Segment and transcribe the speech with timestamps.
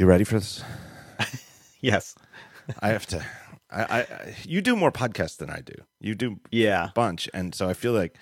[0.00, 0.64] You ready for this?
[1.82, 2.14] Yes.
[2.80, 3.22] I have to.
[3.70, 5.74] I, I, you do more podcasts than I do.
[6.00, 6.86] You do Yeah.
[6.88, 8.16] a bunch, and so I feel like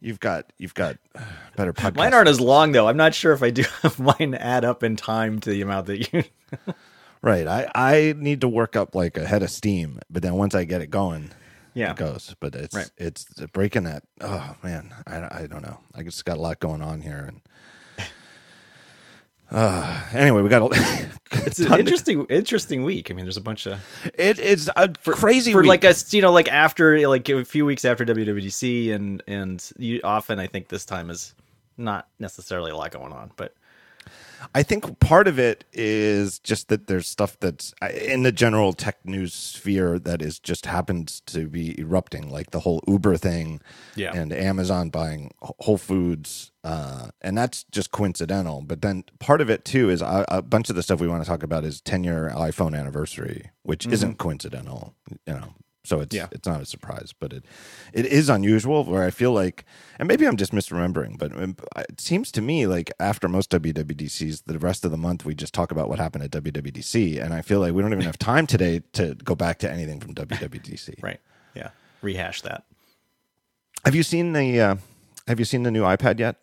[0.00, 1.20] you've got you've got uh,
[1.56, 1.94] better podcasts.
[1.96, 2.88] Mine aren't as long though.
[2.88, 3.62] I'm not sure if I do
[3.98, 6.24] mine add up in time to the amount that you.
[7.22, 7.46] right.
[7.46, 10.64] I I need to work up like a head of steam, but then once I
[10.64, 11.30] get it going,
[11.74, 11.92] Yeah.
[11.92, 12.34] it goes.
[12.40, 12.90] But it's Right.
[12.98, 14.02] it's breaking that.
[14.20, 15.78] Oh man, I I don't know.
[15.94, 17.40] I just got a lot going on here, and
[19.50, 21.08] uh, anyway, we got a,
[21.46, 23.10] It's an interesting, interesting week.
[23.10, 23.80] I mean, there's a bunch of
[24.14, 25.68] it, it's a crazy for week.
[25.68, 30.00] like us, you know, like after like a few weeks after WWDC, and and you
[30.04, 31.34] often I think this time is
[31.76, 33.54] not necessarily a lot going on, but
[34.54, 38.72] I think part of it is just that there's stuff that's uh, in the general
[38.72, 43.60] tech news sphere that is just happens to be erupting, like the whole Uber thing,
[43.94, 44.12] Yeah.
[44.14, 48.62] and Amazon buying Whole Foods, uh, and that's just coincidental.
[48.62, 51.22] But then part of it too is a, a bunch of the stuff we want
[51.22, 54.94] to talk about is 10 year iPhone anniversary, which isn't coincidental,
[55.26, 55.54] you know.
[55.84, 56.28] So it's Yeah.
[56.32, 57.44] it's not a surprise, but it
[57.92, 58.84] it is unusual.
[58.84, 59.64] Where I feel like,
[59.98, 64.44] and maybe I'm just misremembering, but um, it seems to me like after most WWDCs,
[64.46, 67.42] the rest of the month we just talk about what happened at WWDC, and I
[67.42, 71.02] feel like we don't even have time today to go back to anything from WWDC.
[71.02, 71.20] right,
[71.54, 72.64] yeah, rehash that.
[73.84, 74.76] Have you seen the uh,
[75.28, 76.36] Have you seen the new iPad yet?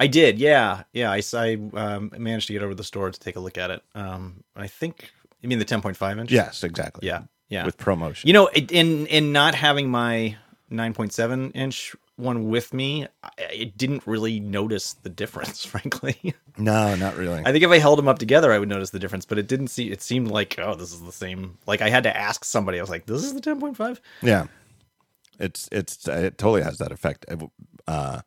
[0.00, 1.10] I did, yeah, yeah.
[1.10, 3.82] I um, managed to get over to the store to take a look at it.
[3.94, 6.30] Um, I think you mean the 10.5 inch?
[6.30, 7.06] Yes, exactly.
[7.06, 7.64] yeah, yeah.
[7.64, 8.24] with ProMotion.
[8.24, 10.36] You know, in in not having my
[10.70, 15.64] 9.7 inch one with me, I, didn't really notice the difference.
[15.66, 17.42] Frankly, no, not really.
[17.44, 19.24] I think if I held them up together, I would notice the difference.
[19.24, 19.90] But it didn't see.
[19.90, 21.58] It seemed like oh, this is the same.
[21.66, 22.78] Like I had to ask somebody.
[22.78, 24.00] I was like, this is the 10.5.
[24.22, 24.46] Yeah,
[25.38, 27.26] it's it's it totally has that effect.
[27.86, 28.22] Uh,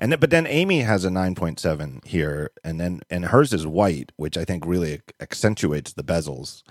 [0.00, 3.66] and but then Amy has a nine point seven here, and then and hers is
[3.66, 6.62] white, which I think really accentuates the bezels.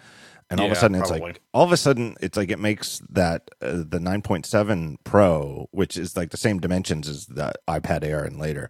[0.50, 1.28] And all of a sudden, it's probably.
[1.28, 4.98] like all of a sudden, it's like it makes that uh, the nine point seven
[5.04, 8.70] Pro, which is like the same dimensions as the iPad Air and later.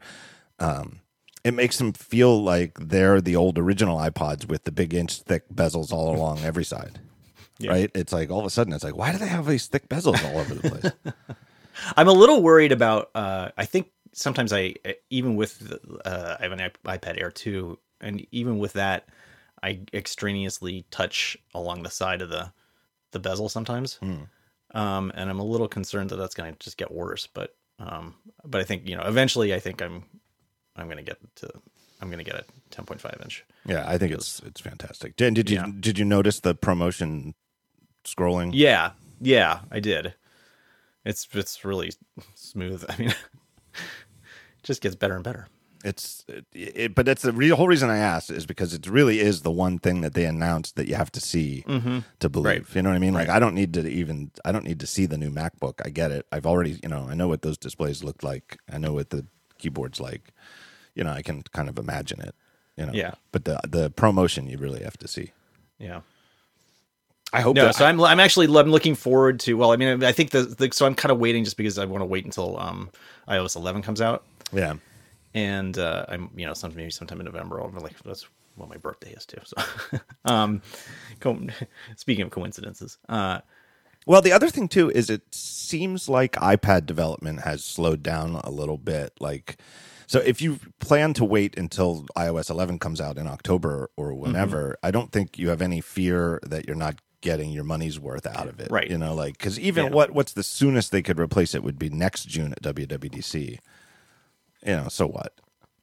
[0.59, 0.99] Um,
[1.45, 5.47] it makes them feel like they're the old original iPods with the big inch thick
[5.53, 6.99] bezels all along every side.
[7.61, 7.71] Yeah.
[7.71, 7.91] Right?
[7.93, 10.23] It's like all of a sudden it's like, why do they have these thick bezels
[10.23, 10.93] all over the place?
[11.97, 13.09] I'm a little worried about.
[13.13, 14.75] Uh, I think sometimes I
[15.09, 15.73] even with
[16.05, 19.09] uh, I have an iPad Air 2, and even with that,
[19.63, 22.51] I extraneously touch along the side of the
[23.11, 26.91] the bezel sometimes, um, and I'm a little concerned that that's going to just get
[26.91, 27.27] worse.
[27.27, 28.15] But um,
[28.45, 30.03] but I think you know eventually I think I'm
[30.75, 31.49] I'm going to get to
[32.01, 33.45] I'm going to get a 10.5 inch.
[33.65, 35.15] yeah, I think it's it's fantastic.
[35.15, 35.67] Did you Yeah.
[35.79, 37.33] did you notice the ProMotion
[38.05, 38.51] scrolling?
[38.53, 40.13] Yeah, yeah, I did.
[41.03, 41.91] It's it's really
[42.35, 42.85] smooth.
[42.89, 43.09] I mean,
[43.73, 45.47] it just gets better and better.
[45.83, 49.21] It's it, it, but that's the re- whole reason I asked is because it really
[49.21, 51.63] is the one thing that they announced that you have to see
[52.19, 52.45] to believe.
[52.45, 52.75] Right.
[52.75, 53.13] You know what I mean?
[53.13, 55.75] Like I don't need to even I don't need to see the new MacBook.
[55.85, 56.25] I get it.
[56.31, 58.57] I've already you know I know what those displays look like.
[58.71, 59.25] I know what the
[59.57, 60.33] keyboard's like.
[60.95, 62.35] You know I can kind of imagine it.
[62.75, 62.93] You know.
[62.93, 63.13] Yeah.
[63.31, 65.31] But the the ProMotion you really have to see.
[65.77, 66.01] Yeah.
[67.31, 67.55] I hope.
[67.55, 69.53] No, that, so I'm I'm actually I'm looking forward to.
[69.53, 71.85] Well, I mean, I think the, the so I'm kind of waiting just because I
[71.85, 72.89] want to wait until um
[73.27, 74.75] iOS 11 comes out, yeah.
[75.33, 77.61] And uh, I'm you know some maybe sometime in November.
[77.61, 79.39] I'll be like that's what my birthday is too.
[79.43, 80.61] So, um,
[81.19, 81.39] co-
[81.95, 83.39] speaking of coincidences, uh,
[84.05, 88.49] Well, the other thing too is it seems like iPad development has slowed down a
[88.51, 89.13] little bit.
[89.21, 89.57] Like,
[90.07, 94.75] so if you plan to wait until iOS 11 comes out in October or whenever,
[94.83, 98.47] I don't think you have any fear that you're not getting your money's worth out
[98.47, 98.71] of it.
[98.71, 98.89] Right.
[98.89, 99.91] You know, like because even Yeah.
[99.91, 103.59] what what's the soonest they could replace it would be next June at WWDC.
[104.65, 105.33] You know, so what?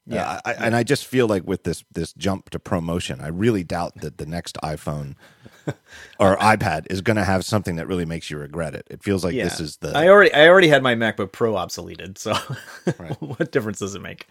[0.06, 0.28] Yeah.
[0.28, 3.64] Uh, I, and I just feel like with this this jump to ProMotion, I really
[3.64, 5.16] doubt that the next iPhone
[6.20, 8.86] or iPad is going to have something that really makes you regret it.
[8.88, 11.54] It feels like yeah, this is the I already I already had my MacBook Pro
[11.54, 12.34] obsoleted, so
[13.18, 14.28] what difference does it make?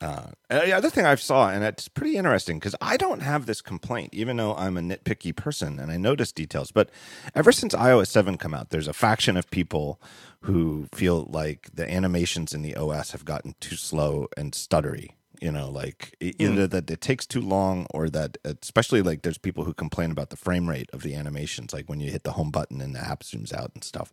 [0.00, 3.62] Uh, the other thing I saw, and it's pretty interesting because I don't have this
[3.62, 6.72] complaint, even though I'm a nitpicky person and I notice details.
[6.72, 6.90] But
[7.34, 10.00] ever since iOS 7 come out, there's a faction of people
[10.40, 15.10] who feel like the animations in the OS have gotten too slow and stuttery.
[15.40, 19.38] You know, like e- either that it takes too long, or that especially like there's
[19.38, 22.32] people who complain about the frame rate of the animations, like when you hit the
[22.32, 24.12] home button and the app zooms out and stuff.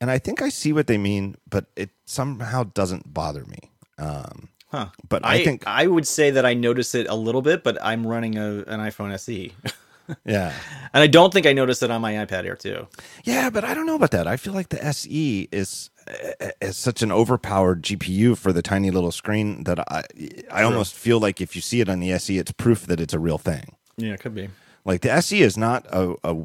[0.00, 3.72] And I think I see what they mean, but it somehow doesn't bother me.
[3.98, 4.88] Um, Huh.
[5.08, 8.06] But I, think I would say that I notice it a little bit, but I'm
[8.06, 9.12] running a an iPhone.
[9.12, 9.52] SE.
[10.24, 10.54] Yeah.
[10.94, 12.86] And I don't think I noticed it on my iPad Air 2.
[13.24, 14.26] Yeah, but I don't know about that.
[14.26, 15.90] I feel like the SE is
[16.62, 20.04] is such an overpowered GPU for the tiny little screen that I
[20.50, 23.12] I almost feel like if you see it on the SE, it's proof that it's
[23.12, 23.76] a real thing.
[23.98, 24.48] Yeah, it could be.
[24.86, 26.36] Like the SE is not a, a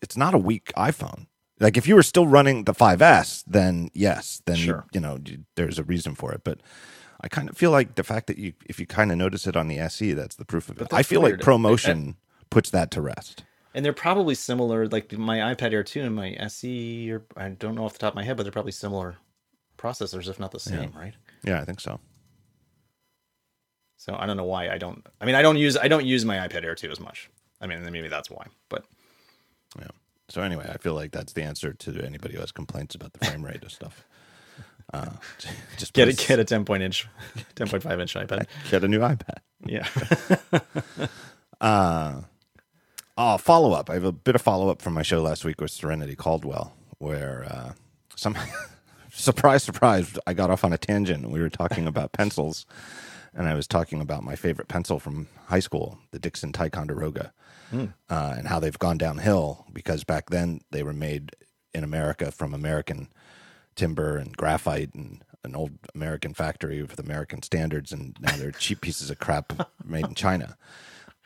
[0.00, 1.26] it's not a weak iPhone.
[1.60, 4.86] Like if you were still running the 5S, then yes, then Sure.
[4.92, 6.42] you, you know you, there's a reason for it.
[6.44, 6.60] But
[7.20, 9.56] I kind of feel like the fact that you if you kind of notice it
[9.56, 10.88] on the SE, that's the proof of it.
[10.92, 11.40] I feel weird.
[11.40, 12.14] like ProMotion
[12.50, 13.44] puts that to rest.
[13.74, 14.86] And they're probably similar.
[14.88, 18.12] Like my iPad Air 2 and my SE, or I don't know off the top
[18.12, 19.16] of my head, but they're probably similar
[19.76, 21.14] processors, if not the same, right?
[21.44, 22.00] Yeah, I think so.
[23.96, 25.04] So I don't know why I don't.
[25.20, 27.30] I mean, I don't use I don't use my iPad Air 2 as much.
[27.60, 28.46] I mean, maybe that's why.
[28.68, 28.84] But
[29.78, 29.88] Yeah.
[30.28, 33.24] So anyway, I feel like that's the answer to anybody who has complaints about the
[33.24, 34.04] frame rate of stuff.
[34.90, 35.10] Uh,
[35.76, 37.06] just get it, get a 10 point inch,
[37.56, 38.46] 10.5 inch iPad.
[38.70, 39.36] get a new iPad.
[39.66, 39.86] Yeah.
[43.20, 43.90] Oh, follow up.
[43.90, 46.72] I have a bit of follow up from my show last week with Serenity Caldwell,
[46.98, 47.72] where uh,
[48.14, 48.36] some
[49.12, 51.28] surprise, surprise, I got off on a tangent.
[51.28, 52.64] We were talking about pencils,
[53.34, 57.32] and I was talking about my favorite pencil from high school, the Dixon Ticonderoga,
[57.72, 61.32] uh, and how they've gone downhill because back then they were made
[61.74, 63.08] in America from American
[63.76, 68.80] timber and graphite and an old American factory with American standards, and now they're cheap
[68.80, 70.56] pieces of crap made in China.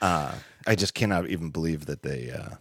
[0.00, 0.34] Uh,
[0.66, 2.30] I just cannot even believe that they.
[2.30, 2.56] Uh,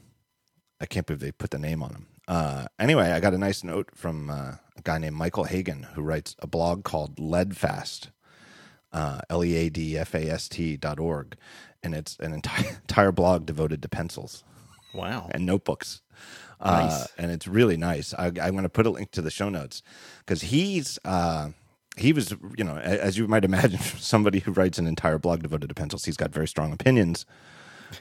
[0.80, 2.08] I can't believe they put the name on them.
[2.28, 6.02] Uh, anyway, I got a nice note from uh, a guy named Michael Hagan who
[6.02, 8.10] writes a blog called Leadfast,
[8.92, 11.36] uh, L E A D F A S T dot org,
[11.84, 14.44] and it's an entire entire blog devoted to pencils
[14.94, 15.30] wow.
[15.32, 16.02] and notebooks.
[16.60, 18.14] Uh, and it's really nice.
[18.14, 19.82] I, I'm going to put a link to the show notes
[20.20, 21.50] because he's uh,
[21.98, 25.70] he was you know as you might imagine somebody who writes an entire blog devoted
[25.70, 26.06] to pencils.
[26.06, 27.26] He's got very strong opinions.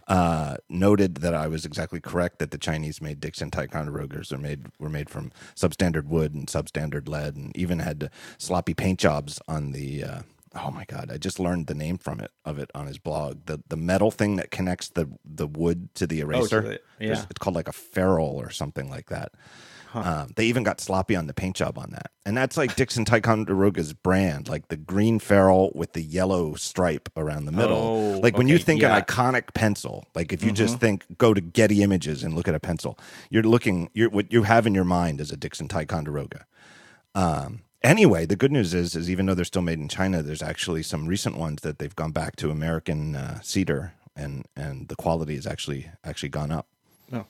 [0.07, 4.67] Uh, noted that I was exactly correct that the Chinese made Dixon Ticonderogas are made
[4.79, 9.73] were made from substandard wood and substandard lead, and even had sloppy paint jobs on
[9.73, 10.05] the.
[10.55, 11.11] Oh my god!
[11.13, 13.47] I just learned the name from it of it on his blog.
[13.47, 16.61] The the metal thing that connects the the wood to the eraser.
[16.61, 16.69] the-
[16.99, 17.27] There's- yeah.
[17.31, 19.33] it's called like a ferrule or something like that.
[19.93, 23.05] Um, they even got sloppy on the paint job on that, and that's like Dixon
[23.05, 27.77] Ticonderoga's brand, like the green ferrule with the yellow stripe around the middle.
[27.77, 28.97] Oh, like when you think yeah.
[28.97, 32.55] an iconic pencil, like if you just think go to Getty Images and look at
[32.55, 32.99] a pencil,
[33.31, 33.91] you're looking.
[33.93, 36.47] You're what you have in your mind is a Dixon Ticonderoga.
[37.17, 40.43] Um, anyway, the good news is, is even though they're still made in China, there's
[40.43, 44.97] actually some recent ones that they've gone back to American uh, cedar, and and the
[44.97, 46.67] quality has actually actually gone up.
[47.13, 47.25] Oh.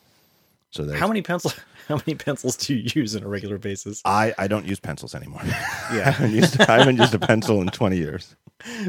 [0.70, 1.54] So there's, How many pencils?
[1.88, 4.00] How many pencils do you use on a regular basis?
[4.04, 5.40] I I don't use pencils anymore.
[5.44, 8.36] I Yeah, haven't used I haven't used a pencil in 20 years.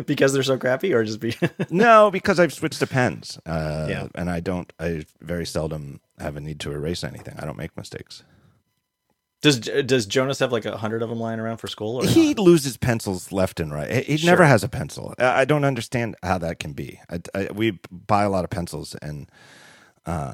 [0.06, 1.34] because they're so crappy, or just be
[1.70, 3.40] No, because I've switched to pens.
[3.46, 4.08] Uh, Yeah.
[4.16, 4.72] and I don't.
[4.80, 7.36] I very seldom have a need to erase anything.
[7.40, 8.24] I don't make mistakes.
[9.42, 11.98] Does does Jonas have like a hundred of them lying around for school?
[11.98, 12.40] Or He not?
[12.44, 13.92] loses pencils left and right.
[13.92, 14.30] He, he Sure.
[14.32, 15.14] never has a pencil.
[15.20, 17.00] I I don't understand how that can be.
[17.10, 19.30] I, I, we buy a lot of pencils, and
[20.06, 20.34] uh,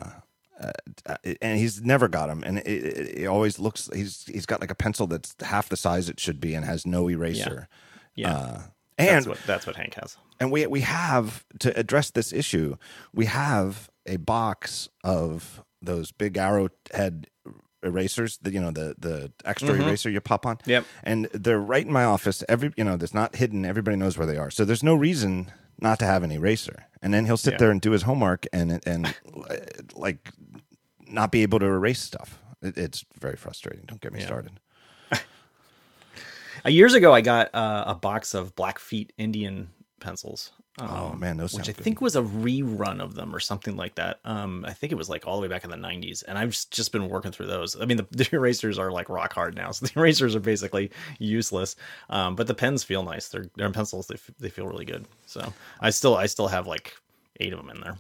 [0.59, 2.44] uh, and he's never got them.
[2.44, 5.77] And it, it, it always looks he's he's got like a pencil that's half the
[5.77, 7.68] size it should be and has no eraser.
[8.15, 8.62] yeah, Uh,
[8.98, 10.18] that's and what that's what Hank has.
[10.39, 12.75] and we we have to address this issue.
[13.13, 17.27] We have a box of those big arrowhead
[17.83, 18.38] erasers.
[18.41, 20.57] The you know the the extra eraser you pop on.
[20.65, 20.85] Yep.
[21.03, 22.44] And they're right in my office.
[22.50, 23.65] Every you know, there's not hidden.
[23.65, 24.50] Everybody knows where they are.
[24.51, 26.85] So there's no reason not to have an eraser.
[27.01, 27.57] And then he'll sit Yeah.
[27.60, 29.07] there and do his homework and and
[29.50, 29.55] uh,
[29.96, 30.29] like
[31.07, 32.39] not be able to erase stuff.
[32.62, 33.84] It, it's very frustrating.
[33.86, 34.60] Don't get me started.
[36.65, 39.69] Uh, years ago, I got uh, a box of Blackfeet Indian
[40.00, 40.51] pencils.
[40.79, 41.84] Um, Oh, man, those which I good.
[41.84, 44.19] think was a rerun of them or something like that.
[44.25, 46.51] Um, I think it was like all the way back in the '90s, and I've
[46.51, 47.79] just- just been working through those.
[47.81, 50.91] I mean, the, the erasers are like rock hard now, so the erasers are basically
[51.19, 51.75] useless.
[52.10, 53.29] Um, but the pens feel nice.
[53.29, 54.07] They're they're pencils.
[54.07, 55.05] They f- they feel really good.
[55.25, 56.96] So I still I still have like
[57.39, 57.98] eight of them in there.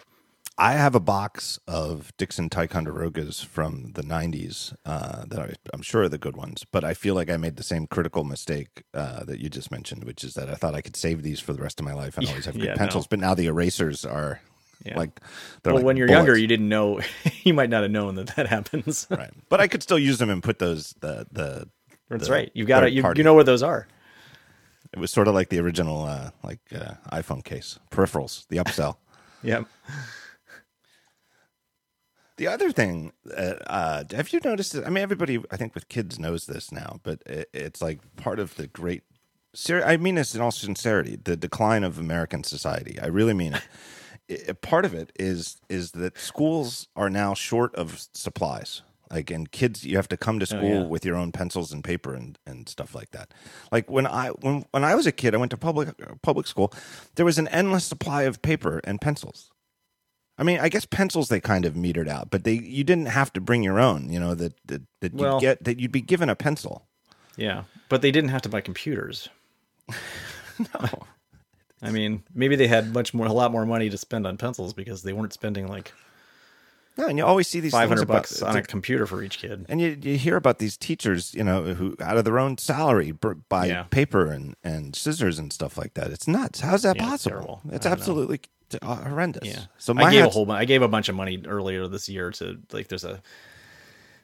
[0.59, 6.03] I have a box of Dixon Ticonderogas from the 90s uh, that I, I'm sure
[6.03, 9.23] are the good ones, but I feel like I made the same critical mistake uh,
[9.25, 11.61] that you just mentioned, which is that I thought I could save these for the
[11.61, 12.77] rest of my life and always have good Yeah, no.
[12.77, 14.41] pencils, but now the erasers are
[14.83, 14.97] Yeah.
[14.97, 15.19] like,
[15.63, 17.01] Well, like when you're younger, you didn't know.
[17.43, 19.05] you might not have known that that happens.
[19.11, 19.29] right.
[19.49, 21.69] But I could still use them and put those, the, the,
[22.09, 22.51] That's the right.
[22.55, 23.87] You've got to you, you know where those are.
[24.91, 28.95] It was sort of like the original, uh, like uh, iPhone case, peripherals, the upsell.
[29.43, 29.65] Yep.
[32.37, 34.75] The other thing, uh, uh, have you noticed?
[34.75, 34.85] It?
[34.85, 38.39] I mean, everybody, I think, with kids knows this now, but it, it's like part
[38.39, 39.03] of the great.
[39.53, 41.17] Ser- I mean this in all sincerity.
[41.21, 42.99] The decline of American society.
[43.01, 43.63] I really mean it.
[44.49, 48.83] i part of it is is that schools are now short of supplies.
[49.09, 50.85] Like and kids, you have to come to school yeah.
[50.85, 53.33] with your own pencils and paper and, and stuff like that.
[53.71, 55.89] Like when I when when I was a kid, I went to public
[56.21, 56.73] public school.
[57.15, 59.49] There was an endless supply of paper and pencils.
[60.37, 63.33] I mean, I guess pencils they kind of metered out, but they you didn't have
[63.33, 64.09] to bring your own.
[64.11, 66.85] You know that that, that you Well- get that you'd be given a pencil.
[67.35, 69.29] Yeah, but they didn't have to buy computers.
[70.59, 70.89] No.
[71.83, 74.73] I mean, maybe they had much more, a lot more money to spend on pencils
[74.73, 75.93] because they weren't spending like
[76.97, 79.67] No, and you always see these five things bucks on a computer for each kid.
[79.69, 83.11] And you, you hear about these teachers, you know, who out of their own salary
[83.11, 83.83] buy Yeah.
[83.83, 86.09] paper and, and scissors and stuff like that.
[86.09, 86.61] It's nuts.
[86.61, 87.61] How's that Yeah, possible?
[87.71, 87.93] It's I know.
[87.93, 88.41] absolutely
[88.83, 89.47] horrendous.
[89.47, 89.65] Yeah.
[89.77, 92.31] So my I gave a whole, I gave a bunch of money earlier this year
[92.31, 93.21] to like there's a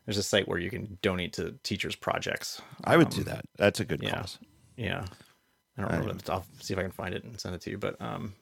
[0.06, 2.62] there's a site where you can donate to teachers' projects.
[2.84, 3.46] I would do that.
[3.58, 4.16] That's a good yeah.
[4.16, 4.40] cause.
[4.76, 5.06] Yeah,
[5.78, 6.14] I don't remember.
[6.14, 7.78] the- I'll see if I can find it and send it to you.
[7.78, 8.34] But um,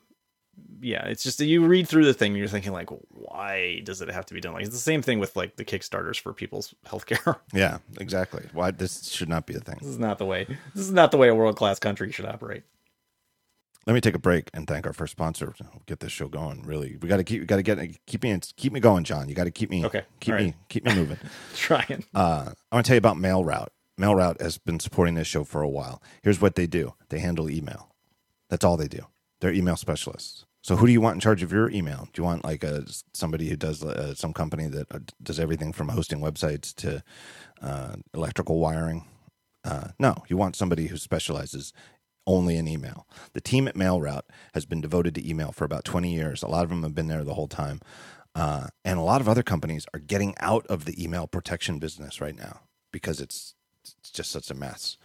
[0.81, 4.01] yeah, it's just that you read through the thing, and you're thinking like, why does
[4.01, 4.53] it have to be done?
[4.53, 7.37] Like it's the same thing with like the Kickstarters for people's healthcare.
[7.53, 8.47] Yeah, exactly.
[8.53, 9.77] Why this should not be a thing.
[9.79, 10.45] this is not the way.
[10.73, 12.63] This is not the way a world class country should operate.
[13.87, 15.55] Let me take a break and thank our first sponsor.
[15.87, 16.63] Get this show going.
[16.63, 17.47] Really, we got to keep.
[17.47, 19.27] Got to get keep me keep me going, John.
[19.27, 19.83] You got to keep me.
[19.85, 20.03] Okay.
[20.19, 21.17] Keep All me keep me moving.
[21.55, 22.05] Trying.
[22.13, 23.69] Uh, I want to tell you about MailRoute.
[23.99, 26.01] MailRoute has been supporting this show for a while.
[26.21, 27.89] Here's what they do they handle email.
[28.49, 29.07] That's all they do.
[29.39, 30.45] They're email specialists.
[30.63, 32.07] So who do you want in charge of your email?
[32.13, 35.73] Do you want like a somebody who does uh, some company that uh, does everything
[35.73, 37.03] from hosting websites to
[37.63, 39.07] uh, electrical wiring?
[39.63, 41.73] Uh, no, you want somebody who specializes
[42.27, 43.07] only in email.
[43.33, 44.23] The team at MailRoute
[44.53, 46.43] has been devoted to email for about 20 years.
[46.43, 47.81] A lot of them have been there the whole time.
[48.33, 52.21] Uh, and a lot of other companies are getting out of the email protection business
[52.21, 52.61] right now
[52.91, 53.55] because it's,
[53.99, 54.97] it's just such a mess.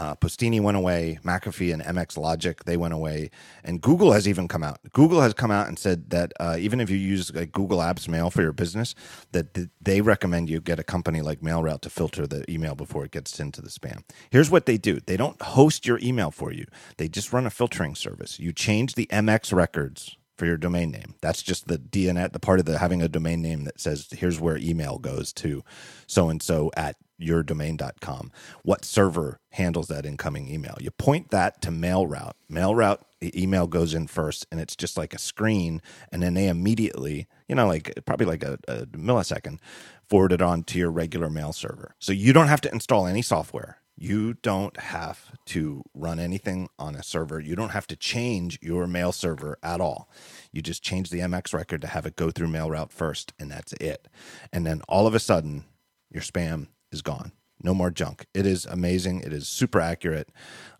[0.00, 3.30] Uh, Postini went away, McAfee and MX Logic they went away,
[3.62, 4.78] and Google has even come out.
[4.94, 8.08] Google has come out and said that uh, even if you use like Google Apps
[8.08, 8.94] Mail for your business,
[9.32, 13.04] that th- they recommend you get a company like MailRoute to filter the email before
[13.04, 14.02] it gets into the spam.
[14.30, 16.64] Here's what they do: they don't host your email for you;
[16.96, 18.40] they just run a filtering service.
[18.40, 21.16] You change the MX records for your domain name.
[21.20, 24.40] That's just the DNS, the part of the having a domain name that says here's
[24.40, 25.62] where email goes to
[26.06, 28.32] so and so at yourdomain.com.
[28.62, 30.78] What server handles that incoming email?
[30.80, 32.32] You point that to MailRoute.
[32.50, 36.48] MailRoute the email goes in first and it's just like a screen and then they
[36.48, 39.58] immediately, you know, like probably like a, a millisecond
[40.08, 41.94] forward it on to your regular mail server.
[41.98, 43.76] So you don't have to install any software.
[44.02, 47.38] You don't have to run anything on a server.
[47.38, 50.08] You don't have to change your mail server at all.
[50.52, 53.74] You just change the MX record to have it go through MailRoute first, and that's
[53.74, 54.08] it.
[54.54, 55.64] And then all of a sudden,
[56.10, 57.32] your spam is gone.
[57.62, 58.24] No more junk.
[58.32, 59.20] It is amazing.
[59.20, 60.30] It is super accurate.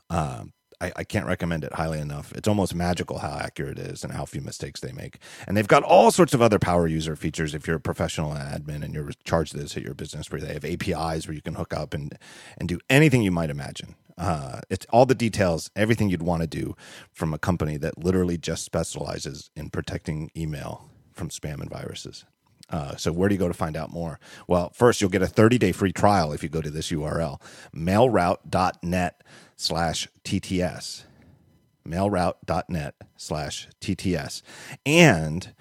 [0.08, 2.32] Um, I, I can't recommend it highly enough.
[2.32, 5.18] It's almost magical how accurate it is and how few mistakes they make.
[5.46, 8.82] And they've got all sorts of other power user features if you're a professional admin
[8.82, 11.74] and you're charged this at your business where they have APIs where you can hook
[11.74, 12.18] up and,
[12.58, 13.94] and do anything you might imagine.
[14.16, 16.76] Uh, it's all the details, everything you'd want to do
[17.12, 22.24] from a company that literally just specializes in protecting email from spam and viruses.
[22.70, 24.20] Uh, so where do you go to find out more?
[24.46, 27.40] Well, first you'll get a 30-day free trial if you go to this URL,
[27.74, 29.22] mailroute.net
[29.56, 31.02] slash TTS.
[31.86, 34.42] Mailroute.net slash TTS.
[34.86, 35.52] And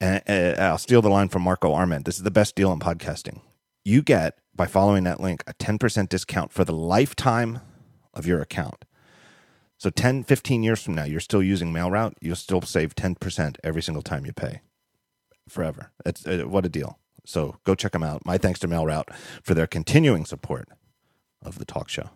[0.00, 2.06] uh, uh, I'll steal the line from Marco Arment.
[2.06, 3.40] This is the best deal in podcasting.
[3.84, 7.60] You get, by following that link, a 10% discount for the lifetime
[8.14, 8.86] of your account.
[9.76, 13.82] So 10, 15 years from now, you're still using MailRoute, you'll still save 10% every
[13.82, 14.62] single time you pay
[15.48, 15.90] forever.
[16.04, 16.98] It's uh, what a deal.
[17.24, 18.24] So go check them out.
[18.26, 20.68] My thanks to MailRoute for their continuing support
[21.42, 22.10] of the talk show.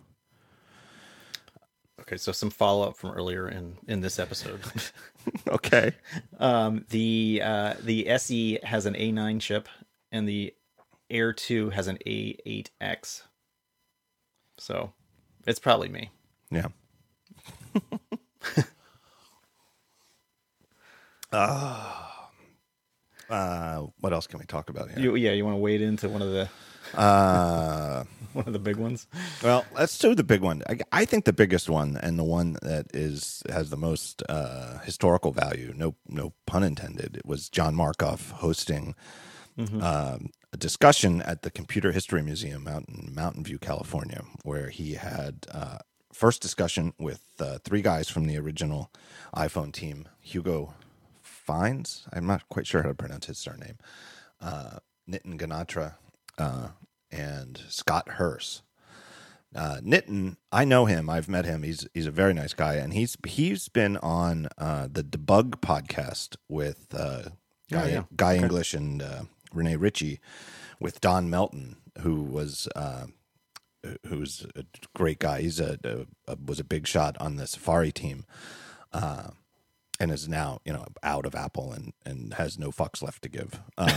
[2.00, 4.60] Okay, so some follow up from earlier in in this episode.
[5.48, 5.92] okay.
[6.38, 9.68] um, the uh, the SE has an A9 chip,
[10.10, 10.54] and the
[11.10, 13.22] Air 2 has an A8X.
[14.58, 14.92] So,
[15.46, 16.10] it's probably me.
[16.50, 16.68] Yeah.
[21.30, 22.06] Ah.
[22.06, 22.07] uh,
[23.28, 24.98] what else can we talk about here?
[24.98, 26.48] You, yeah, you want to wade into one of the
[26.94, 29.06] Uh, one of the big ones?
[29.42, 30.62] well, let's do the big one.
[30.68, 34.78] I, I think the biggest one and the one that is has the most uh,
[34.78, 35.72] historical value.
[35.76, 37.16] No, no pun intended.
[37.16, 38.94] It was John Markoff hosting
[39.82, 44.94] um, a discussion at the Computer History Museum out in Mountain View, California, where he
[44.94, 45.78] had uh,
[46.12, 48.92] first discussion with uh, three guys from the original
[49.34, 50.74] iPhone team, Hugo
[51.52, 52.06] Fiennes.
[52.12, 53.78] I'm not quite sure how to pronounce his surname.
[54.40, 54.78] Uh,
[55.08, 55.94] Nitin Ganatra
[56.38, 56.68] uh,
[57.10, 58.62] and Scott Herz
[59.56, 61.08] uh, Nitin, I know him.
[61.08, 61.62] I've met him.
[61.62, 66.36] He's he's a very nice guy, and he's he's been on uh, the Debug podcast
[66.48, 67.30] with uh,
[67.70, 68.02] Guy, Oh, yeah.
[68.14, 68.42] Guy Okay.
[68.42, 69.22] English and uh,
[69.54, 70.20] Rene Ritchie
[70.80, 73.06] with Don Melton, who was uh,
[74.06, 74.64] who's a
[74.94, 75.40] great guy.
[75.40, 78.26] He's a, a, a was a big shot on the Safari team,
[78.92, 79.28] uh,
[80.00, 83.28] and is now you know out of Apple and and has no fucks left to
[83.28, 83.60] give.
[83.78, 83.90] Um,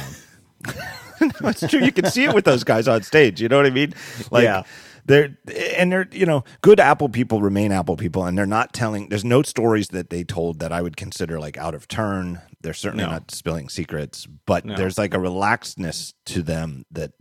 [1.43, 1.79] it's true.
[1.83, 3.41] You can see it with those guys on stage.
[3.41, 3.95] You know what I mean?
[4.29, 4.61] Like Yeah.
[5.05, 5.35] they're
[5.75, 9.09] and they're you know good Apple people remain Apple people, and they're not telling.
[9.09, 12.41] There's no stories that they told that I would consider like out of turn.
[12.61, 13.11] They're certainly No.
[13.11, 14.75] not spilling secrets, but No.
[14.75, 17.13] there's like a relaxedness to them that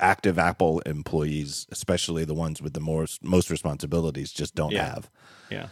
[0.00, 4.94] active Apple employees, especially the ones with the most most responsibilities, just don't Yeah.
[4.94, 5.10] have.
[5.48, 5.66] Yeah.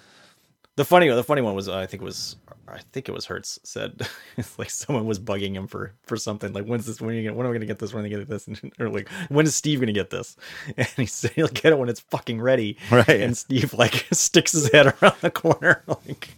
[0.77, 2.37] The funny the funny one was uh, I think it was
[2.67, 4.09] I think it was Herz said
[4.59, 7.37] like someone was bugging him for for something like when's this when are you gonna,
[7.37, 9.09] when am I gonna get this when am I gonna get this and, or like
[9.29, 10.35] when is Steve gonna get this
[10.77, 13.09] and he said he'll get it when it's fucking ready Right.
[13.21, 16.31] and Steve like sticks his head around the corner like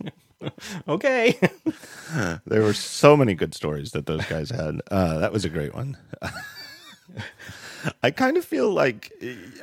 [0.89, 1.39] okay
[2.47, 4.81] There were so many good stories that those guys had.
[4.91, 5.97] Uh, that was a great one.
[8.03, 9.13] I kind of feel like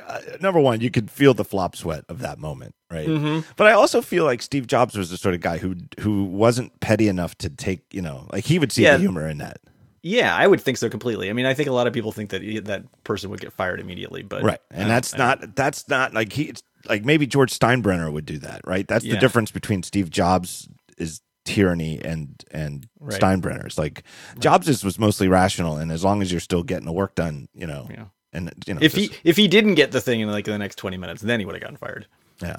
[0.06, 3.08] uh, number one, you could feel the flop sweat of that moment, right?
[3.08, 3.50] Mm-hmm.
[3.56, 6.78] But I also feel like Steve Jobs was the sort of guy who who wasn't
[6.80, 8.94] petty enough to take, you know, like he would see Yeah.
[8.96, 9.58] the humor in that,
[10.02, 12.30] yeah I would think so completely I mean I think a lot of people think
[12.30, 14.60] that he, that person would get fired immediately but right?
[14.70, 16.52] And that's not that's not like he
[16.88, 18.86] like maybe George Steinbrenner would do that, right?
[18.88, 23.20] That's the difference between Steve Jobs is tyranny and and Right.
[23.20, 23.78] Steinbrenner's.
[23.78, 24.02] Like
[24.38, 27.48] Jobs just was mostly rational, and as long as you're still getting the work done,
[27.54, 28.04] you know, Yeah.
[28.32, 30.56] and you know, if just- he if he didn't get the thing in like the
[30.58, 32.06] next 20 minutes then he would have gotten fired
[32.40, 32.56] Yeah.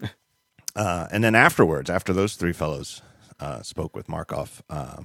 [0.76, 3.02] Uh, and then afterwards, after those three fellows
[3.40, 4.98] uh, spoke with Markoff, uh,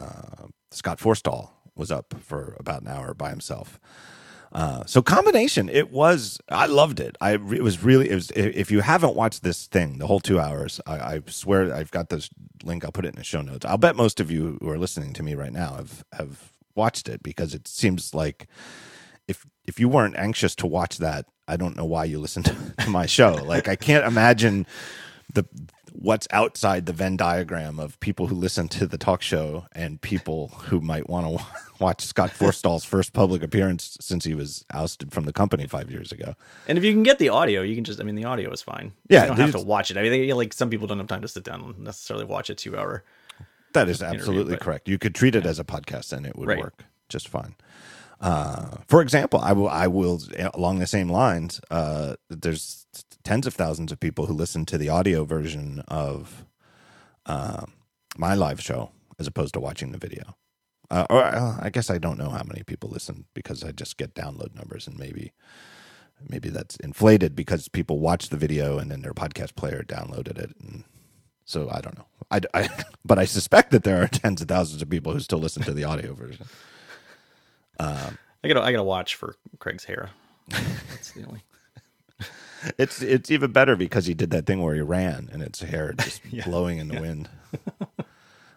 [0.00, 3.78] uh, Scott Forstall was up for about an hour by himself.
[4.52, 6.38] Uh, so combination, it was.
[6.50, 7.16] I loved it.
[7.20, 8.10] I it was really.
[8.10, 8.30] It was.
[8.32, 12.10] If you haven't watched this thing, the whole two hours, I, I swear I've got
[12.10, 12.28] this
[12.62, 12.84] link.
[12.84, 13.64] I'll put it in the show notes.
[13.64, 17.08] I'll bet most of you who are listening to me right now have have watched
[17.08, 18.46] it because it seems like
[19.26, 22.56] if if you weren't anxious to watch that, I don't know why you listen to,
[22.80, 23.34] to my show.
[23.34, 24.66] Like I can't imagine
[25.32, 25.46] the
[25.94, 30.48] what's outside the Venn diagram of people who listen to the talk show and people
[30.64, 31.44] who might want to
[31.80, 36.10] watch Scott Forstall's first public appearance since he was ousted from the company five years
[36.10, 36.34] ago.
[36.66, 38.62] And if you can get the audio, you can just, I mean, the audio is
[38.62, 38.92] fine.
[39.08, 39.96] Yeah, You don't have to watch it.
[39.98, 42.48] I mean, they- like some people don't have time to sit down and necessarily watch
[42.48, 43.04] a two hour.
[43.74, 44.88] That is absolutely but- correct.
[44.88, 46.58] You could treat it as a podcast and it would Right.
[46.58, 47.54] work just fine.
[48.20, 50.20] Uh, for example, I will, I will,
[50.54, 52.81] along the same lines, uh, there's
[53.24, 56.44] tens of thousands of people who listen to the audio version of
[57.26, 57.66] uh,
[58.16, 60.36] my live show as opposed to watching the video.
[60.90, 63.96] Uh, or uh, I guess I don't know how many people listen because I just
[63.96, 65.32] get download numbers and maybe
[66.28, 70.54] maybe that's inflated because people watch the video and then their podcast player downloaded it
[70.60, 70.84] and
[71.44, 72.06] so I don't know.
[72.30, 75.38] I, I- but I suspect that there are tens of thousands of people who still
[75.40, 76.46] listen to the audio version.
[78.44, 80.10] I gotta, I gotta watch for Craig's hair.
[80.48, 81.42] That's the only.
[82.78, 85.92] It's it's even better because he did that thing where he ran and its hair
[85.94, 87.28] just blowing in the wind.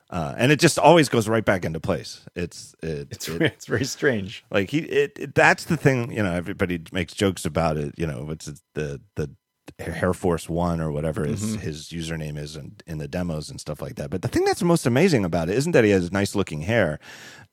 [0.10, 2.22] Uh, and it just always goes right back into place.
[2.36, 4.46] It's it, It's, it- it's very strange.
[4.52, 8.06] like he it, it that's the thing you know everybody makes jokes about it you
[8.06, 9.32] know it's the the
[9.80, 13.82] Air Force One or whatever his his username is in, in the demos and stuff
[13.82, 14.12] like that.
[14.12, 17.00] But the thing that's most amazing about it isn't that he has nice looking hair,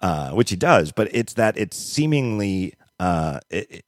[0.02, 3.86] uh, which he does, but it's that it's seemingly uh, it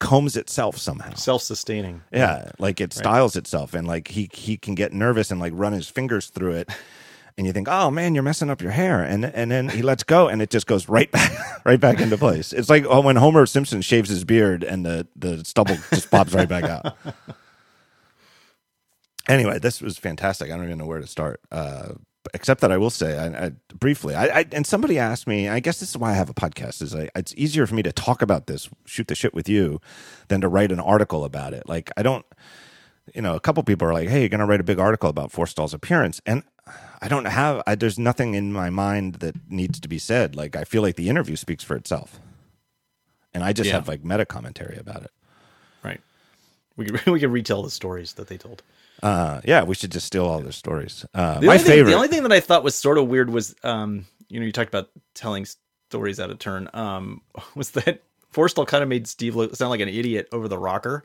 [0.00, 1.14] combs itself somehow.
[1.14, 2.02] Self sustaining.
[2.12, 5.72] Yeah, like it styles itself, and like he he can get nervous and like run
[5.72, 6.70] his fingers through it,
[7.38, 10.02] and you think, oh man, you're messing up your hair, and and then he lets
[10.02, 11.30] go, and it just goes right back
[11.64, 12.52] right back into place.
[12.52, 16.34] It's like oh, when Homer Simpson shaves his beard, and the the stubble just pops
[16.34, 16.96] right back out.
[19.28, 20.50] Anyway, this was fantastic.
[20.50, 21.40] I don't even know where to start.
[21.52, 21.90] Uh,
[22.34, 25.48] except that I will say, I, I, briefly, I, and somebody asked me.
[25.48, 26.82] I guess this is why I have a podcast.
[26.82, 29.80] Is I, it's easier for me to talk about this, shoot the shit with you,
[30.28, 31.68] than to write an article about it.
[31.68, 32.24] Like I don't,
[33.14, 35.08] you know, a couple people are like, "Hey, you're going to write a big article
[35.10, 36.42] about Forstall's appearance," and
[37.02, 37.62] I don't have.
[37.66, 40.36] I, there's nothing in my mind that needs to be said.
[40.36, 42.20] Like I feel like the interview speaks for itself,
[43.34, 43.74] and I just Yeah.
[43.74, 45.10] have like meta commentary about it.
[45.82, 46.00] Right.
[46.76, 48.62] We could, we could retell the stories that they told.
[49.02, 51.04] Uh, yeah, we should just steal all their stories.
[51.14, 51.76] Uh, The my only favorite.
[51.84, 54.46] Thing, the only thing that I thought was sort of weird was, um, you know,
[54.46, 55.46] you talked about telling
[55.90, 56.68] stories out of turn.
[56.74, 57.22] Um,
[57.54, 61.02] was that Forstall kind of made Steve look, sound like an idiot over the ROKR.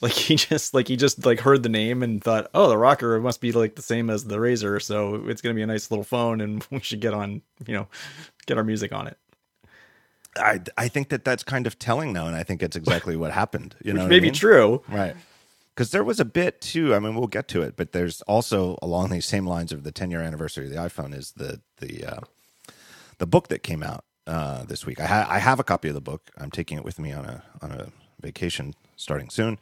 [0.00, 3.22] Like he just like he just like heard the name and thought, oh, the ROKR
[3.22, 6.04] must be like the same as the RAZR, so it's gonna be a nice little
[6.04, 7.88] phone, and we should get on, you know,
[8.46, 9.16] get our music on it.
[10.36, 13.30] I I think that that's kind of telling now, and I think it's exactly what
[13.32, 13.76] happened.
[13.84, 14.34] You know, Which what may I be mean?
[14.34, 14.82] true.
[14.88, 15.16] right?
[15.74, 16.94] Because there was a bit too.
[16.94, 19.90] I mean, we'll get to it, but there's also along these same lines of the
[19.92, 22.20] 10 year anniversary of the iPhone is the the uh,
[23.18, 25.00] the book that came out uh, this week.
[25.00, 26.30] I, ha- I have a copy of the book.
[26.38, 27.88] I'm taking it with me on a on a
[28.20, 29.58] vacation starting soon,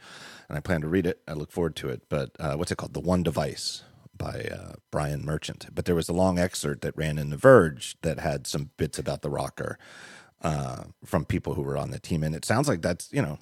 [0.49, 1.21] and I plan to read it.
[1.27, 2.03] I look forward to it.
[2.09, 2.95] But uh, what's it called?
[2.95, 3.83] The One Device
[4.17, 5.67] by uh, Brian Merchant.
[5.75, 8.99] But there was a long excerpt that ran in The Verge that had some bits
[8.99, 9.77] about the ROKR
[10.43, 13.39] uh, from people who were on the team, and it sounds like that's you know.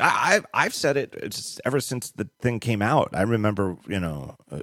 [0.00, 3.10] I, I've said it ever since the thing came out.
[3.12, 4.60] I remember, you know, uh,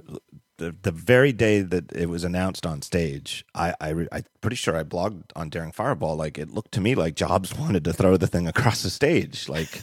[0.58, 3.44] the the very day that it was announced on stage.
[3.54, 6.16] I I I'm pretty sure I blogged on Daring Fireball.
[6.16, 9.48] Like it looked to me like Jobs wanted to throw the thing across the stage,
[9.48, 9.82] like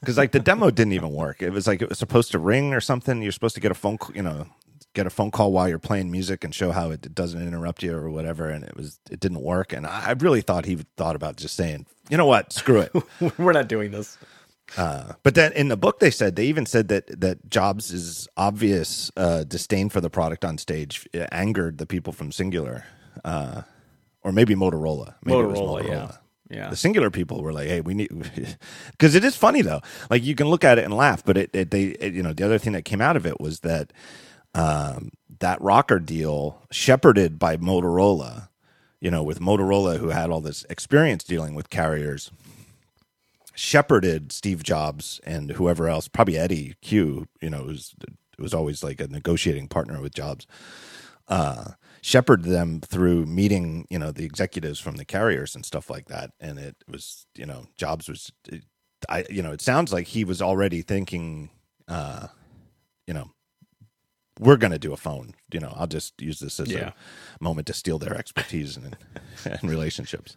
[0.00, 1.42] because like the demo didn't even work.
[1.42, 3.22] It was like it was supposed to ring or something.
[3.22, 4.46] You're supposed to get a phone, you know,
[4.94, 7.96] get a phone call while you're playing music and show how it doesn't interrupt you
[7.96, 8.48] or whatever.
[8.48, 9.72] And it was it didn't work.
[9.72, 12.92] And I I really thought he thought about just saying, you know what, screw it.
[13.38, 14.16] We're not doing this.
[14.76, 19.10] Uh, but then in the book, they said they even said that that Jobs' obvious
[19.16, 22.84] uh, disdain for the product on stage uh, angered the people from Cingular,
[23.24, 23.62] uh,
[24.22, 25.14] or maybe Motorola.
[25.24, 26.12] Maybe it was Motorola, yeah.
[26.50, 26.68] Yeah.
[26.70, 28.10] The Cingular people were like, "Hey, we need,"
[28.90, 29.80] because it is funny though.
[30.10, 32.32] Like you can look at it and laugh, but it, it they it, you know
[32.32, 33.92] the other thing that came out of it was that
[34.54, 38.48] um, that ROKR deal shepherded by Motorola.
[39.00, 42.30] You know, with Motorola, who had all this experience dealing with carriers,
[43.54, 47.26] shepherded Steve Jobs and whoever else, probably Eddy Cue.
[47.40, 47.94] You know, was
[48.38, 50.46] was always like a negotiating partner with Jobs.
[51.28, 56.06] Uh, shepherded them through meeting, you know, the executives from the carriers and stuff like
[56.08, 56.30] that.
[56.38, 58.30] And it was, you know, Jobs was,
[59.08, 61.48] I, you know, it sounds like he was already thinking,
[61.88, 62.26] uh,
[63.06, 63.30] you know,
[64.38, 65.32] we're going to do a phone.
[65.50, 66.90] You know, I'll just use this as Yeah.
[67.40, 68.98] a moment to steal their expertise and,
[69.46, 70.36] and relationships.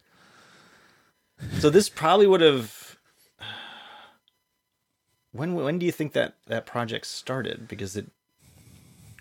[1.60, 2.87] So this probably would have.
[5.38, 7.68] When when do you think that that project started?
[7.68, 8.08] Because it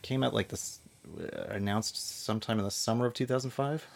[0.02, 0.80] came out like this
[1.20, 3.86] uh, announced sometime in the summer of 2005.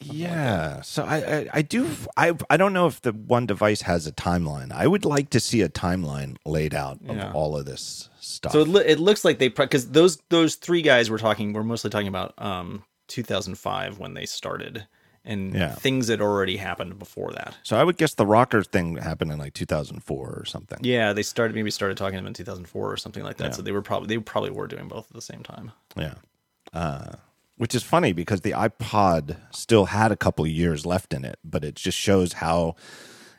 [0.00, 0.80] Yeah.
[0.82, 4.12] So I, I, I do I I don't know if the one device has a
[4.12, 4.70] timeline.
[4.72, 7.32] I would like to see a timeline laid out of Yeah.
[7.32, 8.52] all of this stuff.
[8.52, 11.64] So it, lo- it looks like they because those those three guys we're talking we're
[11.64, 14.86] mostly talking about um 2005 when they started
[15.28, 15.74] and Yeah.
[15.74, 17.54] things that already happened before that.
[17.62, 20.78] So I would guess the ROKR thing happened in like 2004 or something.
[20.82, 23.50] Yeah, they started maybe started talking about 2004 or something like that.
[23.50, 23.52] Yeah.
[23.52, 25.70] So they were probably they probably were doing both at the same time.
[25.96, 26.14] Yeah.
[26.72, 27.12] Uh,
[27.56, 31.38] which is funny because the iPod still had a couple of years left in it,
[31.44, 32.74] but it just shows how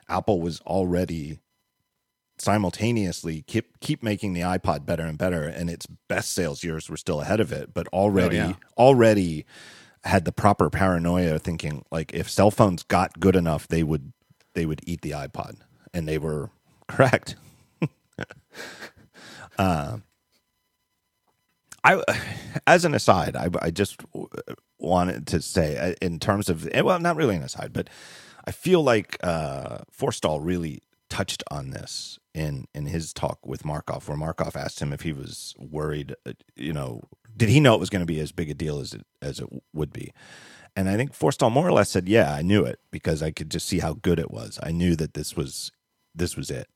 [0.07, 1.39] Apple was already
[2.37, 6.97] simultaneously keep keep making the iPod better and better, and its best sales years were
[6.97, 8.53] still ahead of it, but already yeah.
[8.77, 9.45] already
[10.05, 14.13] had the proper paranoia thinking like if cell phones got good enough, they would
[14.53, 15.57] they would eat the iPod,
[15.93, 16.51] and they were
[16.87, 17.35] correct.
[21.83, 22.03] I,
[22.67, 24.01] as an aside, I, I just
[24.79, 27.89] wanted to say, uh, in terms of, eh, well, not really an aside, but
[28.45, 34.07] I feel like uh, Forstall really touched on this in in his talk with Markoff,
[34.07, 36.15] where Markoff asked him if he was worried.
[36.25, 37.01] uh, You know,
[37.35, 39.39] did he know it was going to be as big a deal as it as
[39.39, 40.11] it would be?
[40.75, 43.51] And I think Forstall more or less said, "Yeah, I knew it because I could
[43.51, 44.59] just see how good it was.
[44.63, 45.71] I knew that this was
[46.15, 46.67] this was it."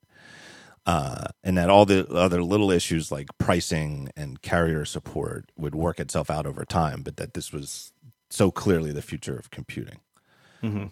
[0.86, 6.00] uh, and that all the other little issues like pricing and carrier support would work
[6.00, 7.94] itself out over time, but that this was
[8.30, 10.00] so clearly the future of computing.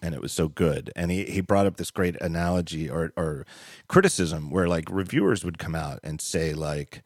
[0.02, 0.92] And it was so good.
[0.96, 3.46] And he, he brought up this great analogy or, or
[3.88, 7.04] criticism where like reviewers would come out and say, like,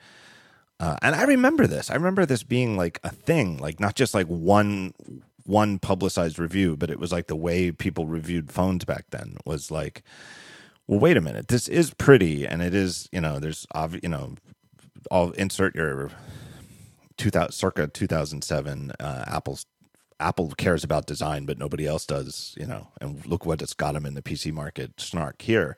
[0.79, 1.89] uh, and I remember this.
[1.89, 4.93] I remember this being like a thing, like not just like one
[5.45, 9.69] one publicized review, but it was like the way people reviewed phones back then was
[9.69, 10.01] like,
[10.87, 13.65] well, wait a minute, this is pretty, and it is, you know, there's,
[14.01, 14.35] you know,
[15.11, 16.09] I'll insert your
[17.17, 19.65] 2000, circa 2007 uh, Apple's
[20.19, 23.93] Apple cares about design, but nobody else does, you know, and look what it's got
[23.93, 25.77] them in the PC market snark here.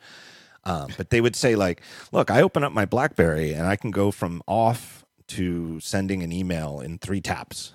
[0.64, 3.90] Um, but they would say like, look, I open up my BlackBerry and I can
[3.92, 7.74] go from off to sending an email in three taps,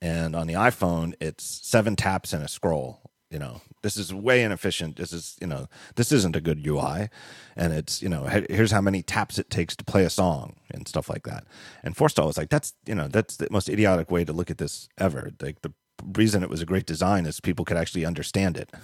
[0.00, 3.00] and on the iPhone it's seven taps and a scroll.
[3.30, 4.96] You know, this is way inefficient.
[4.96, 7.08] This is, you know, this isn't a good UI,
[7.56, 10.88] and it's, you know, here's how many taps it takes to play a song and
[10.88, 11.44] stuff like that.
[11.82, 14.58] And Forstall was like, that's, you know, that's the most idiotic way to look at
[14.58, 15.30] this ever.
[15.42, 18.70] Like the reason it was a great design is people could actually understand it.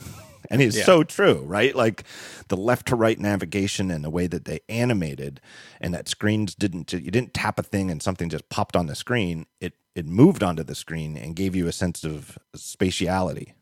[0.50, 0.84] And it's Yeah.
[0.84, 1.74] so true, right?
[1.74, 2.04] Like
[2.48, 5.40] the left to right navigation and the way that they animated
[5.80, 8.94] and that screens didn't you didn't tap a thing and something just popped on the
[8.94, 9.46] screen.
[9.58, 13.54] It it moved onto the screen and gave you a sense of spatiality.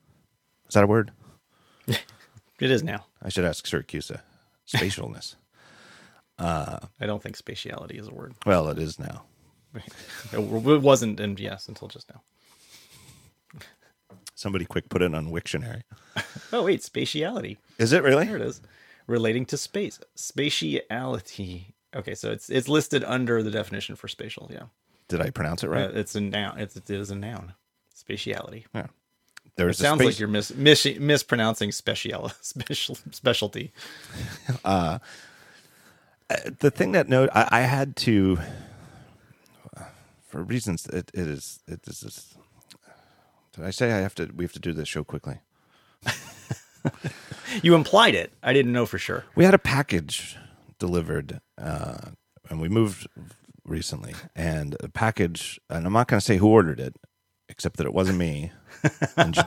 [0.67, 1.13] Is that a word?
[2.59, 3.07] It is now.
[3.23, 4.11] I should ask Syracuse.
[4.69, 5.37] Spatialness.
[6.41, 8.35] uh, I don't think spatiality is a word.
[8.45, 9.23] well, it is now.
[10.33, 12.23] It wasn't, and yes, until just now.
[14.35, 15.83] Somebody quick put it on Wiktionary.
[16.55, 17.57] Oh wait, spatiality.
[17.79, 18.27] Is it really?
[18.27, 18.61] There it is.
[19.07, 19.99] Relating to space.
[20.17, 21.73] Spatiality.
[21.95, 24.51] Okay, so it's it's listed under the definition for spatial.
[24.53, 24.65] Yeah,
[25.09, 25.87] Did I pronounce it right?
[25.89, 26.59] Uh, it's a noun.
[26.59, 27.55] It's, it is a noun.
[27.97, 28.65] Spatiality.
[28.75, 28.85] yeah.
[29.45, 33.73] It There's a sounds space- like you're mis, mis, mispronouncing special special specialty.
[34.65, 34.99] Uh,
[36.31, 38.39] uh, the thing that note I, I had to
[39.77, 39.85] uh,
[40.29, 42.35] for reasons it, it is it is
[43.55, 45.41] did I say I have to we have to do this show quickly?
[47.63, 48.33] You implied it.
[48.43, 49.25] I didn't know for sure.
[49.35, 50.37] We had a package
[50.79, 51.99] delivered uh,
[52.49, 53.07] and we moved
[53.65, 56.97] recently and a package and I'm not going to say who ordered it
[57.51, 58.53] except that it wasn't me.
[59.17, 59.43] and, Jo-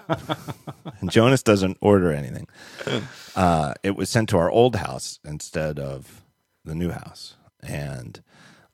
[1.02, 2.48] and Jonas doesn't order anything.
[3.36, 6.22] Uh, it was sent to our old house instead of
[6.64, 8.24] the new house, and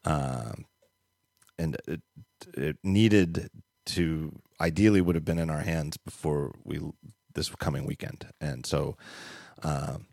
[0.05, 0.65] um,
[1.57, 2.01] and it,
[2.53, 3.49] it needed
[3.87, 6.79] to ideally would have been in our hands before we
[7.33, 8.97] this coming weekend, and so.
[9.63, 10.07] Um,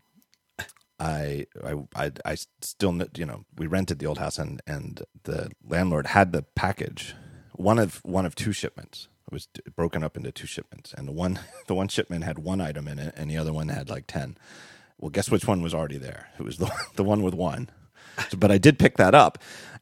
[0.99, 1.47] I,
[1.95, 6.33] I, I, still, you know, we rented the old house and, and the landlord had
[6.33, 7.15] the package,
[7.53, 9.07] one of, one of two shipments.
[9.27, 10.93] It was broken up into two shipments.
[10.93, 13.69] And the one, the one shipment had one item in it and the other one
[13.69, 14.37] had like 10.
[14.99, 16.27] Well, guess which one was already there?
[16.37, 17.69] It was the, the one with one.
[18.29, 19.37] So, but I did pick that up.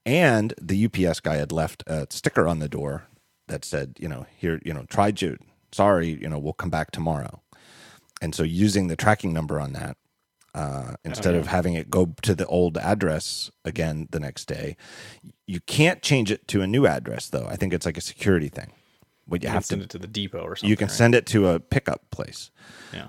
[0.06, 3.08] And the UPS guy had left a sticker on the door
[3.48, 5.42] that said, you know, here, you know, try Jude.
[5.72, 7.42] Sorry, you know, we'll come back tomorrow.
[8.22, 9.98] And so using the tracking number on that,
[10.56, 14.76] uh, instead of having it go to the old address again the next day,
[15.46, 17.46] you can't change it to a new address though.
[17.48, 18.72] I think it's like a security thing.
[19.28, 20.70] What you You have to send it to the depot or something.
[20.70, 20.96] you can right?
[20.96, 22.50] send it to a pickup place,
[22.94, 23.08] Yeah.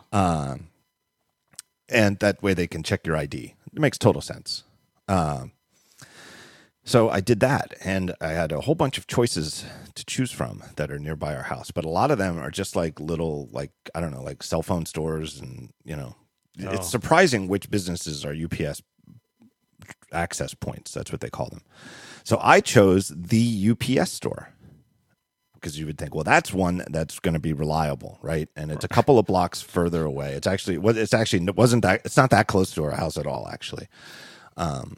[1.88, 3.54] and that way they can check your ID.
[3.72, 4.64] It makes total sense.
[5.06, 5.52] Um,
[6.88, 10.62] so I did that, and I had a whole bunch of choices to choose from
[10.76, 11.70] that are nearby our house.
[11.70, 14.62] But a lot of them are just like little, like I don't know, like cell
[14.62, 16.16] phone stores, and you know,
[16.64, 16.70] Oh.
[16.70, 18.82] it's surprising which businesses are UPS
[20.12, 20.92] access points.
[20.92, 21.62] That's what they call them.
[22.24, 24.48] So I chose the UPS store
[25.54, 28.48] because you would think, well, that's one that's going to be reliable, right?
[28.56, 30.32] And it's a couple of blocks further away.
[30.32, 32.00] It's actually, it's actually it wasn't that.
[32.04, 33.88] It's not that close to our house at all, actually.
[34.56, 34.96] Um,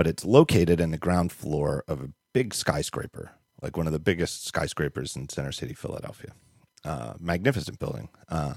[0.00, 3.98] but it's located in the ground floor of a big skyscraper, like one of the
[3.98, 6.30] biggest skyscrapers in Center City, Philadelphia.
[6.86, 8.08] Uh, magnificent building.
[8.30, 8.54] Uh,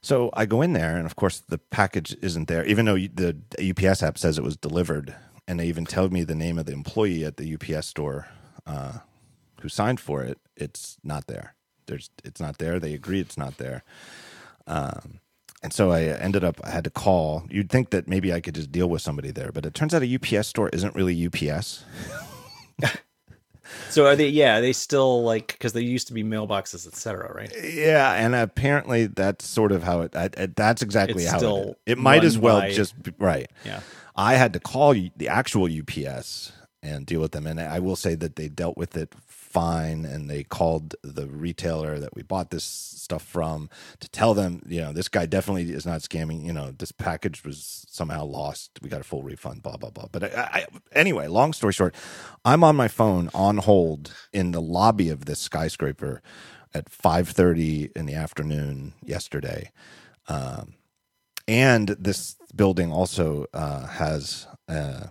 [0.00, 3.36] so I go in there, and of course the package isn't there, even though the
[3.56, 5.14] UPS app says it was delivered,
[5.46, 8.26] and they even tell me the name of the employee at the UPS store
[8.66, 8.98] uh,
[9.60, 10.40] who signed for it.
[10.56, 11.54] It's not there.
[11.86, 12.80] There's, it's not there.
[12.80, 13.84] They agree it's not there.
[14.66, 15.20] Um,
[15.62, 17.44] and so I ended up, I had to call.
[17.50, 20.02] You'd think that maybe I could just deal with somebody there, but it turns out
[20.02, 21.84] a UPS store isn't really UPS.
[23.88, 24.28] So are they?
[24.28, 27.32] Yeah, are they still like because they used to be mailboxes, etc.
[27.32, 27.52] Right?
[27.62, 30.14] Yeah, and apparently that's sort of how it.
[30.16, 31.78] I, I- that's exactly It's how it.
[31.86, 33.50] It might as well by- just be, right.
[33.64, 33.80] Yeah.
[34.14, 38.14] I had to call the actual UPS and deal with them, and I will say
[38.16, 39.14] that they dealt with it
[39.52, 43.68] fine, and they called the retailer that we bought this stuff from
[44.00, 46.44] to tell them, you know, this guy definitely is not scamming.
[46.44, 48.70] You know, this package was somehow lost.
[48.82, 49.62] We got a full refund.
[49.62, 50.06] Blah blah blah.
[50.10, 51.94] But I, I, anyway, long story short,
[52.44, 56.22] I'm on my phone on hold in the lobby of this skyscraper
[56.74, 59.70] at 5:30 in the afternoon yesterday.
[60.28, 60.74] Um,
[61.48, 65.08] and this building also uh, has uh,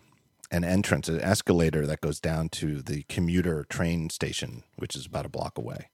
[0.52, 5.26] an entrance, an escalator that goes down to the commuter train station, which is about
[5.26, 5.88] a block away.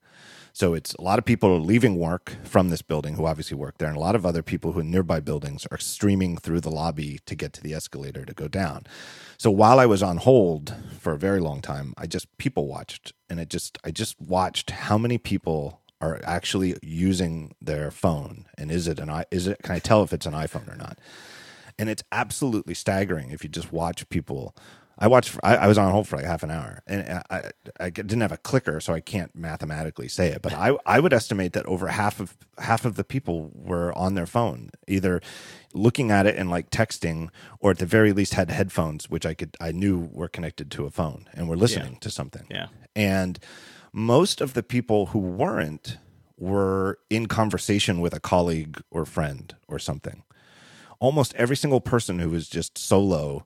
[0.51, 3.77] So it's a lot of people are leaving work from this building who obviously work
[3.77, 6.71] there, and a lot of other people who in nearby buildings are streaming through the
[6.71, 8.87] lobby to get to the escalator to go down.
[9.37, 13.13] So while I was on hold for a very long time, I just people watched,
[13.29, 18.71] and it just I just watched how many people are actually using their phone, and
[18.71, 20.97] is it an is it can I tell if it's an iPhone or not?
[21.79, 24.55] And it's absolutely staggering if you just watch people.
[24.99, 25.37] I watched.
[25.43, 28.31] I, I was on hold for like half an hour, and I, I didn't have
[28.31, 30.41] a clicker, so I can't mathematically say it.
[30.41, 34.15] But I, I would estimate that over half of half of the people were on
[34.15, 35.21] their phone, either
[35.73, 39.35] looking at it and like texting, or at the very least had headphones, which I
[39.35, 42.47] could I knew were connected to a phone and were listening to something.
[42.49, 42.67] Yeah.
[42.95, 43.37] And
[43.93, 45.97] most of the people who weren't
[46.39, 50.23] were in conversation with a colleague or friend or something
[50.99, 53.45] almost every single person who was just solo,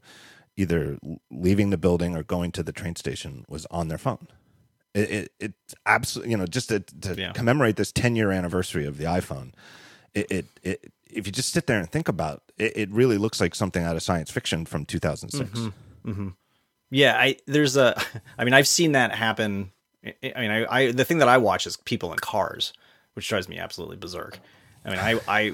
[0.57, 0.97] either
[1.29, 4.27] leaving the building or going to the train station, was on their phone.
[4.93, 5.53] It, it, it
[5.85, 7.31] absolutely, you know, just to, to Yeah.
[7.31, 9.53] commemorate this 10 year anniversary of the iPhone,
[10.13, 13.39] it, it, it, if you just sit there and think about it, it really looks
[13.39, 15.49] like something out of science fiction from 2006.
[15.49, 16.09] Mm-hmm.
[16.11, 16.27] Mm-hmm.
[16.89, 18.01] Yeah, I there's a
[18.37, 19.71] I mean I've seen that happen.
[20.05, 22.73] I I mean I, I the thing that I watch is people in cars,
[23.13, 24.39] which drives me absolutely berserk.
[24.83, 25.53] I mean I I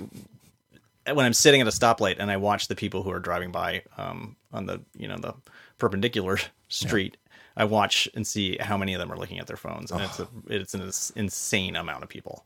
[1.13, 3.83] when I'm sitting at a stoplight and I watch the people who are driving by
[3.97, 5.33] um on the you know the
[5.77, 6.37] perpendicular
[6.69, 7.17] street,
[7.55, 10.19] I watch and see how many of them are looking at their phones, and it's
[10.19, 10.81] a it's an
[11.15, 12.45] insane amount of people.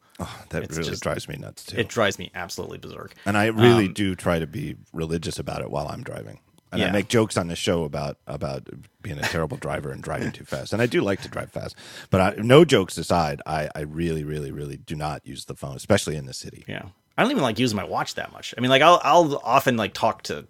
[0.49, 1.77] That It's really just- drives me nuts too.
[1.77, 3.15] It drives me absolutely berserk.
[3.25, 6.39] and I really do try to be religious about it while I'm driving.
[6.73, 8.69] And I make jokes on the show about about
[9.01, 10.71] being a terrible driver and driving too fast.
[10.71, 11.75] And I do like to drive fast,
[12.09, 15.75] but I, no jokes aside, I, I really, really, really do not use the phone,
[15.75, 16.63] especially in the city.
[16.69, 16.83] Yeah.
[17.21, 18.55] I don't even like using my watch that much.
[18.57, 20.47] I mean, like I'll I'll often like talk to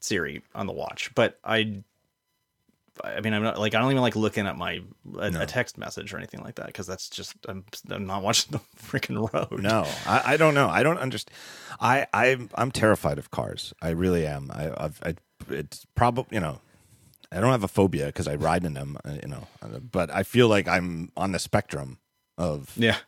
[0.00, 1.82] Siri on the watch, but I
[3.04, 4.80] I mean, I'm not like I don't even like looking at my
[5.18, 8.52] a, a text message or anything like that because that's just I'm, I'm not watching
[8.52, 9.62] the freaking road.
[9.62, 10.70] No, I, I don't know.
[10.70, 11.36] I don't understand.
[11.80, 13.74] I I'm I'm terrified of cars.
[13.82, 14.50] I really am.
[14.50, 15.16] I I've, I
[15.50, 16.60] it's probably you know.
[17.30, 19.48] I don't have a phobia because I ride in them, uh, you know,
[19.90, 21.98] but I feel like I'm on the spectrum
[22.38, 22.98] of Yeah.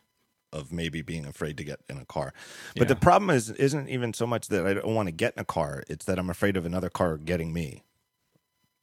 [0.51, 2.33] Of maybe being afraid to get in a car.
[2.75, 2.93] But Yeah.
[2.93, 5.45] the problem is isn't even so much that I don't want to get in a
[5.45, 7.83] car; it's that I'm afraid of another car getting me.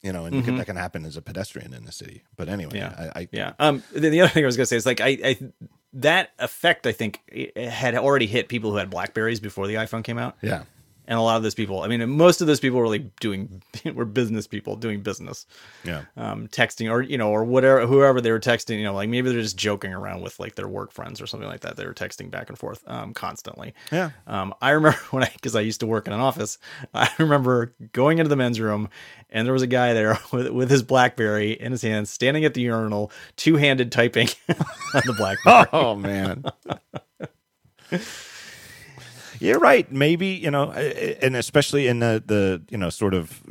[0.03, 2.23] You know, and you can, that can happen as a pedestrian in the city.
[2.35, 3.01] But anyway, Mm-hmm.
[3.03, 3.11] Yeah.
[3.15, 3.53] I, I Yeah.
[3.59, 3.83] Um.
[3.91, 5.37] The, the other thing I was gonna say is like I, I
[5.93, 7.19] that effect I think
[7.57, 10.37] had already hit people who had Blackberries before the iPhone came out.
[10.41, 10.63] yeah,
[11.07, 13.61] And a lot of those people, I mean, most of those people were like doing,
[13.93, 15.45] were business people doing business.
[15.83, 19.09] yeah, um, texting or you know or whatever whoever they were texting you know like
[19.09, 21.85] maybe they're just joking around with like their work friends or something like that they
[21.85, 24.11] were texting back and forth um, constantly yeah.
[24.27, 26.57] um, i remember when i because i used to work in an office
[26.93, 28.89] i remember going into the men's room
[29.29, 32.53] and there was a guy there with, with his blackberry in his hands standing at
[32.53, 36.43] the urinal two-handed typing on the blackberry Oh man.
[39.39, 39.91] You're right.
[39.91, 43.41] Maybe you know, and especially in the the you know sort of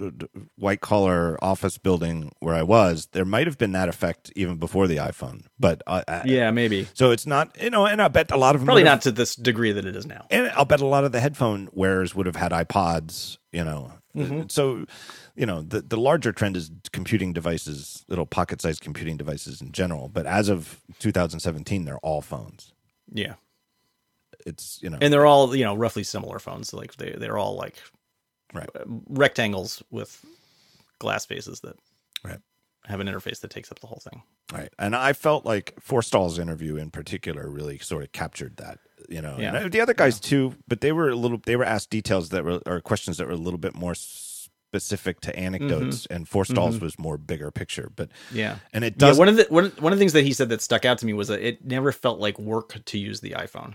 [0.57, 4.87] white collar office building where I was, there might have been that effect even before
[4.87, 5.45] the iPhone.
[5.59, 8.61] But uh, yeah maybe so it's not you know, and I bet a lot of
[8.61, 10.81] them probably would have- not to this degree that it is now and I'll bet
[10.81, 13.93] a lot of the headphone wearers would have had iPods, you know.
[14.49, 14.87] So,
[15.35, 20.09] you know, the the larger trend is computing devices, little pocket-sized computing devices in general.
[20.09, 22.73] But as of 2017, they're all phones.
[23.13, 23.35] yeah
[24.47, 27.57] It's you know, and they're all you know roughly similar phones like they, they're all
[27.57, 27.77] like
[28.55, 30.25] right, uh, rectangles with
[31.01, 31.77] glass faces that
[32.25, 32.39] right,
[32.87, 34.23] have an interface that takes up the whole thing.
[34.53, 34.73] right.
[34.79, 38.79] And I felt like Forstall's interview in particular really sort of captured that.
[39.09, 39.49] You know, Yeah.
[39.49, 41.39] and uh, the other guys too, but they were a little.
[41.45, 45.21] They were asked details that were or questions that were a little bit more specific
[45.23, 46.13] to anecdotes, mm-hmm.
[46.15, 46.85] and Forstall's mm-hmm.
[46.85, 47.91] was more bigger picture.
[47.95, 48.59] But Yeah.
[48.73, 50.49] and it Yeah, does one of the one, one of the things that he said
[50.49, 53.33] that stuck out to me was that it never felt like work to use the
[53.33, 53.75] iPhone.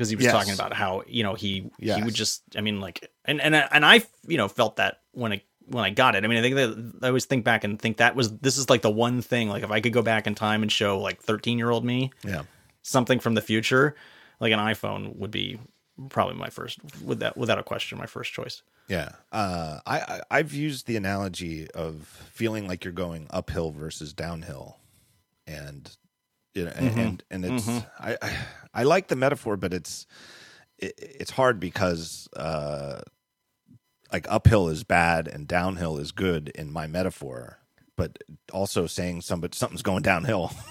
[0.00, 0.32] Because he was Yes.
[0.32, 3.68] talking about how, you know, he he would just I mean like and and I-
[3.70, 6.24] and I, you know, felt that when it when I got it.
[6.24, 8.70] I mean, I think that I always think back and think that was this is
[8.70, 11.22] like the one thing like if I could go back in time and show like
[11.22, 12.44] 13-year-old me yeah.
[12.80, 13.94] something from the future,
[14.40, 15.58] like an iPhone would be
[16.08, 18.62] probably my first with that without a question my first choice.
[18.88, 24.14] Yeah, uh, I, I I've used the analogy of feeling like you're going uphill versus
[24.14, 24.78] downhill,
[25.46, 25.94] and
[26.54, 28.36] you know, and and it's I, I
[28.74, 30.06] I like the metaphor, but it's
[30.78, 33.00] it, it's hard because uh,
[34.12, 37.58] like uphill is bad and downhill is good in my metaphor,
[37.96, 38.18] but
[38.52, 40.52] also saying somebody something's going downhill.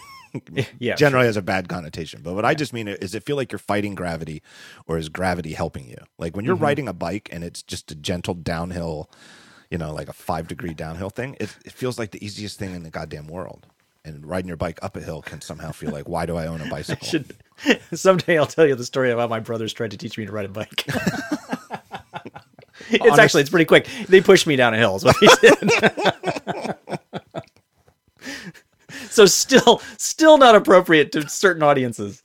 [0.78, 0.94] Yeah.
[0.94, 2.22] generally has a bad connotation.
[2.22, 4.44] But what I just mean is it feel like you're fighting gravity
[4.86, 5.98] or is gravity helping you?
[6.20, 6.63] Like when you're Mm-hmm.
[6.65, 9.10] riding a bike and it's just a gentle downhill,
[9.72, 12.76] you know, like a five degree downhill thing, it, it feels like the easiest thing
[12.76, 13.65] in the goddamn world.
[14.06, 16.62] And riding your bike up a hill can somehow feel like, why do I own
[16.62, 17.08] a bicycle?
[17.08, 17.36] Should
[17.94, 20.46] someday I'll tell you the story about my brothers tried to teach me to ride
[20.46, 20.86] a bike.
[22.90, 23.88] it's Honest- actually it's pretty quick.
[24.08, 24.96] They pushed me down a hill.
[24.96, 26.76] Is what they did.
[29.10, 32.24] so still, still not appropriate to certain audiences.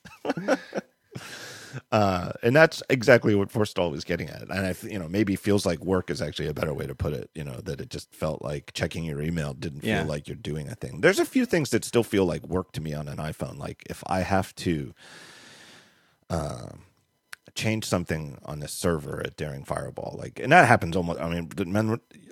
[1.92, 4.42] Uh, and that's exactly what Forstall was getting at.
[4.42, 7.12] And I, you know, maybe feels like work is actually a better way to put
[7.12, 7.30] it.
[7.34, 10.68] You know, that it just felt like checking your email didn't feel like you're doing
[10.68, 11.00] a thing.
[11.00, 13.58] There's a few things that still feel like work to me on an iPhone.
[13.58, 14.94] Like if I have to
[16.30, 16.82] um,
[17.54, 21.20] change something on the server at Daring Fireball, like, and that happens almost.
[21.20, 21.50] I mean,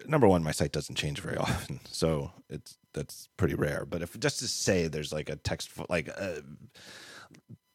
[0.07, 3.85] number one, my site doesn't change very often, so it's that's pretty rare.
[3.89, 6.09] But if just to say there's like a text, like.
[6.09, 6.41] Uh,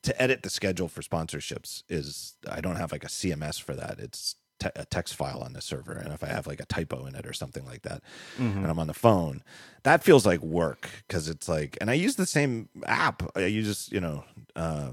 [0.08, 4.00] to edit the schedule for sponsorships is I don't have like a CMS for that.
[4.00, 7.06] It's te- a text file on the server, and if I have like a typo
[7.06, 8.02] in it or something like that,
[8.38, 9.44] and I'm on the phone,
[9.84, 13.22] that feels like work because it's like, and I use the same app.
[13.36, 14.24] I use you know,
[14.56, 14.92] uh,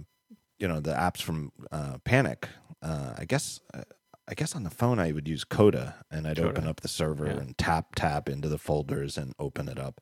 [0.59, 2.49] you know the apps from uh, Panic.
[2.83, 3.83] uh, I guess uh,
[4.27, 7.27] I guess on the phone I would use Coda and I'd open up the server
[7.27, 7.41] Yeah.
[7.41, 10.01] and tap tap into the folders and open it up.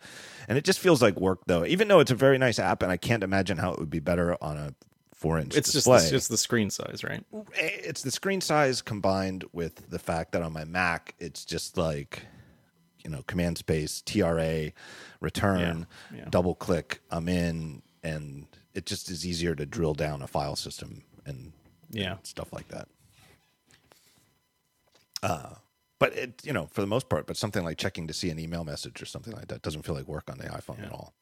[0.49, 1.65] And it just feels like work though.
[1.67, 3.99] Even though it's a very nice app and I can't imagine how it would be
[3.99, 4.75] better on a
[5.23, 6.09] 4-inch It's just display.
[6.17, 7.25] it's the screen size, right?
[7.55, 12.23] it's the screen size combined with the fact that on my Mac it's just like
[13.05, 14.73] you know command space TRA
[15.21, 16.25] return Yeah, yeah.
[16.31, 21.03] double click I'm in and it just is easier to drill down a file system
[21.27, 21.53] and
[21.91, 22.17] Yeah.
[22.25, 22.89] stuff like that.
[25.23, 25.51] Uh,
[25.99, 28.39] but it you know for the most part, but something like checking to see an
[28.41, 31.15] email message or something like that doesn't feel like work on the iPhone at all.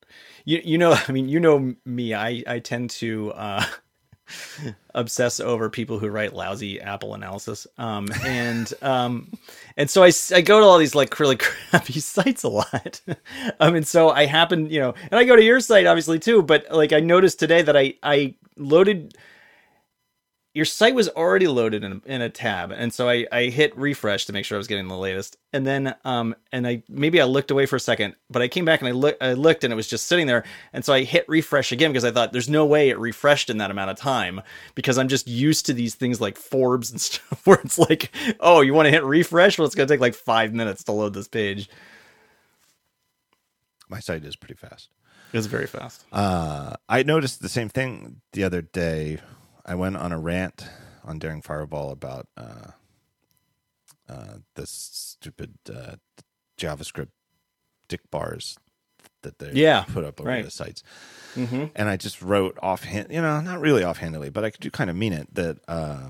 [0.46, 2.14] You you know, I mean, you know me.
[2.14, 3.64] I I tend to uh,
[4.94, 7.66] obsess over people who write lousy Apple analysis.
[7.78, 9.28] Um, and um,
[9.76, 11.36] and so I go to all these like really
[11.70, 13.00] crappy sites a lot.
[13.60, 16.42] um, and so I happen, you know, and I go to your site obviously too.
[16.42, 19.16] But like I noticed today that I I loaded
[20.52, 23.76] your site was already loaded in a, in a tab and so I, I hit
[23.78, 27.20] refresh to make sure i was getting the latest and then um and i maybe
[27.20, 29.62] i looked away for a second but i came back and i, look, I looked
[29.62, 30.42] and it was just sitting there
[30.72, 33.58] and so i hit refresh again because i thought there's no way it refreshed in
[33.58, 34.40] that amount of time
[34.74, 38.60] because i'm just used to these things like forbes and stuff where it's like oh
[38.60, 41.14] you want to hit refresh well it's going to take like five minutes to load
[41.14, 41.68] this page
[43.88, 44.88] My site is pretty fast.
[45.32, 49.20] it's very fast Uh, I noticed the same thing the other day.
[49.70, 50.64] I went on a rant
[51.04, 52.72] on Daring Fireball about uh,
[54.08, 55.94] uh, this stupid uh,
[56.58, 57.10] JavaScript
[57.86, 58.58] dick bars
[59.22, 60.44] that they Yeah, put up over right.
[60.44, 60.82] the sites.
[61.36, 61.66] mm-hmm.
[61.76, 64.96] And I just wrote offhand, you know, not really offhandedly, but I do kind of
[64.96, 66.08] mean it that uh,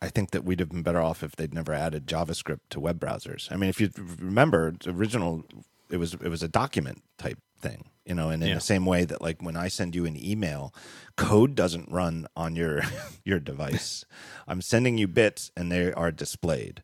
[0.00, 3.00] I think that we'd have been better off if they'd never added JavaScript to web
[3.00, 3.50] browsers.
[3.50, 5.44] I mean, if you remember, the original
[5.90, 8.54] it was it was a document type thing, you know, and in Yeah.
[8.56, 10.72] the same way that like when I send you an email,
[11.16, 12.82] code doesn't run on your
[13.24, 14.04] your device.
[14.46, 16.82] I'm sending you bits and they are displayed.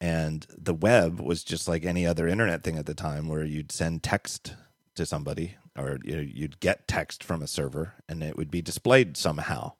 [0.00, 3.72] And the web was just like any other internet thing at the time where you'd
[3.72, 4.54] send text
[4.96, 8.60] to somebody or you know, you'd get text from a server and it would be
[8.60, 9.72] displayed somehow.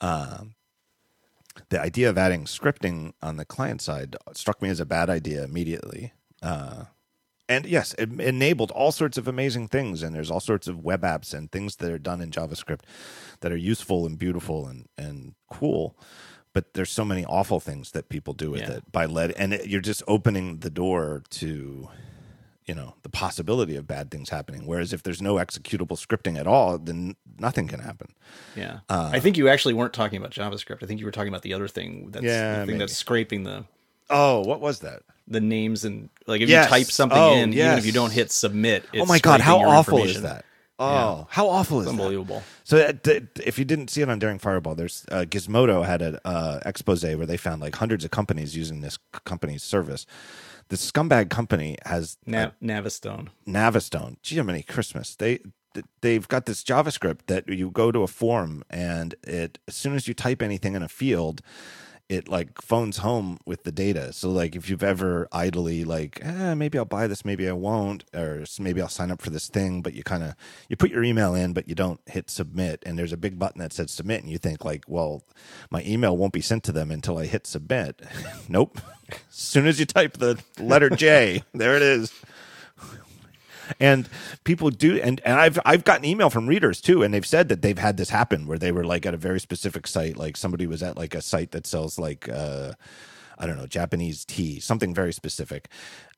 [0.00, 0.54] Um,
[1.70, 5.44] the idea of adding scripting on the client side struck me as a bad idea
[5.44, 6.12] immediately.
[6.42, 6.84] Uh,
[7.48, 11.02] and yes, it enabled all sorts of amazing things, and there's all sorts of web
[11.02, 12.80] apps and things that are done in JavaScript
[13.40, 15.96] that are useful and beautiful and and cool.
[16.52, 18.74] But there's so many awful things that people do with Yeah.
[18.76, 21.88] it by let, and it, you're just opening the door to,
[22.64, 24.64] you know, the possibility of bad things happening.
[24.64, 28.14] Whereas if there's no executable scripting at all, then nothing can happen.
[28.54, 31.28] yeah Uh, i think you actually weren't talking about javascript i think you were talking
[31.28, 32.78] about the other thing that's Yeah, the thing maybe.
[32.78, 33.64] that's scraping the
[34.08, 35.02] Oh, what was that?
[35.26, 36.66] The names and like if Yes.
[36.66, 38.84] you type something Oh, in, even if you don't hit submit.
[38.92, 40.44] It's oh my god, how awful is that?
[40.78, 42.02] Oh, how awful is It's that?
[42.02, 42.42] unbelievable.
[42.64, 42.92] So uh,
[43.44, 47.04] if you didn't see it on Daring Fireball, there's uh, Gizmodo had an uh, expose
[47.04, 50.04] where they found like hundreds of companies using this c- company's service.
[50.68, 53.28] The scumbag company has Na- Navistone.
[53.46, 54.16] Navistone.
[54.22, 55.14] Gee, many Christmas.
[55.14, 55.38] They
[56.02, 60.06] they've got this JavaScript that you go to a form and it as soon as
[60.08, 61.40] you type anything in a field,
[62.08, 64.12] it like phones home with the data.
[64.12, 68.04] So like if you've ever idly like, eh, maybe I'll buy this, maybe I won't,
[68.14, 70.34] or maybe I'll sign up for this thing, but you kind of
[70.68, 73.60] you put your email in, but you don't hit submit, and there's a big button
[73.60, 75.22] that says submit, and you think like, well,
[75.70, 78.02] my email won't be sent to them until I hit submit.
[78.48, 78.80] nope.
[79.10, 82.12] as soon as you type the letter J, there it is
[83.80, 84.08] and
[84.44, 87.62] people do and, and i've i've gotten email from readers too and they've said that
[87.62, 90.66] they've had this happen where they were like at a very specific site like somebody
[90.66, 92.72] was at like a site that sells like uh
[93.38, 95.68] i don't know japanese tea something very specific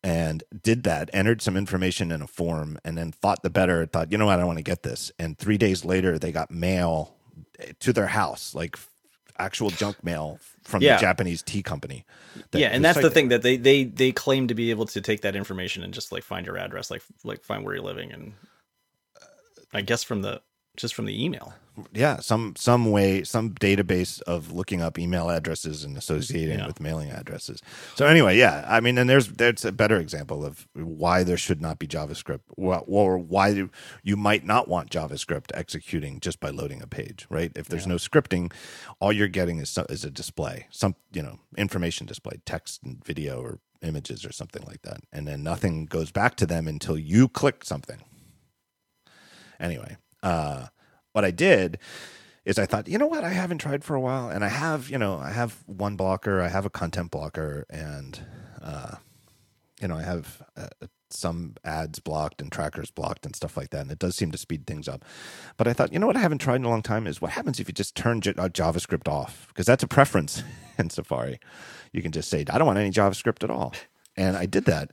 [0.07, 4.13] and did that entered some information in a form and then thought the better thought
[4.13, 4.39] you know what?
[4.39, 5.11] I want to get this.
[5.19, 7.17] And three days later they got mail
[7.81, 8.79] to their house like
[9.39, 10.97] actual junk mail from Yeah.
[10.97, 12.05] the japanese tea company
[12.51, 15.01] that Yeah, and that's the thing that they they they claim to be able to
[15.01, 18.13] take that information and just like find your address, like like find where you're living,
[18.13, 18.35] and
[19.73, 20.43] I guess from the
[20.77, 21.55] just from the email.
[21.93, 26.67] yeah some some way some database of looking up email addresses and associating Yeah.
[26.67, 27.61] with mailing addresses.
[27.97, 31.61] So anyway yeah i mean and there's there's a better example of why there should
[31.61, 33.49] not be javascript or, or why
[34.05, 37.53] you- might not want javascript executing just by loading a page right?
[37.55, 38.53] If there's no scripting
[39.01, 43.41] all you're getting is, is a display some you know information display text and video
[43.43, 45.01] or images or something like that.
[45.13, 48.01] And then nothing goes back to them until you click something.
[49.61, 49.97] Anyway,
[50.27, 50.67] uh,
[51.13, 51.79] what I did
[52.45, 54.91] is I thought, you know what, I haven't tried for a while, and I have,
[54.91, 58.21] you know, I have one blocker, I have a content blocker, and
[58.63, 58.97] uh,
[59.81, 63.83] you know, I have a some ads blocked and trackers blocked and stuff like that.
[63.83, 65.05] And it does seem to speed things up.
[65.57, 67.31] But I thought, you know what I haven't tried in a long time is what
[67.31, 69.47] happens if you just turn J- uh, JavaScript off?
[69.49, 70.43] Because that's a preference
[70.79, 71.39] in Safari.
[71.93, 73.73] You can just say, I don't want any JavaScript at all.
[74.17, 74.91] And I did that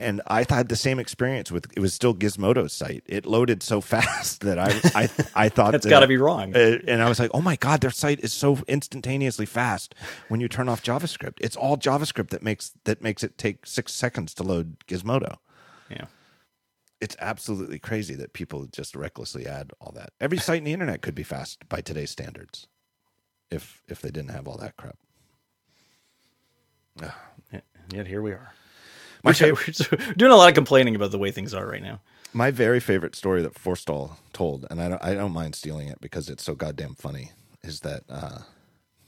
[0.00, 3.02] and I had the same experience with it was still Gizmodo's site.
[3.06, 4.70] It loaded so fast that I
[5.02, 6.56] I I thought That's that- got to be wrong.
[6.56, 9.94] uh, and I was like, oh my god, their site is so instantaneously fast
[10.28, 11.34] when you turn off JavaScript.
[11.40, 15.36] It's all JavaScript that makes that makes it take six seconds to load Gizmodo.
[15.90, 16.06] yeah.
[17.00, 20.10] It's absolutely crazy that people just recklessly add all that.
[20.20, 22.66] Every site in the internet could be fast by today's standards,
[23.50, 24.98] if if they didn't have all that crap.
[27.00, 27.60] Yeah,
[27.92, 28.52] Yet here we are.
[29.22, 29.54] My We're,
[30.16, 32.00] doing a lot of complaining about the way things are right now.
[32.32, 36.00] My very favorite story that Forstall told, and I don't, I don't mind stealing it
[36.00, 38.38] because it's so goddamn funny, is that uh,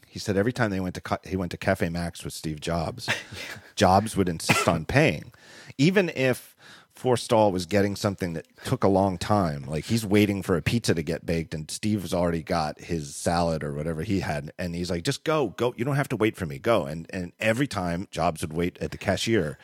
[0.07, 3.09] he said every time they went to he went to Caffè Macs with Steve Jobs,
[3.77, 5.33] Jobs would insist on paying,
[5.79, 6.52] even if
[6.95, 9.65] Forstall was getting something that took a long time.
[9.65, 13.65] Like he's waiting for a pizza to get baked, and Steve's already got his salad
[13.65, 15.75] or whatever he had, and he's like, "Just go, go.
[15.77, 16.59] You don't have to wait for me.
[16.59, 19.59] Go." And and every time Jobs would wait at the cashier,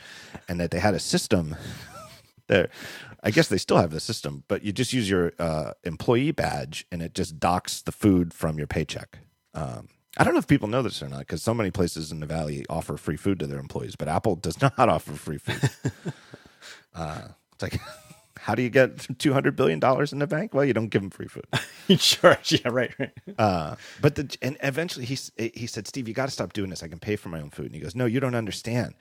[0.49, 1.57] and that they had a system
[2.49, 2.70] there.
[3.22, 6.87] I guess they still have the system, but you just use your uh, employee badge
[6.93, 9.18] and it just docks the food from your paycheck.
[9.55, 12.20] Um, I don't know if people know this or not because so many places in
[12.20, 15.70] the valley offer free food to their employees, but Apple does not offer free food.
[16.95, 17.81] Uh, it's like,
[18.39, 20.55] how do you get two hundred billion dollars in the bank?
[20.55, 21.47] Well, you don't give them free food.
[22.01, 22.39] sure.
[22.49, 22.69] Yeah.
[22.71, 22.93] Right.
[22.99, 23.12] Right.
[23.39, 25.19] Uh, but the and eventually he
[25.55, 26.83] he said, Steve, you got to stop doing this.
[26.83, 27.66] I can pay for my own food.
[27.66, 28.95] And he goes, No, you don't understand.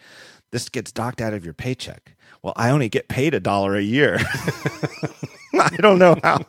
[0.51, 2.15] This gets docked out of your paycheck.
[2.41, 4.17] Well, I only get paid a dollar a year.
[5.59, 6.45] I don't know how.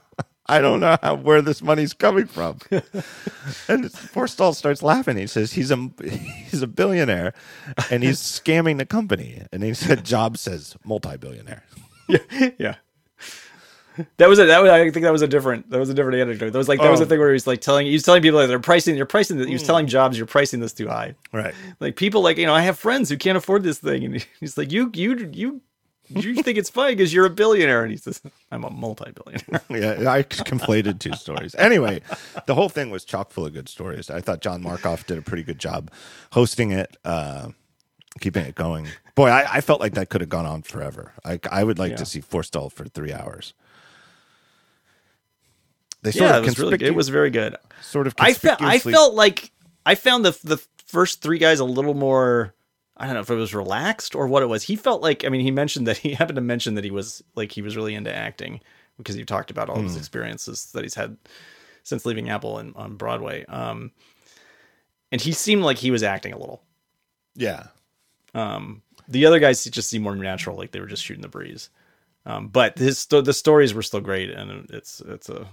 [0.48, 2.58] I don't know how, where this money's coming from.
[2.70, 5.16] and Forstall starts laughing.
[5.16, 7.34] He says he's a he's a billionaire,
[7.90, 9.42] and he's scamming the company.
[9.52, 11.64] And he said Jobs says multi-billionaire.
[12.08, 12.50] yeah.
[12.58, 12.74] yeah.
[14.18, 16.20] That was a that was I think that was a different that was a different
[16.20, 16.50] anecdote.
[16.50, 17.04] That was like that was Oh.
[17.04, 19.06] the thing where he was like telling he was telling people that they're pricing you're
[19.06, 19.66] pricing he was hmm.
[19.66, 21.14] telling jobs you're pricing this too high.
[21.32, 21.54] Right.
[21.80, 24.56] Like people like you know I have friends who can't afford this thing and he's
[24.56, 25.60] like you you you
[26.10, 29.62] you think it's funny because you're a billionaire and he says I'm a multi-billionaire.
[30.02, 31.54] Yeah, I conflated two stories.
[31.56, 32.00] Anyway,
[32.46, 34.08] the whole thing was chock full of good stories.
[34.10, 35.90] I thought John Markoff did a pretty good job
[36.32, 37.48] hosting it, uh,
[38.20, 38.88] keeping it going.
[39.14, 41.12] Boy, I, I felt like that could have gone on forever.
[41.24, 41.96] I, I would like Yeah.
[41.98, 43.52] to see Forstall for three hours.
[46.02, 47.56] They sort yeah, of it was really conspicu- it was very good.
[47.82, 49.50] sort of I felt I felt like
[49.84, 52.54] I found the the first three guys a little more.
[52.98, 54.62] I don't know if it was relaxed or what it was.
[54.64, 57.22] He felt like I mean he mentioned that he happened to mention that he was
[57.34, 58.60] like he was really into acting
[58.96, 59.98] because he talked about all his Hmm.
[59.98, 61.16] experiences that he's had
[61.84, 63.44] since leaving Apple and on Broadway.
[63.46, 63.92] Um,
[65.12, 66.62] and he seemed like he was acting a little.
[67.34, 67.68] yeah.
[68.34, 71.70] Um, the other guys just seemed more natural, like they were just shooting the breeze.
[72.26, 75.46] Um, but his the stories were still great, and it's it's a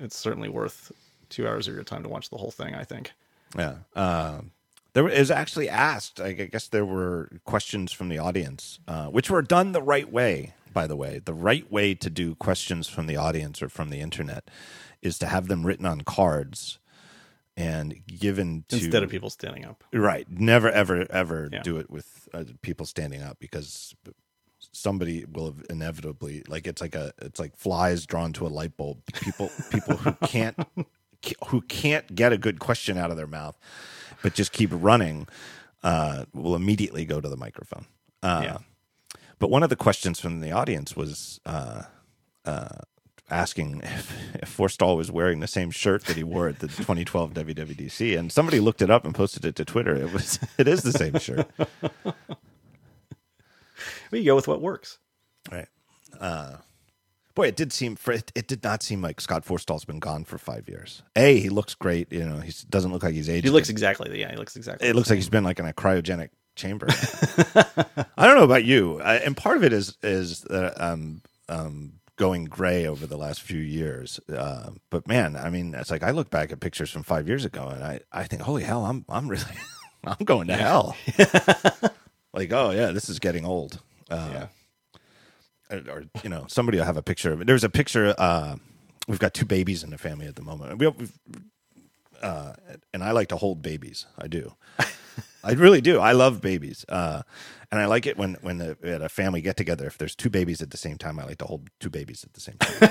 [0.00, 0.90] it's certainly worth
[1.28, 2.74] two hours of your time to watch the whole thing.
[2.74, 3.12] I think.
[3.56, 3.76] Yeah.
[3.94, 4.50] Um,
[4.98, 6.20] there was- it was actually asked.
[6.20, 10.54] I guess there were questions from the audience, uh, which were done the right way.
[10.72, 14.00] By the way, the right way to do questions from the audience or from the
[14.00, 14.50] internet
[15.00, 16.78] is to have them written on cards
[17.56, 19.84] and given to instead of people standing up.
[19.92, 20.26] right.
[20.30, 21.62] Never, ever, ever Yeah.
[21.62, 23.94] do it with uh, people standing up because
[24.72, 28.98] somebody will inevitably like it's like a it's like flies drawn to a light bulb.
[29.22, 30.56] People people who can't
[31.48, 33.56] who can't get a good question out of their mouth,
[34.22, 35.26] but just keep running,
[35.82, 37.86] uh, will immediately go to the microphone.
[38.22, 38.58] Uh, Yeah.
[39.40, 41.82] But one of the questions from the audience was uh,
[42.44, 42.78] uh,
[43.30, 47.34] asking if, if Forstall was wearing the same shirt that he wore at the 2012
[47.34, 49.94] WWDC, and somebody looked it up and posted it to Twitter.
[49.94, 51.48] It was it is the same shirt,
[54.10, 54.98] We go with what works.
[55.52, 55.68] right?
[57.38, 60.00] Uh, boy, it did seem for it, it did not seem like Scott Forstall's been
[60.00, 61.02] gone for five years.
[61.16, 62.12] A, he looks great.
[62.12, 63.44] You know, he doesn't look like he's aged.
[63.44, 64.30] He looks exactly yeah.
[64.30, 64.88] He looks exactly.
[64.88, 66.88] it looks like he's been like in a cryogenic chamber.
[68.16, 71.92] I don't know about you, I, and part of it is is that um um
[72.16, 74.18] going gray over the last few years.
[74.28, 77.44] Uh, but man, I mean, it's like I look back at pictures from five years
[77.44, 79.44] ago, and I I think, holy hell, I'm I'm really
[80.04, 80.96] I'm going to hell.
[82.32, 83.80] like, oh yeah, this is getting old.
[84.10, 84.46] Uh, Yeah.
[85.70, 87.46] Or, or, you know, somebody will have a picture of it.
[87.46, 88.14] There's a picture.
[88.18, 88.56] Uh,
[89.06, 90.78] we've got two babies in the family at the moment.
[90.78, 91.12] We, we've,
[92.22, 92.52] uh,
[92.92, 94.06] and I like to hold babies.
[94.18, 94.54] I do.
[95.44, 96.00] I really do.
[96.00, 97.22] I love babies, uh,
[97.70, 99.86] and I like it when when the, at a family get together.
[99.86, 102.34] If there's two babies at the same time, I like to hold two babies at
[102.34, 102.90] the same time.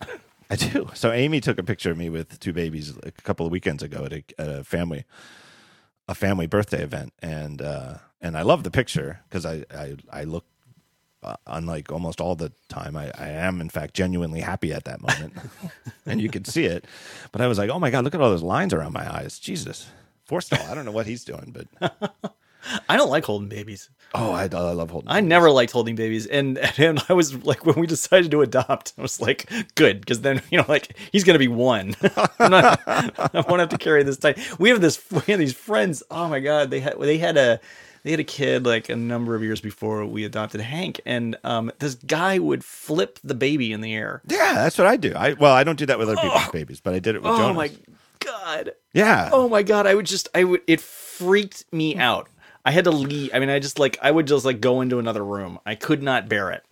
[0.50, 0.90] I do.
[0.94, 4.04] So Amy took a picture of me with two babies a couple of weekends ago
[4.04, 5.04] at a, at a family
[6.08, 10.24] a family birthday event, and uh, and I love the picture because I, I I
[10.24, 10.53] look uh,
[11.46, 15.34] unlike almost all the time, I, I am in fact genuinely happy at that moment,
[16.06, 16.86] and you could see it.
[17.32, 19.38] But I was like, oh my god, look at all those lines around my eyes.
[19.38, 19.88] Jesus,
[20.28, 20.68] Forstall.
[20.68, 21.94] I don't know what he's doing, but
[22.88, 23.90] I don't like holding babies.
[24.14, 25.10] oh, I, I love holding.
[25.10, 28.94] I never liked holding babies, and and I was like, when we decided to adopt,
[28.98, 31.94] I was like, good, because then you know, like he's gonna be one.
[32.40, 34.38] Not, I won't have to carry this tight.
[34.58, 36.02] We have this, we have these friends.
[36.10, 37.60] Oh my god, they had they had a
[38.04, 41.72] they had a kid like a number of years before we adopted Hank, and um,
[41.80, 44.22] this guy would flip the baby in the air.
[44.28, 45.12] Yeah, that's what I do.
[45.16, 47.32] I well, I don't do that with other people's babies, but I did it with
[47.32, 47.56] Oh Jonas.
[47.56, 47.70] my
[48.20, 48.72] god.
[48.92, 49.30] Yeah.
[49.32, 52.28] Oh my god, I would just I would it freaked me out.
[52.64, 53.30] I had to leave.
[53.34, 55.58] I mean, I just like I would just like go into another room.
[55.66, 56.62] I could not bear it.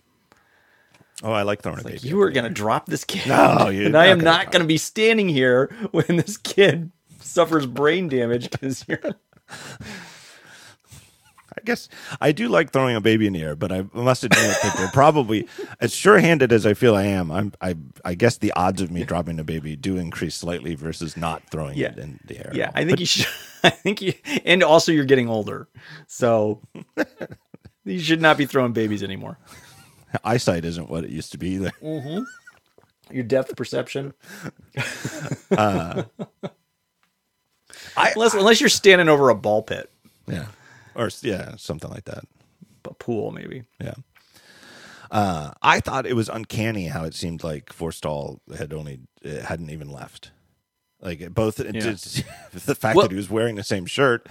[1.23, 1.99] Oh, I like throwing a baby.
[2.07, 3.27] You were gonna drop this kid.
[3.27, 8.07] No, you're and I am not gonna be standing here when this kid suffers brain
[8.07, 8.99] damage because you're.
[11.57, 11.87] I guess
[12.19, 14.87] I do like throwing a baby in the air, but I must admit that they're
[14.91, 15.47] probably
[15.79, 17.31] as sure-handed as I feel I am.
[17.31, 21.15] I'm, I, I guess the odds of me dropping a baby do increase slightly versus
[21.15, 21.89] not throwing Yeah.
[21.89, 22.51] it in the air.
[22.53, 23.27] Yeah, I think you should.
[23.63, 24.13] I think you,
[24.45, 25.67] and also you're getting older,
[26.07, 26.61] so
[27.85, 29.37] you should not be throwing babies anymore.
[30.23, 31.71] eyesight isn't what it used to be either.
[31.81, 32.23] Mm-hmm.
[33.15, 34.13] Your depth perception,
[34.75, 34.83] I,
[35.57, 36.03] uh,
[37.95, 39.89] unless unless you're standing over a ball pit,
[40.27, 40.45] yeah,
[40.95, 42.25] or yeah, something like that.
[42.85, 43.63] a pool maybe.
[43.81, 43.93] Yeah.
[45.11, 49.89] Uh, I thought it was uncanny how it seemed like Forstall had only hadn't even
[49.89, 50.31] left.
[51.01, 51.71] Like both, Yeah.
[51.71, 52.23] just,
[52.65, 54.27] the fact Well- that he was wearing the same shirt,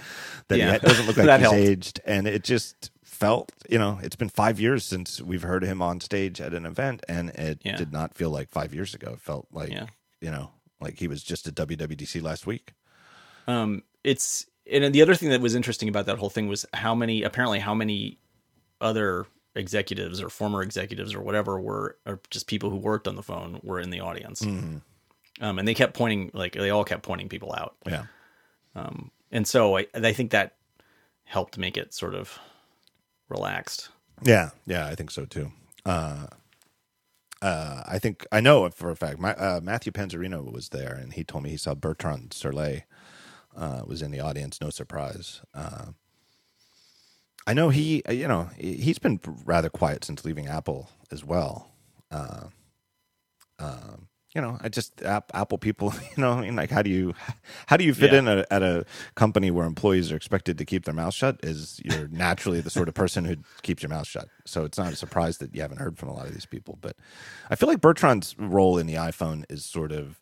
[0.49, 0.73] that Yeah.
[0.73, 1.55] he doesn't look like he's helped.
[1.57, 5.81] aged, and it just felt, you know, it's been five years since we've heard him
[5.81, 7.77] on stage at an event, and it Yeah.
[7.77, 9.11] did not feel like five years ago.
[9.13, 9.71] It felt like,
[10.19, 10.51] you know,
[10.81, 12.73] like he was just at WWDC last week.
[13.47, 16.95] um it's and the other thing that was interesting about that whole thing was how
[16.95, 18.17] many apparently how many
[18.81, 23.23] other executives or former executives or whatever were or just people who worked on the
[23.23, 24.77] phone were in the audience Mm-hmm.
[25.43, 28.05] um and they kept pointing like they all kept pointing people out Yeah.
[29.31, 30.55] and so i i think that
[31.25, 32.39] helped make it sort of
[33.29, 33.89] relaxed
[34.23, 35.51] Yeah, yeah, I think so too.
[35.85, 36.27] Uh,
[37.41, 39.19] uh, I think I know for a fact.
[39.19, 42.83] My uh, Matthew Panzarino was there, and he told me he saw Bertrand Serlet
[43.55, 44.59] uh, was in the audience.
[44.61, 45.41] No surprise.
[45.53, 45.87] Uh,
[47.45, 51.23] I know he, uh, you know, he- he's been rather quiet since leaving Apple as
[51.25, 51.71] well.
[52.09, 52.47] Uh,
[53.59, 55.93] um, you know, I just app, Apple people.
[56.17, 57.13] You know, I mean, like, how do you,
[57.67, 58.19] how do you fit Yeah.
[58.19, 58.85] in a, at a
[59.15, 61.39] company where employees are expected to keep their mouth shut?
[61.43, 64.29] Is you're naturally the sort of person who keeps your mouth shut.
[64.45, 66.77] So it's not a surprise that you haven't heard from a lot of these people.
[66.81, 66.95] But
[67.49, 70.19] I feel like Bertrand's role in the iPhone is sort of.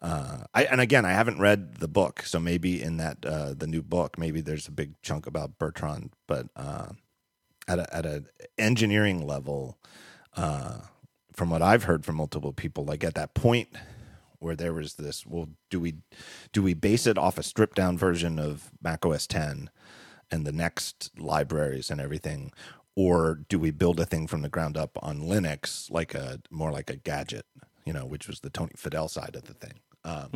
[0.00, 3.66] Uh, I, and again, I haven't read the book, so maybe in that uh, the
[3.66, 6.10] new book, maybe there's a big chunk about Bertrand.
[6.26, 6.88] But uh,
[7.66, 8.26] at a, at an
[8.58, 9.78] engineering level,
[10.36, 10.80] uh,
[11.32, 13.68] from what I've heard from multiple people, like at that point
[14.38, 15.94] where there was this, well, do we
[16.52, 19.70] do we base it off a stripped down version of Mac OS 10
[20.30, 22.52] and the NeXT libraries and everything,
[22.94, 26.70] or do we build a thing from the ground up on Linux, like a more
[26.70, 27.46] like a gadget,
[27.84, 29.80] you know, which was the Tony Fadell side of the thing.
[30.04, 30.28] Um,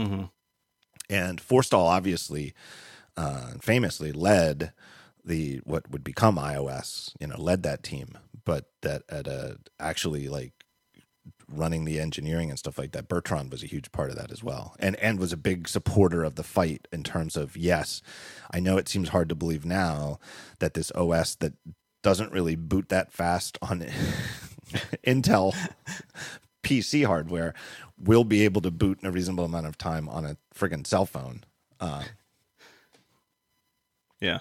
[1.10, 2.54] And Forstall obviously,
[3.16, 4.72] uh, famously led
[5.24, 7.12] the what would become iOS.
[7.20, 10.52] You know, led that team, but that at a actually like
[11.50, 13.08] running the engineering and stuff like that.
[13.08, 16.24] Bertrand was a huge part of that as well, and and was a big supporter
[16.24, 18.02] of the fight in terms of yes,
[18.50, 20.18] I know it seems hard to believe now
[20.58, 21.54] that this OS that
[22.02, 23.80] doesn't really boot that fast on
[25.06, 25.54] Intel
[26.62, 27.54] PC hardware
[27.98, 31.06] will be able to boot in a reasonable amount of time on a friggin' cell
[31.06, 31.44] phone.
[31.80, 32.04] Uh,
[34.20, 34.40] Yeah,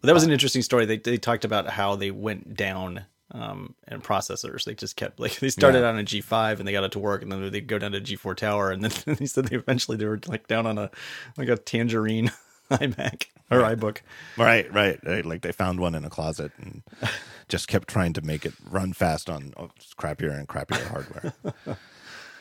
[0.00, 0.84] but that was an interesting story.
[0.84, 4.64] They they talked about how they went down um in processors.
[4.64, 5.88] They just kept like they started Yeah.
[5.88, 8.00] on a G5 and they got it to work, and then they go down to
[8.00, 10.90] G4 Tower, and then they said they eventually they were like down on a
[11.38, 12.30] like a Tangerine
[12.70, 13.98] iMac or iBook.
[14.36, 15.24] right, right, right.
[15.24, 16.82] Like they found one in a closet and
[17.48, 21.32] just kept trying to make it run fast on oh, crappier and crappier hardware.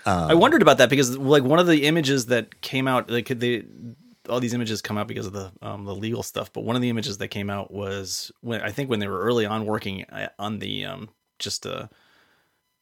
[0.08, 3.64] I wondered about that because like one of the images that came out, like they
[4.30, 6.52] all these images come out because of the um, the legal stuff.
[6.54, 9.22] But one of the images that came out was when I think when they were
[9.22, 11.10] early on working uh, on the um,
[11.40, 11.90] just a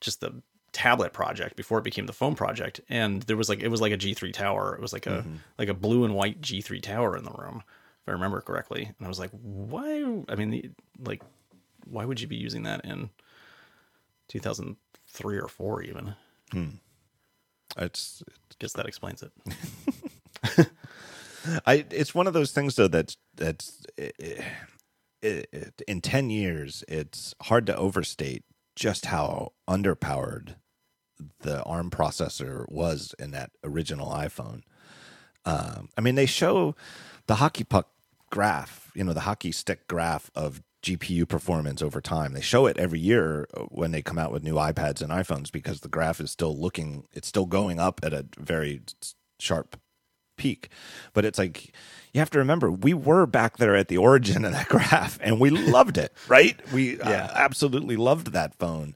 [0.01, 0.41] just the
[0.73, 3.93] tablet project before it became the phone project, and there was like it was like
[3.93, 4.75] a G three tower.
[4.75, 5.35] It was like a mm-hmm.
[5.57, 7.63] like a blue and white G three tower in the room,
[8.01, 8.83] if I remember correctly.
[8.83, 10.23] And I was like, why?
[10.27, 10.69] I mean, the,
[10.99, 11.21] like,
[11.85, 13.09] why would you be using that in
[14.27, 14.75] two thousand
[15.07, 16.15] three or four even?
[16.51, 16.69] Hmm.
[17.77, 18.23] It's
[18.59, 19.31] Guess that explains it.
[21.65, 24.15] I it's one of those things though that's that's it,
[25.21, 28.43] it, in 10 years it's hard to overstate
[28.75, 30.55] just how underpowered
[31.39, 34.61] the ARM processor was in that original iPhone.
[35.45, 36.75] Um, I mean, they show
[37.27, 37.89] the hockey puck
[38.29, 42.33] graph, you know, the hockey stick graph of GPU performance over time.
[42.33, 45.79] They show it every year when they come out with new iPads and iPhones because
[45.81, 48.81] the graph is still looking, it's still going up at a very
[49.39, 49.77] sharp
[50.37, 50.69] peak.
[51.13, 51.73] But it's like
[52.13, 55.39] you have to remember we were back there at the origin of that graph and
[55.39, 56.59] we loved it, right?
[56.73, 57.25] We uh, yeah.
[57.25, 58.95] uh, absolutely loved that phone.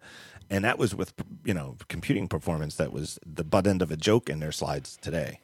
[0.50, 3.98] And that was with you know computing performance that was the butt end of a
[3.98, 5.40] joke in their slides today.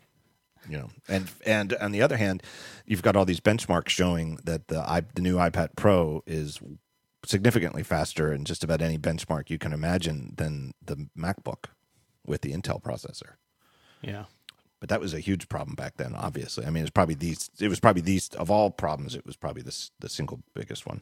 [0.70, 2.41] You know, and and on the other hand,
[2.86, 6.60] you've got all these benchmarks showing that the i the new iPad Pro is
[7.26, 11.66] significantly faster in just about any benchmark you can imagine than the MacBook
[12.26, 13.36] with the Intel processor.
[14.01, 14.26] Yeah
[14.84, 16.14] but that was a huge problem back then.
[16.14, 17.49] Obviously, I mean, it's probably these.
[17.58, 19.16] It was probably these of all problems.
[19.16, 21.01] It was probably the the single biggest one.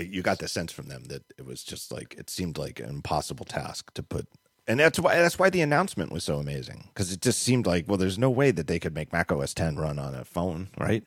[0.00, 2.88] You got the sense from them that it was just like it seemed like an
[2.88, 4.26] impossible task to put,
[4.66, 7.86] and that's why that's why the announcement was so amazing because it just seemed like
[7.88, 10.68] well, there's no way that they could make Mac OS 10 run on a phone,
[10.78, 11.04] right?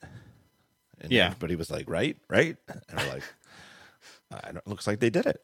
[1.01, 3.23] And yeah, but he was like, right, right, and we're like,
[4.55, 5.43] it looks like they did it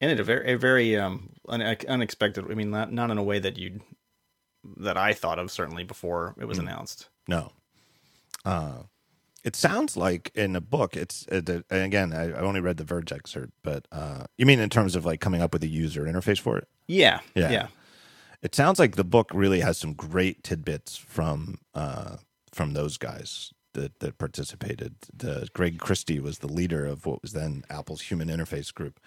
[0.00, 2.44] and it a very, a very um, unexpected.
[2.50, 3.80] I mean, not not in a way that you
[4.78, 6.62] that I thought of certainly before it was mm.
[6.62, 7.08] announced.
[7.26, 7.52] No,
[8.44, 8.82] uh,
[9.48, 10.94] it sounds like in a book.
[10.94, 14.68] It's uh, again, I, I, only read the Verge excerpt, but uh, you mean in
[14.68, 16.68] terms of like coming up with a user interface for it?
[16.86, 17.50] Yeah, yeah.
[17.50, 17.66] yeah.
[18.42, 22.18] It sounds like the book really has some great tidbits from uh,
[22.52, 24.96] from those guys that that participated.
[25.16, 29.00] The, Greg Christie was the leader of what was then Apple's Human Interface Group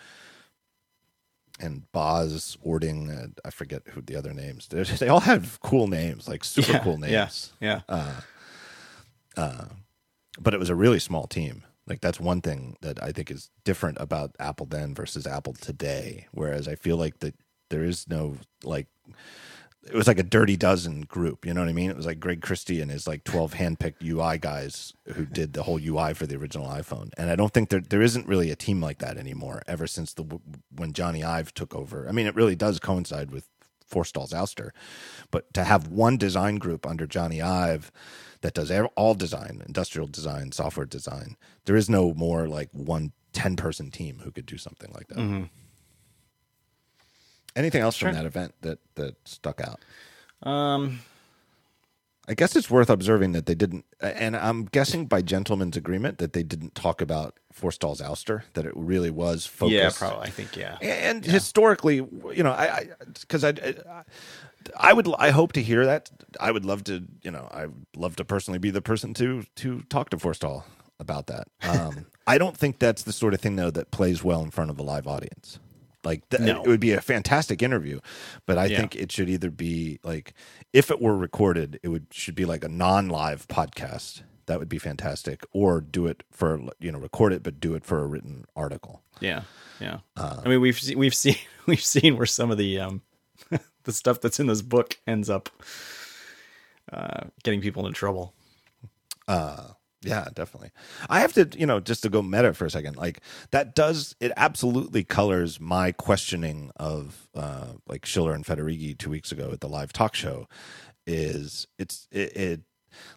[1.59, 3.11] and Bas Ording.
[3.11, 4.67] Uh, I forget who the other names.
[4.99, 7.53] They all have cool names, like super yeah, cool names.
[7.59, 7.81] Yeah.
[7.87, 8.15] yeah.
[10.39, 11.63] But it was a really small team.
[11.87, 16.27] Like that's one thing that I think is different about Apple then versus Apple today.
[16.31, 17.35] Whereas I feel like that
[17.69, 18.87] there is no like
[19.83, 21.45] it was like a dirty dozen group.
[21.45, 21.89] You know what I mean?
[21.89, 25.63] It was like Greg Christie and his like twelve handpicked UI guys who did the
[25.63, 27.09] whole UI for the original iPhone.
[27.17, 29.63] And I don't think there there isn't really a team like that anymore.
[29.67, 30.23] Ever since the
[30.73, 33.47] when Jony Ive took over, I mean, it really does coincide with
[33.85, 34.69] Forstall's ouster.
[35.31, 37.91] But to have one design group under Jony Ive
[38.41, 43.55] that does all design, industrial design, software design, there is no more like one 10
[43.55, 45.17] person team who could do something like that.
[45.17, 45.43] Mm-hmm.
[47.55, 49.79] Anything else from that event that that stuck out?
[50.49, 51.01] Um,
[52.27, 56.31] I guess it's worth observing that they didn't, and I'm guessing by gentleman's agreement that
[56.31, 58.43] they didn't talk about Forstall's ouster.
[58.53, 59.73] That it really was focused.
[59.73, 60.27] Yeah, probably.
[60.27, 60.77] I think yeah.
[60.81, 61.31] And yeah.
[61.31, 62.87] historically, you know, I
[63.19, 64.03] because I, I,
[64.77, 66.09] I would I hope to hear that.
[66.39, 69.43] I would love to, you know, I would love to personally be the person to
[69.57, 70.63] to talk to Forstall
[70.99, 71.47] about that.
[71.63, 74.69] Um, I don't think that's the sort of thing though that plays well in front
[74.69, 75.59] of a live audience.
[76.03, 76.63] Like th- no.
[76.63, 77.99] it would be a fantastic interview,
[78.45, 78.77] but I yeah.
[78.77, 80.33] think it should either be like
[80.73, 84.23] if it were recorded, it would should be like a non-live podcast.
[84.47, 87.85] That would be fantastic, or do it for you know record it, but do it
[87.85, 89.03] for a written article.
[89.19, 89.43] Yeah,
[89.79, 89.99] yeah.
[90.17, 91.35] Uh, I mean, we've we've seen
[91.67, 93.03] we've seen where some of the um
[93.83, 95.49] the stuff that's in this book ends up
[96.91, 98.33] uh, getting people into trouble.
[99.27, 99.69] Uh,
[100.03, 100.71] yeah, definitely.
[101.09, 103.21] I have to, you know, just to go meta for a second, like
[103.51, 109.31] that does it absolutely colors my questioning of uh like Schiller and Federighi two weeks
[109.31, 110.47] ago at the live talk show.
[111.05, 112.61] Is it's it, it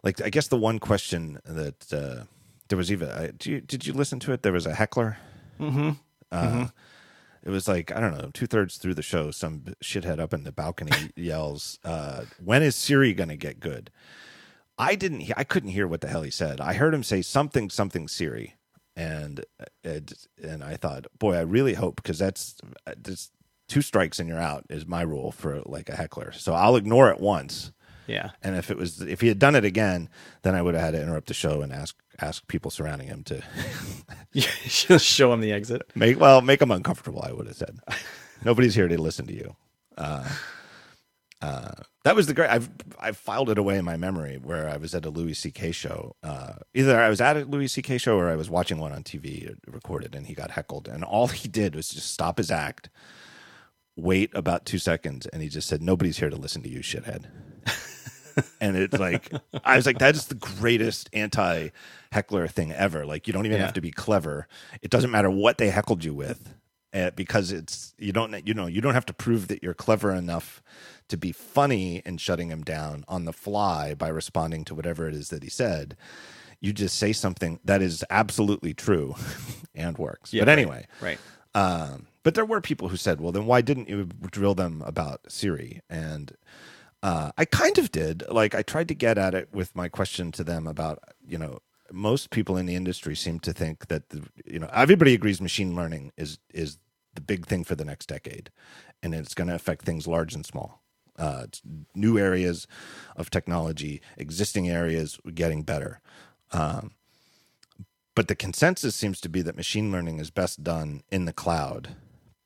[0.02, 2.24] like I guess the one question that uh
[2.68, 4.42] there was even uh, did you did you listen to it?
[4.42, 5.16] There was a heckler.
[5.58, 5.90] Mm-hmm.
[6.30, 6.64] Uh, mm-hmm.
[7.44, 10.44] It was like I don't know, two thirds through the show, some shithead up in
[10.44, 13.90] the balcony yells, uh, "When is Siri going to get good?"
[14.78, 15.30] I didn't.
[15.36, 16.60] I couldn't hear what the hell he said.
[16.60, 18.56] I heard him say something, something Siri,
[18.96, 19.44] and
[19.82, 22.56] it, and I thought, boy, I really hope because that's
[23.02, 23.30] just
[23.68, 26.32] two strikes and you're out is my rule for like a heckler.
[26.32, 27.72] So I'll ignore it once.
[28.06, 28.30] Yeah.
[28.42, 30.08] And if it was if he had done it again,
[30.42, 33.24] then I would have had to interrupt the show and ask ask people surrounding him
[33.24, 33.42] to
[34.98, 35.82] show him the exit.
[35.94, 37.22] Make well make him uncomfortable.
[37.22, 37.78] I would have said.
[38.44, 39.56] Nobody's here to listen to you.
[39.96, 40.28] Uh,
[41.40, 41.72] uh,
[42.04, 42.50] that was the great.
[42.50, 45.72] I've I've filed it away in my memory where I was at a Louis C.K.
[45.72, 46.16] show.
[46.22, 47.98] Uh, either I was at a Louis C.K.
[47.98, 51.28] show or I was watching one on TV recorded, and he got heckled, and all
[51.28, 52.88] he did was just stop his act,
[53.96, 57.26] wait about two seconds, and he just said, "Nobody's here to listen to you, shithead."
[58.60, 59.30] and it's like
[59.64, 61.70] I was like, that is the greatest anti
[62.14, 63.04] heckler thing ever.
[63.04, 63.64] Like you don't even yeah.
[63.66, 64.46] have to be clever.
[64.82, 66.54] It doesn't matter what they heckled you with,
[66.92, 70.12] uh, because it's you don't you know you don't have to prove that you're clever
[70.12, 70.62] enough
[71.08, 75.14] to be funny and shutting him down on the fly by responding to whatever it
[75.14, 75.96] is that he said
[76.60, 79.14] you just say something that is absolutely true
[79.74, 80.32] and works.
[80.32, 81.18] Yeah, but right, anyway, right.
[81.54, 85.20] um, but there were people who said, "Well, then why didn't you drill them about
[85.28, 86.32] Siri?" And
[87.04, 88.24] uh, I kind of did.
[88.30, 91.58] Like I tried to get at it with my question to them about, you know,
[91.94, 95.74] most people in the industry seem to think that the, you know everybody agrees machine
[95.74, 96.78] learning is is
[97.14, 98.50] the big thing for the next decade,
[99.02, 100.82] and it's going to affect things large and small.
[101.16, 101.46] Uh,
[101.94, 102.66] new areas
[103.14, 106.00] of technology, existing areas getting better.
[106.50, 106.90] Um,
[108.16, 111.94] but the consensus seems to be that machine learning is best done in the cloud,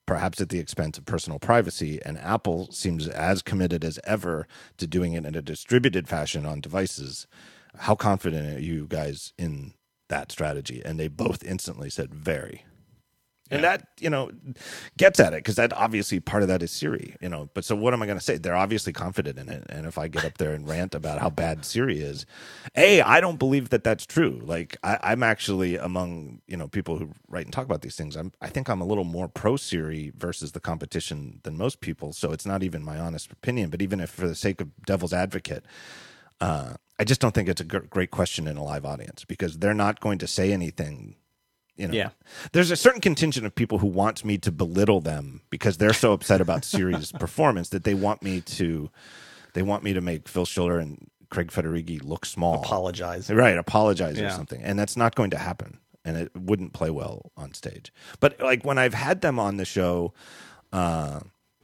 [0.07, 1.99] perhaps at the expense of personal privacy.
[2.05, 4.47] And Apple seems as committed as ever
[4.77, 7.27] to doing it in a distributed fashion on devices.
[7.77, 9.75] How confident are you guys in
[10.09, 10.83] that strategy?
[10.85, 12.65] And they both instantly said, very.
[13.51, 13.79] And Yeah.
[13.79, 14.31] that, you know,
[14.99, 17.49] gets at it because that obviously part of that is Siri, you know.
[17.55, 18.37] But so what am I going to say?
[18.37, 19.65] They're obviously confident in it.
[19.71, 22.27] And if I get up there and rant about how bad Siri is,
[22.77, 24.41] A, I don't believe that that's true.
[24.45, 28.17] Like, I, I'm actually among, you know, people who write and talk about these things.
[28.17, 32.13] I'm, I think I'm a little more pro Siri versus the competition than most people.
[32.13, 33.71] So it's not even my honest opinion.
[33.71, 35.65] But even if, for the sake of devil's advocate,
[36.43, 39.75] uh, I just don't think it's a great question in a live audience because they're
[39.75, 41.15] not going to say anything.
[41.77, 42.11] You know, Yeah.
[42.53, 46.13] there's a certain contingent of people who wants me to belittle them because they're so
[46.13, 48.91] upset about Siri's performance that they want me to,
[49.55, 52.57] they want me to make Phil Schiller and Craig Federighi look small.
[52.57, 53.31] Apologize.
[53.31, 54.61] Right, apologize or something.
[54.63, 55.79] And that's not going to happen.
[56.05, 57.93] And it wouldn't play well on stage.
[58.19, 60.15] But like when I've had them on the show,
[60.73, 61.21] uh,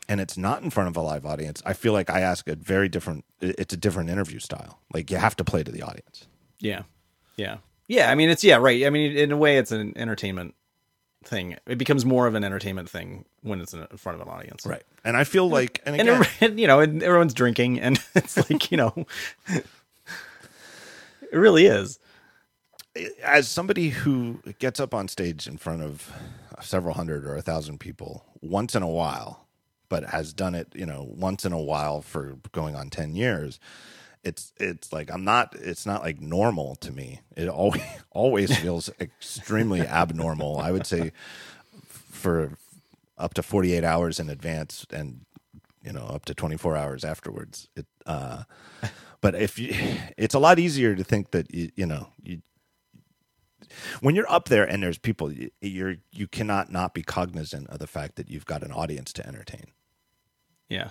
[0.08, 2.56] and it's not in front of a live audience, I feel like I ask a
[2.56, 4.80] very different it's a different interview style.
[4.92, 6.26] Like you have to play to the audience.
[6.58, 6.82] Yeah.
[7.36, 7.58] Yeah.
[7.88, 8.10] Yeah.
[8.10, 8.84] I mean, it's, yeah, right.
[8.86, 10.54] I mean, in a way, it's an entertainment
[11.24, 11.56] thing.
[11.66, 14.64] It becomes more of an entertainment thing when it's in front of an audience.
[14.64, 14.82] Right.
[15.04, 18.36] And I feel like and And, again, every- you know, and everyone's drinking, and it's
[18.50, 19.06] like, you know,
[19.48, 19.66] it
[21.32, 21.98] really is.
[23.22, 26.10] as somebody who gets up on stage in front of
[26.62, 29.43] several hundred or a thousand people once in a while,
[29.94, 33.60] but has done it, you know, once in a while for going on 10 years,
[34.24, 37.20] it's, it's like, I'm not, it's not like normal to me.
[37.36, 37.80] It always,
[38.10, 40.58] always feels extremely abnormal.
[40.58, 41.12] I would say
[42.10, 42.58] for
[43.16, 45.20] up to 48 hours in advance and,
[45.80, 47.68] you know, up to 24 hours afterwards.
[47.76, 48.42] It, uh,
[49.20, 49.76] but if you,
[50.18, 52.42] it's a lot easier to think that you, you know, you,
[54.00, 57.86] when you're up there and there's people you're you cannot not be cognizant of the
[57.86, 59.66] fact that you've got an audience to entertain
[60.68, 60.90] Yeah.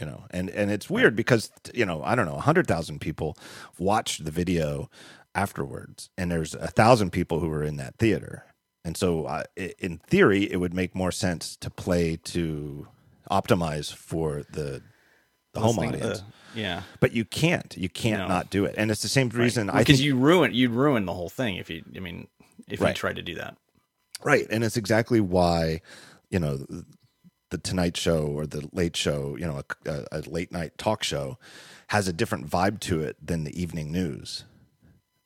[0.00, 3.36] you know and and it's weird because you know i don't know 100000 people
[3.78, 4.90] watched the video
[5.34, 8.44] afterwards and there's a thousand people who were in that theater
[8.84, 9.44] and so uh,
[9.78, 12.86] in theory it would make more sense to play to
[13.30, 14.82] optimize for the
[15.54, 16.20] the home Listening to audience
[16.54, 16.82] the- yeah.
[17.00, 18.28] but you can't you can't No.
[18.28, 21.06] not do it and it's the same reason i Because think you ruin, you'd ruin
[21.06, 22.26] the whole thing if you, I mean,
[22.68, 22.96] if you Right.
[22.96, 23.56] tried to do that.
[24.24, 24.46] Right.
[24.50, 25.80] And it's exactly why,
[26.30, 26.64] you know,
[27.52, 31.38] the Tonight Show or the Late Show, you know, a, a late night talk show
[31.88, 34.44] has a different vibe to it than the evening news.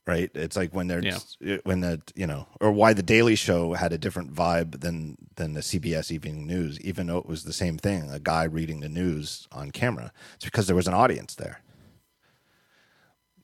[0.06, 0.30] Right.
[0.34, 1.56] It's like when they're, Yeah.
[1.64, 5.54] when the, you know, or why the Daily Show had a different vibe than, than
[5.54, 8.88] the CBS evening news, even though it was the same thing, a guy reading the
[8.88, 10.12] news on camera.
[10.36, 11.60] It's because there was an audience there.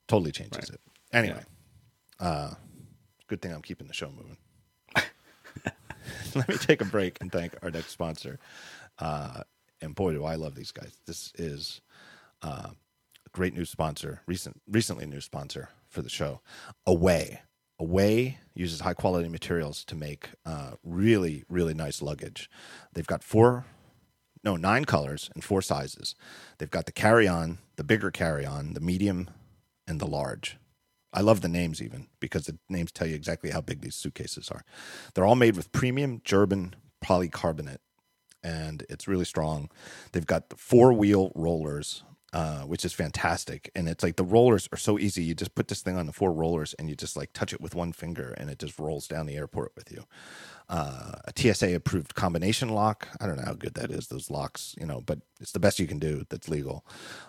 [0.06, 0.80] Totally changes it.
[1.12, 1.42] Anyway,
[2.20, 2.50] uh,
[3.26, 4.36] good thing I'm keeping the show moving.
[6.34, 8.38] Let me take a break and thank our next sponsor.
[8.98, 9.42] Uh,
[9.80, 10.96] and boy, do I love these guys.
[11.06, 11.80] This is
[12.42, 16.40] uh, a great new sponsor, recent, recently new sponsor for the show.
[16.86, 17.42] Away.
[17.78, 22.48] Away uses high quality materials to make uh, really, really nice luggage.
[22.92, 23.64] They've got four,
[24.44, 26.14] no, nine colors and four sizes.
[26.58, 29.30] They've got the carry on, the bigger carry on, the medium,
[29.86, 30.58] and the large.
[31.12, 34.48] I love the names even because the names tell you exactly how big these suitcases
[34.50, 34.64] are.
[35.14, 36.74] They're all made with premium German
[37.04, 37.78] polycarbonate
[38.42, 39.70] and it's really strong.
[40.12, 43.70] They've got the four wheel rollers, uh, which is fantastic.
[43.74, 45.22] And it's like the rollers are so easy.
[45.22, 47.60] You just put this thing on the four rollers and you just like touch it
[47.60, 50.04] with one finger and it just rolls down the airport with you.
[50.68, 53.08] Uh, a TSA approved combination lock.
[53.20, 55.78] I don't know how good that is, those locks, you know, but it's the best
[55.78, 56.86] you can do that's legal.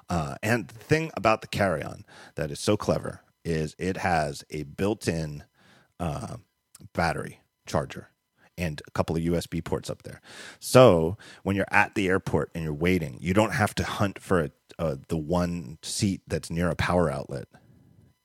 [0.09, 2.05] Uh, and the thing about the carry on
[2.36, 5.43] that is so clever is it has a built in
[5.99, 6.38] uh,
[6.93, 8.09] battery charger
[8.58, 10.22] and a couple of USB ports up there.
[10.60, 14.41] So when you're at the airport and you're waiting, you don't have to hunt for
[14.41, 17.47] a, uh, the one seat that's near a power outlet.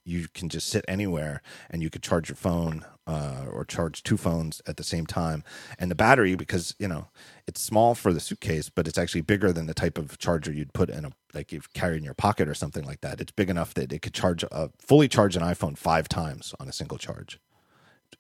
[0.04, 4.16] you can just sit anywhere and you could charge your phone uh, or charge two
[4.16, 5.44] phones at the same time.
[5.78, 7.08] And the battery, because you know
[7.46, 10.72] it's small for the suitcase, but it's actually bigger than the type of charger you'd
[10.72, 13.20] put in a like you carry in your pocket or something like that.
[13.20, 16.68] It's big enough that it could charge a fully charge an iPhone five times on
[16.68, 17.38] a single charge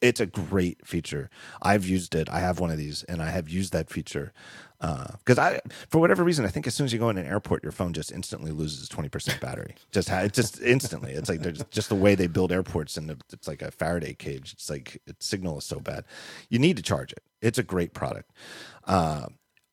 [0.00, 1.30] it's a great feature.
[1.62, 2.28] I've used it.
[2.28, 4.32] I have one of these, and I have used that feature
[4.80, 7.26] because uh, I, for whatever reason, I think as soon as you go in an
[7.26, 9.74] airport, your phone just instantly loses twenty percent battery.
[9.90, 11.12] Just just instantly.
[11.12, 14.52] It's like there's just the way they build airports, and it's like a Faraday cage.
[14.52, 16.04] It's like its signal is so bad.
[16.48, 17.22] You need to charge it.
[17.42, 18.30] It's a great product.
[18.84, 19.26] Uh,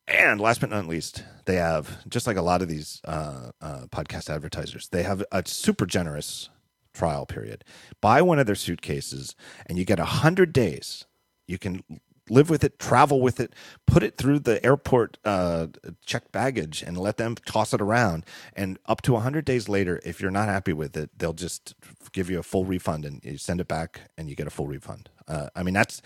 [0.08, 3.86] and last but not least, they have just like a lot of these uh, uh
[3.90, 6.48] podcast advertisers, they have a super generous
[6.96, 7.64] trial period.
[8.00, 9.34] Buy one of their suitcases
[9.66, 11.04] and you get 100 days.
[11.46, 11.82] You can
[12.28, 13.52] live with it, travel with it,
[13.86, 15.68] put it through the airport uh,
[16.04, 18.24] check baggage and let them toss it around.
[18.54, 21.74] And up to 100 days later, if you're not happy with it, they'll just
[22.12, 24.66] give you a full refund and you send it back and you get a full
[24.66, 25.08] refund.
[25.28, 26.02] Uh, I mean, that's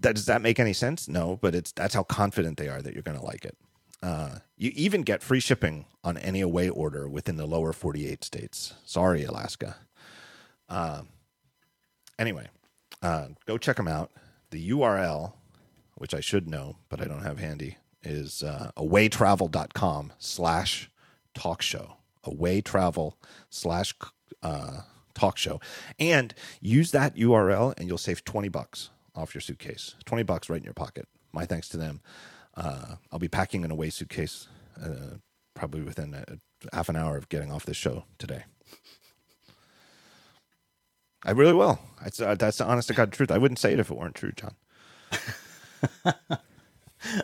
[0.00, 0.16] that.
[0.16, 1.08] Does that make any sense?
[1.08, 3.56] No, but it's that's how confident they are that you're going to like it.
[4.02, 8.74] Uh, you even get free shipping on any away order within the lower 48 states.
[8.84, 9.76] Sorry, Alaska.
[10.68, 11.02] Uh,
[12.18, 12.48] anyway,
[13.02, 14.10] uh, go check them out.
[14.50, 15.32] The URL,
[15.96, 20.90] which I should know, but I don't have handy, is uh, awaytravel.com slash
[21.34, 21.96] talk show.
[22.24, 23.14] Awaytravel
[23.50, 23.94] slash
[24.42, 24.80] uh,
[25.14, 25.60] talk show.
[25.98, 29.94] And use that URL and you'll save 20 bucks off your suitcase.
[30.04, 31.08] 20 bucks right in your pocket.
[31.32, 32.00] My thanks to them.
[32.56, 34.48] Uh, I'll be packing an away suitcase
[34.82, 35.16] uh,
[35.54, 36.24] probably within a,
[36.74, 38.44] half an hour of getting off this show today.
[41.26, 41.78] I really will.
[42.02, 43.30] That's, uh, that's the honest to God truth.
[43.32, 44.54] I wouldn't say it if it weren't true, John.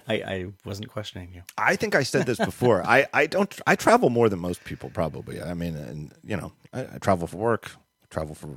[0.08, 1.42] I, I wasn't questioning you.
[1.56, 2.84] I think I said this before.
[2.86, 3.58] I, I don't.
[3.66, 5.40] I travel more than most people probably.
[5.40, 7.72] I mean, and you know, I, I travel for work,
[8.10, 8.56] travel for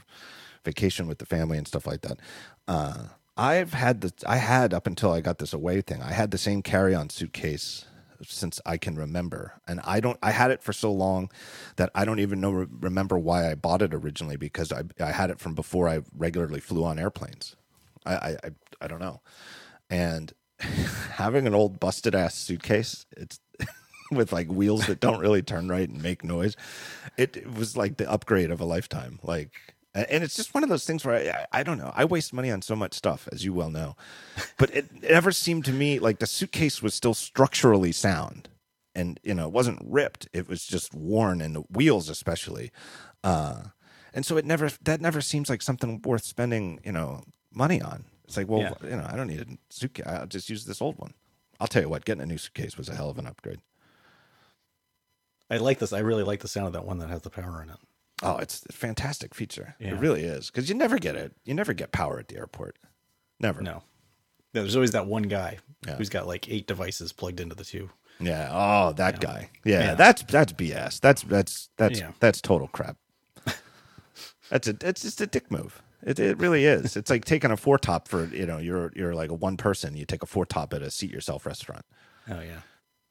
[0.64, 2.20] vacation with the family and stuff like that.
[2.68, 3.04] Uh,
[3.38, 4.14] I've had the.
[4.28, 6.02] I had up until I got this away thing.
[6.02, 7.86] I had the same carry-on suitcase
[8.24, 9.61] since I can remember.
[9.68, 11.30] And I don't I had it for so long
[11.78, 15.30] that I don't even know remember why I bought it originally because I I had
[15.30, 17.55] it from before I regularly flew on airplanes.
[18.05, 18.38] I I
[18.82, 19.22] I, don't know.
[19.89, 23.39] And having an old busted ass suitcase, it's
[24.11, 26.55] with like wheels that don't really turn right and make noise.
[27.18, 29.20] It, it was like the upgrade of a lifetime.
[29.24, 31.91] Like and it's just one of those things where I, I, don't know.
[31.96, 33.96] I waste money on so much stuff, as you well know.
[34.58, 38.50] But it, never seemed to me like the suitcase was still structurally sound,
[38.93, 40.28] and you know, it wasn't ripped.
[40.34, 42.72] It was just worn, and the wheels especially.
[43.24, 43.64] Uh,
[44.14, 47.24] and so it never that never seems like something worth spending, you know,
[47.54, 48.06] money on.
[48.26, 48.74] It's like, well, yeah.
[48.89, 50.06] you know, I don't need a suitcase.
[50.08, 51.14] I'll just use this old one.
[51.60, 53.60] I'll tell you what, getting a new suitcase was a hell of an upgrade.
[55.50, 55.93] I like this.
[55.93, 57.78] I really like the sound of that one that has the power in it.
[58.24, 59.76] Oh, it's a fantastic feature.
[59.80, 59.89] Yeah.
[59.89, 61.34] It really is because you never get it.
[61.43, 62.78] You never get power at the airport.
[63.39, 63.61] Never.
[63.61, 63.84] No.
[64.53, 65.95] There's always that one guy yeah.
[65.95, 67.89] who's got like eight devices plugged into the two.
[68.20, 68.49] Yeah.
[68.51, 69.20] Oh, that yeah.
[69.20, 69.49] guy.
[69.66, 71.01] Yeah, yeah, That's that's BS.
[71.01, 72.95] That's that's that's that's total crap.
[74.49, 75.82] that's a it's just a dick move.
[76.01, 76.95] It, it really is.
[76.95, 79.97] It's like taking a four top for you know you're you're like a one person.
[79.97, 81.86] You take a four top at a seat yourself restaurant.
[82.30, 82.61] Oh yeah.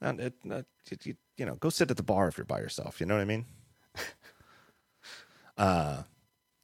[0.01, 0.63] And it, uh,
[1.03, 3.01] you, you know, go sit at the bar if you're by yourself.
[3.01, 3.47] You know what I mean?
[5.57, 6.03] Uh,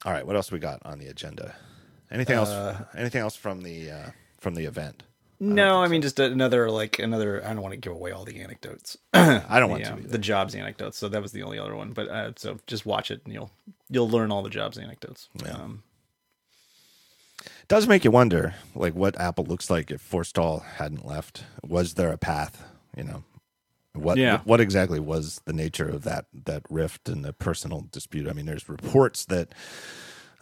[0.05, 1.55] all right, what else we got on the agenda?
[2.11, 2.49] Anything else?
[2.49, 5.03] Uh, anything else from the uh, from the event?
[5.43, 6.07] No, I, mean so.
[6.07, 7.43] just another like another.
[7.45, 8.99] I don't want to give away all the anecdotes.
[9.15, 10.99] I don't want the, to the jobs anecdotes.
[10.99, 11.93] So that was the only other one.
[11.93, 13.51] But uh, so just watch it and you'll
[13.89, 15.29] you'll learn all the jobs anecdotes.
[15.43, 15.53] Yeah.
[15.53, 15.83] Um,
[17.69, 21.45] does make you wonder, like what Apple looks like if Forstall hadn't left.
[21.63, 22.63] Was there a path?
[22.95, 23.25] You know,
[23.95, 24.41] what yeah.
[24.45, 28.29] what exactly was the nature of that that rift and the personal dispute?
[28.29, 29.49] I mean, there's reports that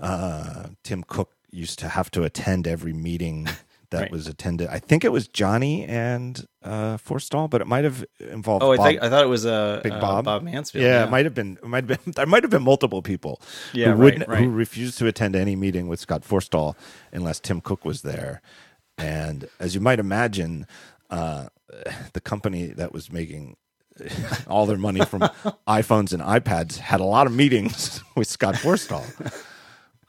[0.00, 3.48] uh, Tim Cook used to have to attend every meeting
[3.90, 4.10] that right.
[4.10, 4.68] was attended.
[4.68, 8.62] I think it was Jony and uh, Forstall, but it might have involved.
[8.62, 10.26] Oh, I, think, I thought it was uh, Big uh, Bob.
[10.26, 10.84] Bob Mansfield.
[10.84, 11.58] Yeah, yeah, it might have been.
[11.62, 12.12] It might have been.
[12.18, 13.40] There might have been multiple people.
[13.72, 14.38] Yeah, who right, right.
[14.40, 16.76] Who refused to attend any meeting with Scott Forstall
[17.12, 18.42] unless Tim Cook was there.
[18.98, 20.66] And as you might imagine,
[21.10, 21.48] uh,
[22.12, 23.56] the company that was making
[24.46, 25.20] all their money from
[25.68, 29.04] iPhones and iPads had a lot of meetings with Scott Forstall.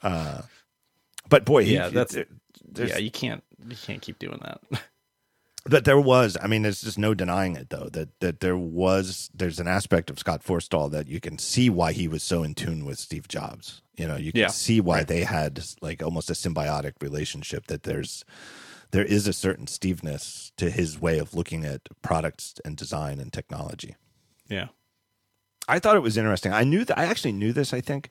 [0.02, 0.42] Uh,
[1.28, 4.82] but boy, yeah, he, that's yeah, you can't you can't keep doing that.
[5.66, 9.30] But there was, I mean, there's just no denying it though that that there was
[9.34, 12.54] there's an aspect of Scott Forstall that you can see why he was so in
[12.54, 13.82] tune with Steve Jobs.
[13.96, 15.06] You know, you can yeah, see why right.
[15.06, 17.66] they had like almost a symbiotic relationship.
[17.66, 18.24] That there's
[18.90, 23.32] there is a certain Steveness to his way of looking at products and design and
[23.32, 23.96] technology.
[24.48, 24.68] Yeah.
[25.68, 26.52] I thought it was interesting.
[26.52, 28.08] I knew that I actually knew this, I think,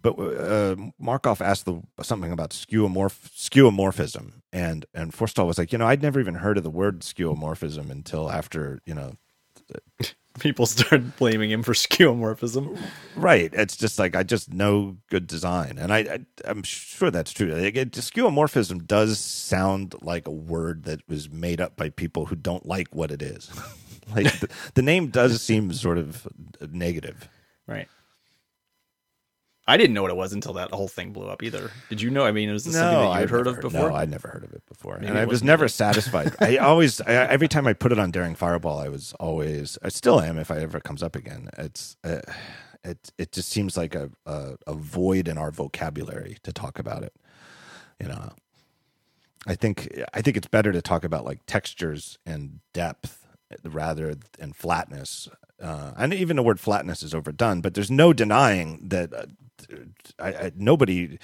[0.00, 5.78] but uh, Markoff asked the, something about skeuomorph, skeuomorphism, and and Forstall was like, you
[5.78, 9.14] know, I'd never even heard of the word skeuomorphism until after you know
[10.38, 12.78] people started blaming him for skeuomorphism.
[13.16, 13.50] Right.
[13.52, 17.48] It's just like I just know good design, and I, I am sure that's true.
[17.52, 22.36] Like, it, skeuomorphism does sound like a word that was made up by people who
[22.36, 23.50] don't like what it is.
[24.14, 26.26] like the, the name does seem sort of
[26.70, 27.28] negative.
[27.66, 27.88] Right.
[29.70, 31.70] I didn't know what it was until that whole thing blew up either.
[31.88, 32.24] Did you know?
[32.24, 33.90] I mean, it was this no, something that you had heard, of before?
[33.90, 36.34] No, I'd never heard of it before, Maybe and I was never satisfied.
[36.40, 39.88] I always, I, every time I put it on Daring Fireball, I was always, I
[39.88, 41.50] still am if I ever comes up again.
[41.56, 42.20] It's, uh,
[42.82, 47.04] it, it just seems like a, a, a void in our vocabulary to talk about
[47.04, 47.14] it.
[48.00, 48.32] You know,
[49.46, 53.24] I think, I think it's better to talk about like textures and depth
[53.64, 55.28] rather than flatness.
[55.62, 59.26] Uh, and even the word flatness is overdone, but there's no denying that uh,
[60.18, 61.18] I, I, nobody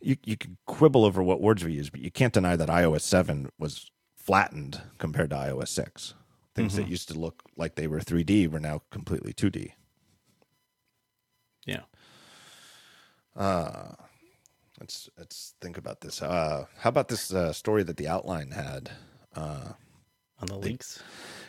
[0.00, 3.02] you you can quibble over what words we use, but you can't deny that iOS
[3.02, 6.14] seven was flattened compared to iOS six.
[6.54, 6.82] Things mm-hmm.
[6.82, 9.72] that used to look like they were 3D were now completely 2D.
[11.64, 11.82] Yeah.
[13.34, 13.92] Uh,
[14.78, 16.20] let's let's think about this.
[16.20, 18.90] Uh, how about this uh, story that the outline had
[19.34, 19.72] uh,
[20.40, 21.02] on the leaks?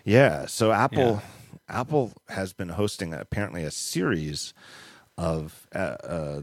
[0.05, 0.45] Yeah.
[0.45, 1.79] So Apple yeah.
[1.79, 4.53] Apple has been hosting apparently a series
[5.17, 6.41] of uh, uh,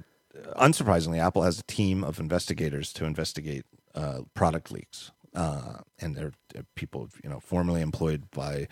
[0.57, 3.65] unsurprisingly, Apple has a team of investigators to investigate
[3.95, 5.11] uh, product leaks.
[5.33, 8.67] Uh, and they're, they're, people, you know, formerly employed by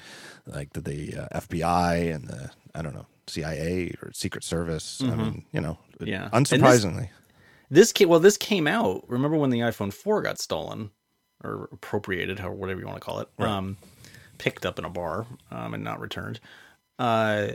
[0.45, 5.01] like the, the uh, FBI and the I don't know CIA or Secret Service.
[5.01, 5.13] Mm-hmm.
[5.13, 6.29] I mean, you know, yeah.
[6.33, 7.11] Unsurprisingly,
[7.71, 8.21] this, this came well.
[8.21, 9.05] This came out.
[9.09, 10.91] Remember when the iPhone four got stolen
[11.45, 13.49] or appropriated, or whatever you want to call it, right.
[13.49, 13.77] um,
[14.39, 16.41] picked up in a bar um, and not returned.
[16.99, 17.51] Uh,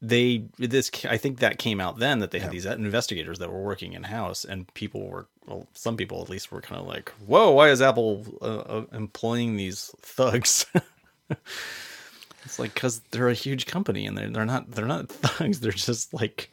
[0.00, 2.52] they this I think that came out then that they had yeah.
[2.52, 6.52] these investigators that were working in house and people were well some people at least
[6.52, 10.66] were kind of like whoa why is Apple uh, uh, employing these thugs
[11.30, 15.72] it's like because they're a huge company and they're they're not they're not thugs they're
[15.72, 16.52] just like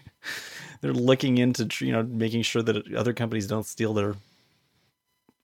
[0.81, 4.15] they're looking into you know making sure that other companies don't steal their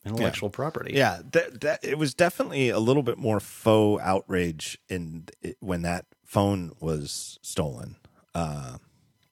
[0.06, 0.56] intellectual yeah.
[0.56, 0.94] property.
[0.96, 5.26] Yeah, that, that it was definitely a little bit more faux outrage in
[5.60, 7.98] when that phone was stolen
[8.34, 8.78] uh,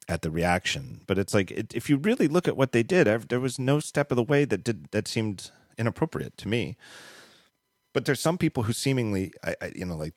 [0.09, 0.99] at the reaction.
[1.07, 3.79] But it's like it, if you really look at what they did, there was no
[3.79, 6.75] step of the way that did that seemed inappropriate to me.
[7.93, 10.13] But there's some people who seemingly, I, I, you know, like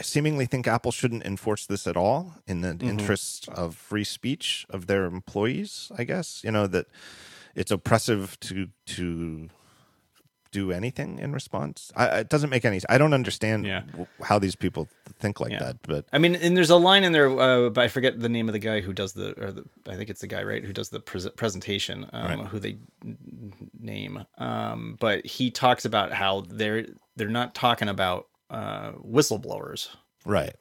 [0.00, 2.88] seemingly think Apple shouldn't enforce this at all in the mm-hmm.
[2.88, 5.92] interest of free speech of their employees.
[5.96, 6.86] I guess you know that
[7.54, 9.50] it's oppressive to to
[10.50, 11.92] do anything in response.
[11.96, 12.80] I, it doesn't make any.
[12.88, 13.82] I don't understand yeah.
[14.22, 14.88] how these people
[15.18, 15.58] think like yeah.
[15.60, 15.82] that.
[15.82, 17.28] But I mean, and there's a line in there.
[17.28, 19.34] Uh, but I forget the name of the guy who does the.
[19.42, 22.06] Or the I think it's the guy right who does the pre- presentation.
[22.12, 22.48] Um, right.
[22.48, 22.78] Who they
[23.78, 24.24] name.
[24.38, 26.86] Um, but he talks about how they're
[27.16, 29.88] they're not talking about uh, whistleblowers.
[30.24, 30.54] Right.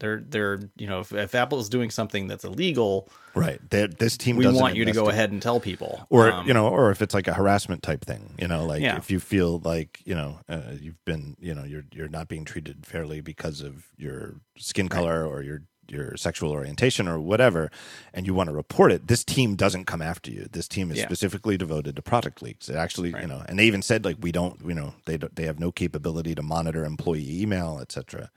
[0.00, 3.60] They're they're you know if, if Apple is doing something that's illegal, right?
[3.70, 6.54] They're, this team we want you to go ahead and tell people, or um, you
[6.54, 8.96] know, or if it's like a harassment type thing, you know, like yeah.
[8.96, 12.44] if you feel like you know uh, you've been you know you're you're not being
[12.44, 15.30] treated fairly because of your skin color right.
[15.30, 17.70] or your your sexual orientation or whatever,
[18.14, 20.46] and you want to report it, this team doesn't come after you.
[20.50, 21.04] This team is yeah.
[21.04, 22.68] specifically devoted to product leaks.
[22.68, 23.22] It actually, right.
[23.22, 25.72] you know, and they even said like we don't, you know, they they have no
[25.72, 28.30] capability to monitor employee email, etc.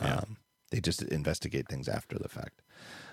[0.00, 0.16] Yeah.
[0.16, 0.36] Um,
[0.72, 2.62] they just investigate things after the fact.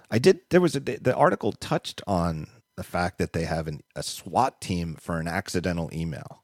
[0.09, 0.39] I did.
[0.49, 2.47] There was a the article touched on
[2.77, 6.43] the fact that they have an, a SWAT team for an accidental email,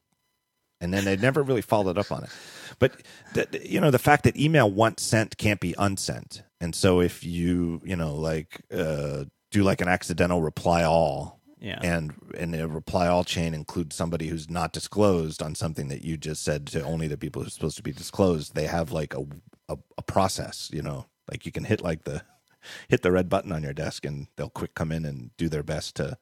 [0.79, 2.29] and then they never really followed up on it.
[2.77, 3.01] But
[3.33, 7.23] the, you know, the fact that email once sent can't be unsent, and so if
[7.23, 11.39] you you know like uh, do like an accidental reply all.
[11.57, 11.79] Yeah.
[11.81, 16.15] And and the reply all chain includes somebody who's not disclosed on something that you
[16.15, 18.53] just said to only the people who's supposed to be disclosed.
[18.53, 19.25] They have like a
[19.69, 22.23] a, a process, you know, like you can hit like the
[22.87, 25.63] hit the red button on your desk and they'll quick come in and do their
[25.63, 26.17] best to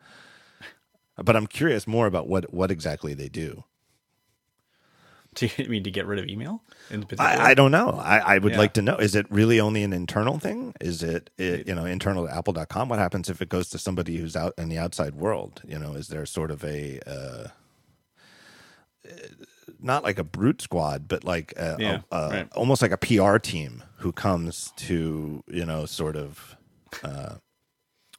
[1.17, 3.63] but I'm curious more about what what exactly they do.
[5.35, 6.61] Do you mean to get rid of email?
[7.17, 7.99] I, I, don't know.
[8.03, 8.57] I, I would yeah.
[8.59, 8.97] like to know.
[8.97, 10.75] Is it really only an internal thing?
[10.79, 12.87] Is it, it, you know internal to Apple.com?
[12.87, 15.63] What happens if it goes to somebody who's out in the outside world?
[15.67, 17.47] You know, is there sort of a uh,
[19.83, 22.53] not like a brute squad, but like a, yeah, a, a, right.
[22.53, 26.55] almost like a PR team who comes to you know sort of
[27.03, 27.35] uh,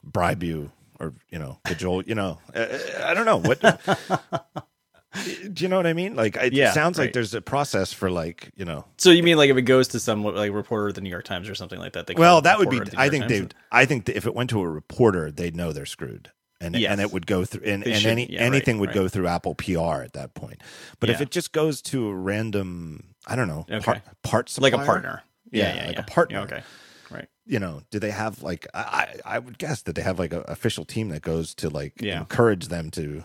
[0.02, 0.70] bribe you
[1.00, 3.60] or you know cajole you know I, I don't know what
[5.52, 6.16] Do you know what I mean?
[6.16, 8.84] Like, it Yeah, sounds like there's a process for like, you know.
[8.98, 11.24] So you mean like if it goes to some like reporter at the New York
[11.24, 12.10] Times or something like that?
[12.16, 12.80] Well, that would be.
[12.80, 13.56] reporter at the New I think they.
[13.70, 16.90] I think if it went to a reporter, they'd know they're screwed, and Yes.
[16.93, 18.94] and it would go through, and, and should- any yeah, right, anything would right.
[18.94, 20.60] go through Apple PR at that point.
[21.01, 23.81] But if it just goes to a random, I don't know, Okay.
[23.85, 25.22] part, part like a partner.
[25.51, 26.39] Yeah, Yeah, yeah, like a partner.
[26.39, 26.62] Yeah, okay,
[27.10, 27.28] right.
[27.47, 30.44] you know, do they have like I I would guess that they have like an
[30.48, 32.20] official team that goes to like Yeah.
[32.20, 33.24] encourage them to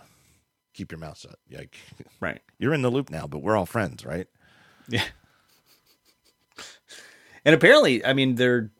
[0.73, 1.37] keep your mouth shut.
[1.51, 1.75] Like
[2.19, 2.41] Right.
[2.59, 4.27] you're in the loop now, but we're all friends, right?
[4.87, 5.03] Yeah.
[7.45, 8.71] And apparently, I mean, they're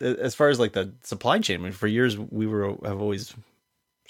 [0.00, 1.60] as far as like the supply chain.
[1.60, 3.34] I mean, for years we were have always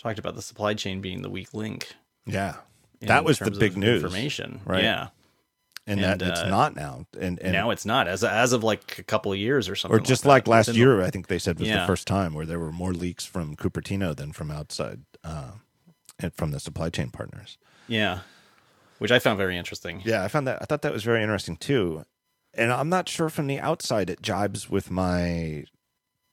[0.07, 1.93] talked about the supply chain being the weak link.
[2.27, 2.57] Yeah,
[3.01, 4.83] that was the big news, Information, right?
[4.83, 5.09] Yeah.
[5.87, 8.63] and, And, that it's uh, not now, and and now it's not as as of
[8.65, 9.97] like a couple of years or something.
[9.99, 10.29] or just that.
[10.29, 12.59] like, last Within the- year, I think they said was the first time where there
[12.59, 15.53] were more leaks from Cupertino than from outside, uh,
[16.19, 17.59] and from the supply chain partners.
[17.89, 18.21] Yeah.
[18.99, 20.01] Which I found very interesting.
[20.05, 22.05] Yeah, I found that I thought that was very interesting too.
[22.55, 25.65] And I'm not sure from the outside it jibes with my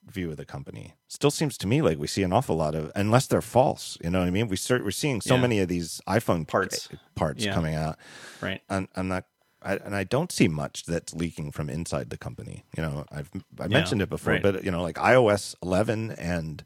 [0.08, 0.94] view of the company.
[1.08, 4.10] Still seems to me like we see an awful lot of unless they're false, you
[4.10, 4.48] know what I mean?
[4.48, 5.42] We start we're seeing so Yeah.
[5.42, 6.90] many of these iPhone Parts.
[7.16, 7.54] parts Yeah.
[7.54, 7.98] coming out.
[8.42, 8.62] Right.
[8.70, 9.26] And I'm not
[9.66, 12.66] I, and I don't see much that's leaking from inside the company.
[12.76, 14.44] You know, I've I mentioned it before, right.
[14.44, 16.66] but you know, like iOS 11 and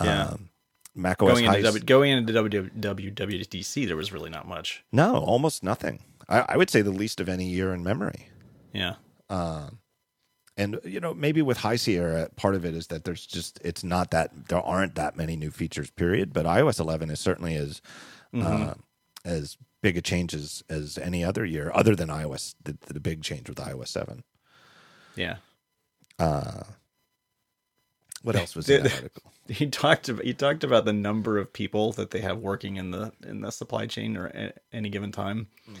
[0.00, 0.26] Yeah.
[0.28, 0.50] um,
[0.94, 4.84] Mac OS Going into, w, going into WWDC, there was really not much.
[4.92, 6.04] No, almost nothing.
[6.28, 8.28] I, I would say the least of any year in memory.
[8.72, 8.94] Yeah.
[10.56, 13.82] And you know maybe with high sierra part of it is that there's just it's
[13.82, 16.32] not that there aren't that many new features period.
[16.32, 17.80] But ios 11 is certainly as
[18.34, 18.70] mm-hmm.
[18.70, 18.74] uh,
[19.24, 23.22] as big a change as, as any other year other than ios the, the big
[23.22, 24.22] change with ios 7
[25.16, 25.36] Yeah.
[26.18, 26.62] Uh,
[28.22, 29.32] what else was in that article?
[29.48, 32.90] he talked about he talked about the number of people that they have working in
[32.90, 35.74] the in the supply chain or at any given time, hmm.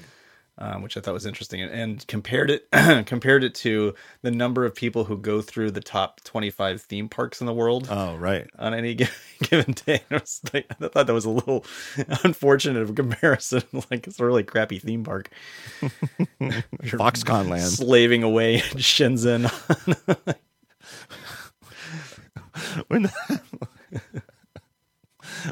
[0.62, 2.70] Um, which I thought was interesting, and, and compared it
[3.06, 7.08] compared it to the number of people who go through the top twenty five theme
[7.08, 9.08] parks in the world oh right on any gi-
[9.42, 10.02] given day.
[10.08, 10.22] I,
[10.54, 11.64] like, I thought that was a little
[12.22, 13.64] unfortunate of a comparison.
[13.90, 15.30] like it's a really crappy theme park.
[16.40, 19.50] Foxconn land slaving away in Shenzhen.
[22.88, 23.42] wouldn't that,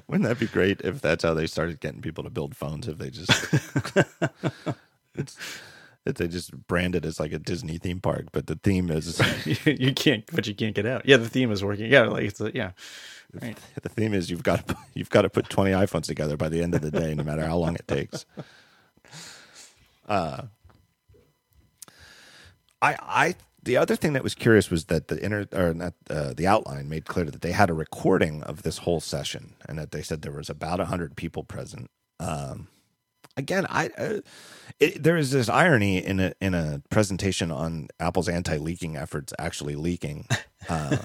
[0.07, 2.99] wouldn't that be great if that's how they started getting people to build phones if
[2.99, 3.33] they just
[5.15, 5.37] it's
[6.05, 9.75] they just brand it as like a disney theme park but the theme is you,
[9.79, 11.03] you can't, but you can't get out.
[11.07, 11.91] Yeah, the theme is working.
[11.91, 12.73] Yeah, like it's a, yeah.
[13.33, 13.57] Right.
[13.83, 16.63] The theme is you've got to you've got to put twenty iPhones together by the
[16.63, 18.27] end of the day, no matter how long it takes.
[20.09, 20.47] Uh,
[22.83, 26.35] I I the other thing that was curious was that the inner or not uh,
[26.37, 29.93] the outline made clear that they had a recording of this whole session, and that
[29.93, 31.89] they said there was about hundred people present.
[32.19, 32.67] Um,
[33.41, 34.21] again, I uh,
[34.79, 39.75] it, there is this irony in a in a presentation on Apple's anti-leaking efforts actually
[39.75, 40.27] leaking.
[40.69, 40.99] Uh,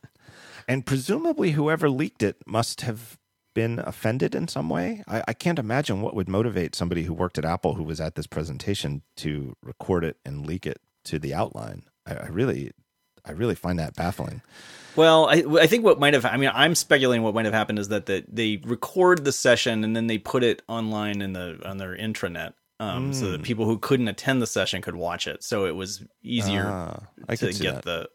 [0.68, 3.18] and presumably, whoever leaked it must have
[3.54, 5.02] been offended in some way.
[5.08, 8.14] I, I can't imagine what would motivate somebody who worked at Apple who was at
[8.14, 11.84] this presentation to record it and leak it to the outline.
[12.06, 12.72] I, I really,
[13.28, 14.42] I really find that baffling.
[14.96, 17.78] Well, I, I think what might have, I mean, I'm speculating what might have happened
[17.78, 21.60] is that the, they record the session and then they put it online in the
[21.64, 23.32] on their intranet, um, so Hmm.
[23.32, 25.44] that people who couldn't attend the session could watch it.
[25.44, 27.00] So it was easier Ah,
[27.36, 27.84] to get that.
[27.84, 28.08] the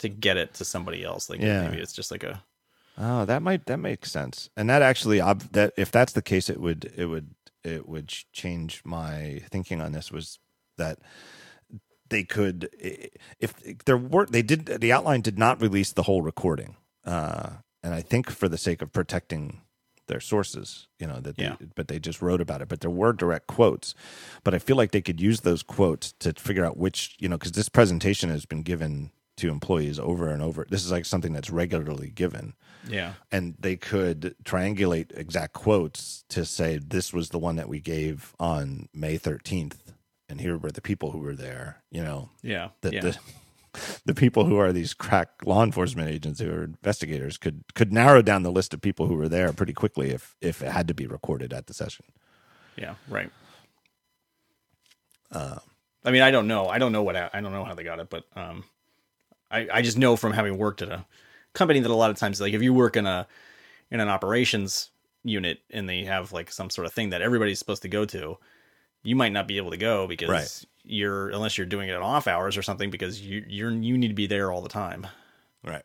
[0.00, 1.30] to get it to somebody else.
[1.30, 1.62] Like Yeah.
[1.62, 2.42] maybe it's just like a
[2.98, 4.50] Oh, that might that makes sense.
[4.56, 8.82] And that actually, that if that's the case, it would it would it would change
[8.84, 10.12] my thinking on this.
[10.12, 10.38] Was
[10.76, 10.98] that
[12.12, 12.68] they could
[13.40, 17.50] if there were they did the outline did not release the whole recording, uh,
[17.82, 19.62] and I think for the sake of protecting
[20.06, 21.38] their sources, you know that.
[21.38, 21.56] Yeah.
[21.58, 22.68] They, but they just wrote about it.
[22.68, 23.94] But there were direct quotes.
[24.44, 27.38] But I feel like they could use those quotes to figure out which you know
[27.38, 30.66] because this presentation has been given to employees over and over.
[30.68, 32.54] This is like something that's regularly given
[32.88, 37.80] yeah and they could triangulate exact quotes to say this was the one that we
[37.80, 39.76] gave on May 13th
[40.32, 43.18] and here were the people who were there you know yeah the yeah the,
[44.06, 48.20] the people who are these crack law enforcement agents who are investigators could could narrow
[48.20, 50.94] down the list of people who were there pretty quickly if if it had to
[50.94, 52.04] be recorded at the session
[52.76, 53.30] yeah right.
[55.30, 55.58] Uh,
[56.04, 56.68] I mean, I don't know.
[56.68, 58.64] I don't know what I don't know how they got it, but um,
[59.50, 61.04] I I just know from having worked at a
[61.54, 63.26] company that a lot of times, like if you work in a
[63.90, 64.90] in an operations
[65.24, 68.36] unit and they have like some sort of thing that everybody's supposed to go to,
[69.02, 70.64] you might not be able to go because Right.
[70.84, 74.08] you're unless you're doing it at off hours or something because you you're you need
[74.08, 75.06] to be there all the time.
[75.64, 75.84] right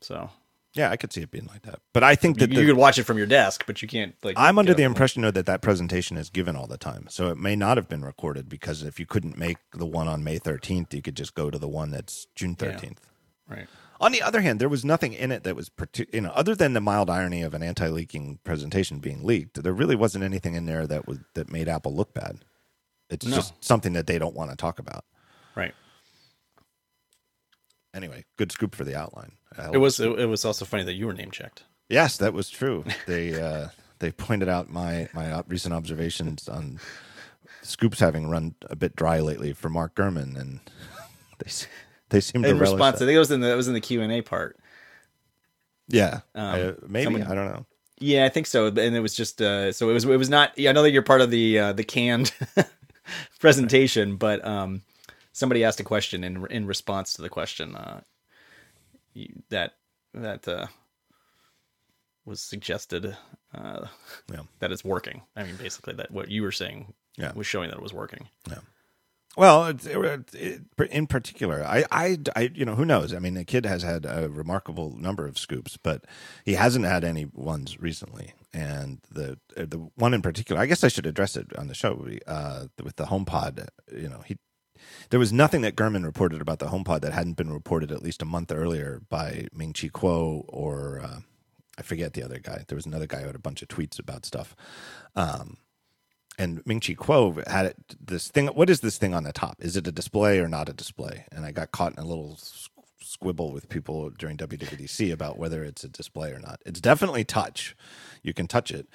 [0.00, 0.30] So
[0.74, 1.80] Yeah, I could see it being like that.
[1.92, 4.14] But I think that you the, could watch it from your desk, but you can't
[4.22, 4.36] like.
[4.38, 7.38] I'm under the impression though that that presentation is given all the time, so it
[7.38, 10.92] may not have been recorded because if you couldn't make the one on May 13th,
[10.92, 12.98] you could just go to the one that's June 13th.
[13.48, 13.66] Right.
[13.98, 15.70] On the other hand, there was nothing in it that was,
[16.12, 19.62] you know, other than the mild irony of an anti-leaking presentation being leaked.
[19.62, 22.44] There really wasn't anything in there that was that made Apple look bad.
[23.10, 23.36] It's No.
[23.36, 25.04] just something that they don't want to talk about.
[25.54, 25.74] Right.
[27.94, 29.32] Anyway, good scoop for the outline.
[29.72, 30.00] It was.
[30.00, 31.64] It, it was also funny that you were name checked.
[31.88, 32.84] Yes, that was true.
[33.06, 33.68] They uh,
[34.00, 36.78] they pointed out my my recent observations on
[37.62, 40.60] scoops having run a bit dry lately for Mark Gurman, and
[41.38, 41.50] they
[42.10, 43.74] they seem to In relish response, I think it was in the it was in
[43.74, 44.58] the Q and A part.
[45.88, 47.64] Yeah, Um, I- maybe someone- I don't know.
[47.98, 48.66] Yeah, I think so.
[48.66, 50.58] And it was just uh, so it was it was not.
[50.58, 52.30] Yeah, I know that you're part of the uh, the canned
[53.40, 54.82] presentation, but um,
[55.32, 58.00] somebody asked a question in in response to the question uh,
[59.50, 59.72] that
[60.14, 60.66] that uh,
[62.24, 63.16] was suggested
[63.54, 63.86] uh,
[64.30, 64.42] Yeah.
[64.60, 65.22] that it's working.
[65.36, 67.32] I mean, basically that what you were saying Yeah.
[67.34, 68.28] was showing that it was working.
[68.48, 68.58] Yeah.
[69.36, 73.12] Well, it, it, it- in particular, I, I, I, you know, who knows?
[73.12, 76.04] I mean, the kid has had a remarkable number of scoops, but
[76.44, 78.32] he hasn't had any ones recently.
[78.56, 82.08] And the the one in particular, I guess I should address it on the show
[82.26, 83.68] uh, with the HomePod.
[83.94, 84.38] You know, he
[85.10, 88.22] there was nothing that Gurman reported about the HomePod that hadn't been reported at least
[88.22, 91.20] a month earlier by Ming Chi Kuo or uh,
[91.78, 92.64] I forget the other guy.
[92.66, 94.56] There was another guy who had a bunch of tweets about stuff.
[95.14, 95.58] Um,
[96.38, 98.46] and Ming Chi Kuo had it, this thing.
[98.46, 99.56] What is this thing on the top?
[99.60, 101.26] Is it a display or not a display?
[101.30, 102.38] And I got caught in a little
[103.06, 106.60] squibble with people during WWDC about whether it's a display or not.
[106.66, 107.76] It's definitely touch.
[108.26, 108.88] You can touch it,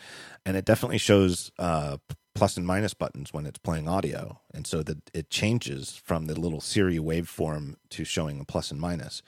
[0.46, 1.98] and it definitely shows uh,
[2.36, 6.40] plus and minus buttons when it's playing audio, and so that it changes from the
[6.40, 9.22] little Siri waveform to showing a plus and minus.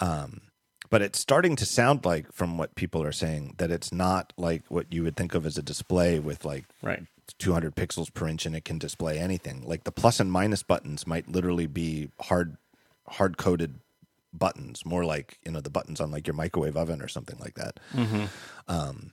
[0.00, 0.42] Um,
[0.90, 4.62] but it's starting to sound like, from what people are saying, that it's not like
[4.68, 7.04] what you would think of as a display with like Right.
[7.38, 9.62] 200 pixels per inch and it can display anything.
[9.64, 12.56] Like the plus and minus buttons might literally be hard
[13.08, 13.76] hard coded
[14.34, 17.54] buttons, more like you know the buttons on like your microwave oven or something like
[17.54, 17.80] that.
[18.68, 19.12] Um,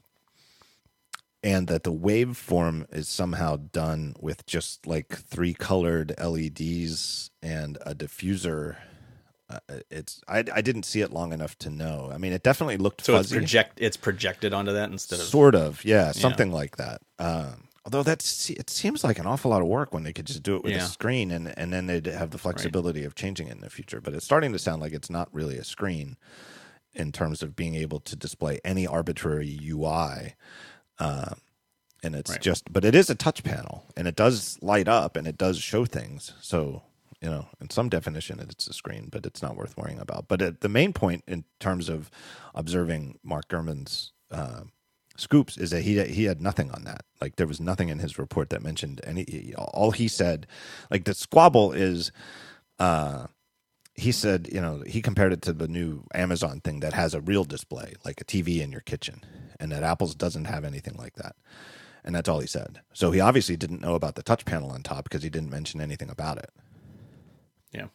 [1.43, 7.95] and that the waveform is somehow done with just like three colored LEDs and a
[7.95, 8.75] diffuser.
[9.49, 9.59] Uh,
[9.89, 12.09] it's I, I didn't see it long enough to know.
[12.13, 15.55] I mean, it definitely looked So it's project it's projected onto that instead of Sort
[15.55, 17.01] of, yeah, something like that.
[17.17, 20.43] Um, although that's it seems like an awful lot of work when they could just
[20.43, 20.83] do it with Yeah.
[20.83, 24.01] a screen and and then they'd have the flexibility of changing it in the future.
[24.01, 26.17] But it's starting to sound like it's not really a screen
[26.93, 30.35] in terms of being able to display any arbitrary UI.
[30.99, 31.41] Um,
[32.03, 32.41] and it's Right.
[32.41, 35.57] just, but it is a touch panel, and it does light up, and it does
[35.59, 36.33] show things.
[36.41, 36.83] So
[37.21, 40.27] you know, in some definition, it's a screen, but it's not worth worrying about.
[40.27, 42.09] But it, the main point in terms of
[42.55, 44.61] observing Mark Gurman's uh,
[45.17, 47.03] scoops is that he he had nothing on that.
[47.19, 49.53] Like there was nothing in his report that mentioned any.
[49.57, 50.47] All he said,
[50.89, 52.11] like the squabble is,
[52.79, 53.27] uh,
[53.99, 57.21] he said, you know, he compared it to the new Amazon thing that has a
[57.21, 59.23] real display, like a TV in your kitchen,
[59.59, 61.35] and that Apple's doesn't have anything like that.
[62.03, 62.81] And that's all he said.
[62.93, 65.81] So he obviously didn't know about the touch panel on top because he didn't mention
[65.81, 66.51] anything about it.
[67.73, 67.87] yeah.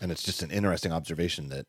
[0.00, 1.66] and it's just an interesting observation that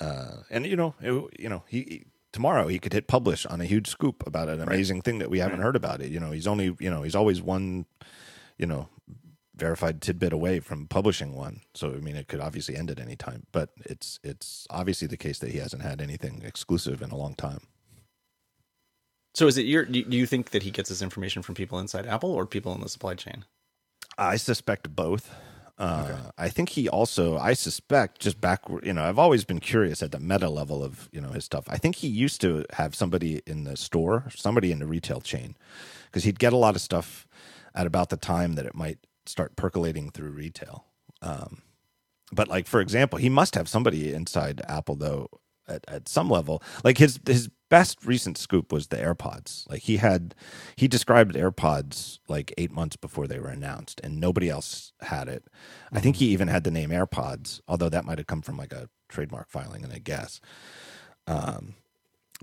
[0.00, 3.60] uh and you know it, you know he, he- tomorrow he could hit publish on
[3.62, 6.30] a huge scoop about an amazing thing that we haven't heard about it you know
[6.32, 7.86] he's only you know he's always one
[8.58, 8.88] you know
[9.56, 13.16] verified tidbit away from publishing one so i mean it could obviously end at any
[13.16, 17.16] time but it's it's obviously the case that he hasn't had anything exclusive in a
[17.16, 17.60] long time
[19.34, 22.06] So is it your do you think that he gets his information from people inside
[22.06, 23.44] Apple or people in the supply chain?
[24.18, 25.30] I suspect both.
[25.78, 30.02] Uh, I think he also, I suspect, just back, you know, I've always been curious
[30.02, 31.66] at the meta level of, you know, his stuff.
[31.68, 35.54] I think he used to have somebody in the store, somebody in the retail chain,
[36.06, 37.26] because he'd get a lot of stuff
[37.74, 40.86] at about the time that it might start percolating through retail.
[41.22, 41.62] Um,
[42.32, 45.28] but like, for example, he must have somebody inside Apple though,
[45.68, 46.62] at, at some level.
[46.84, 49.68] Like his his best recent scoop was the AirPods.
[49.68, 50.34] Like he had
[50.76, 55.44] he described AirPods like eight months before they were announced, and nobody else had it.
[55.92, 58.72] I think he even had the name AirPods, although that might have come from like
[58.72, 60.40] a trademark filing, and I guess.
[61.26, 61.74] Um,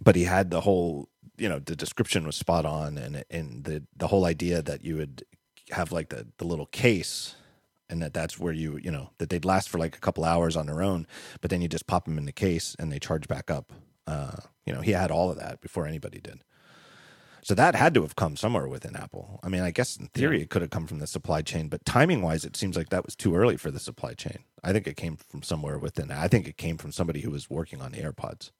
[0.01, 3.84] but he had the whole, you know, the description was spot on, and and the
[3.95, 5.23] the whole idea that you would
[5.72, 7.35] have like the the little case
[7.90, 10.56] and that that's where you you know that they'd last for like a couple hours
[10.56, 11.07] on their own
[11.41, 13.72] but then you just pop them in the case and they charge back up
[14.07, 16.41] uh you know he had all of that before anybody did
[17.45, 19.40] So that had to have come somewhere within Apple.
[19.44, 20.44] I mean, I guess in theory Yeah.
[20.44, 23.03] it could have come from the supply chain, but timing wise, it seems like that
[23.06, 24.40] was too early for the supply chain.
[24.64, 26.10] I think it came from somewhere within.
[26.10, 28.52] I think it came from somebody who was working on the AirPods.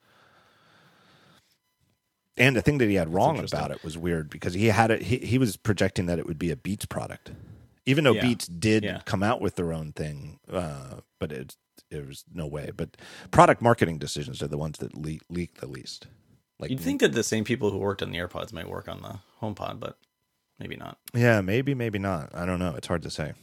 [2.38, 5.04] And the thing that he had wrong about it was weird because he had it.
[5.04, 7.32] He, he was projecting that it would be a Beats product,
[7.86, 8.22] even though Yeah.
[8.24, 9.02] Beats did Yeah.
[9.06, 10.40] come out with their own thing.
[10.52, 11.56] Uh, but it
[11.92, 12.72] it was no way.
[12.76, 12.98] But
[13.30, 16.08] product marketing decisions are the ones that leak, leak the least.
[16.60, 19.02] Like You'd think that the same people who worked on the AirPods might work on
[19.04, 19.98] the HomePod, but
[20.60, 20.98] maybe not.
[21.14, 22.34] Yeah, maybe, maybe not.
[22.34, 22.74] I don't know.
[22.76, 23.34] It's hard to say.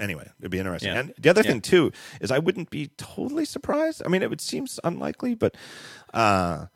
[0.00, 0.92] Anyway, it'd be interesting.
[0.92, 1.00] Yeah.
[1.00, 1.50] And the other Yeah.
[1.50, 4.02] thing too is I wouldn't be totally surprised.
[4.04, 5.56] I mean, it would seem unlikely, but
[6.12, 6.66] uh,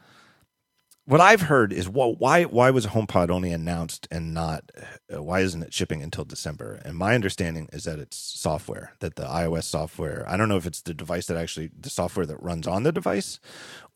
[1.05, 4.71] what I've heard is well, why why was HomePod only announced and not
[5.13, 6.81] uh, why isn't it shipping until December?
[6.85, 10.25] And my understanding is that it's software, that the iOS software.
[10.29, 12.93] I don't know if it's the device that actually the software that runs on the
[12.93, 13.41] device,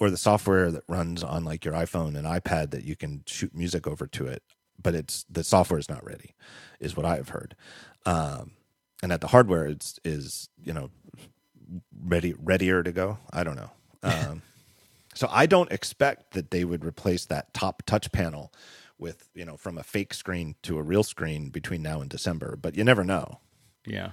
[0.01, 3.55] or the software that runs on like your iPhone and iPad that you can shoot
[3.55, 4.43] music over to it.
[4.83, 6.35] But it's the software is not ready,
[6.81, 7.55] is what I've heard.
[8.07, 8.53] Um,
[9.03, 10.91] and at the hardware is is you know
[12.05, 13.19] ready readier to go.
[13.33, 13.71] I don't know.
[14.05, 14.43] Um,
[15.15, 18.53] so I don't expect that they would replace that top touch panel
[18.99, 22.57] with you know from a fake screen to a real screen between now and December.
[22.57, 23.39] But you never know.
[23.87, 24.11] Yeah.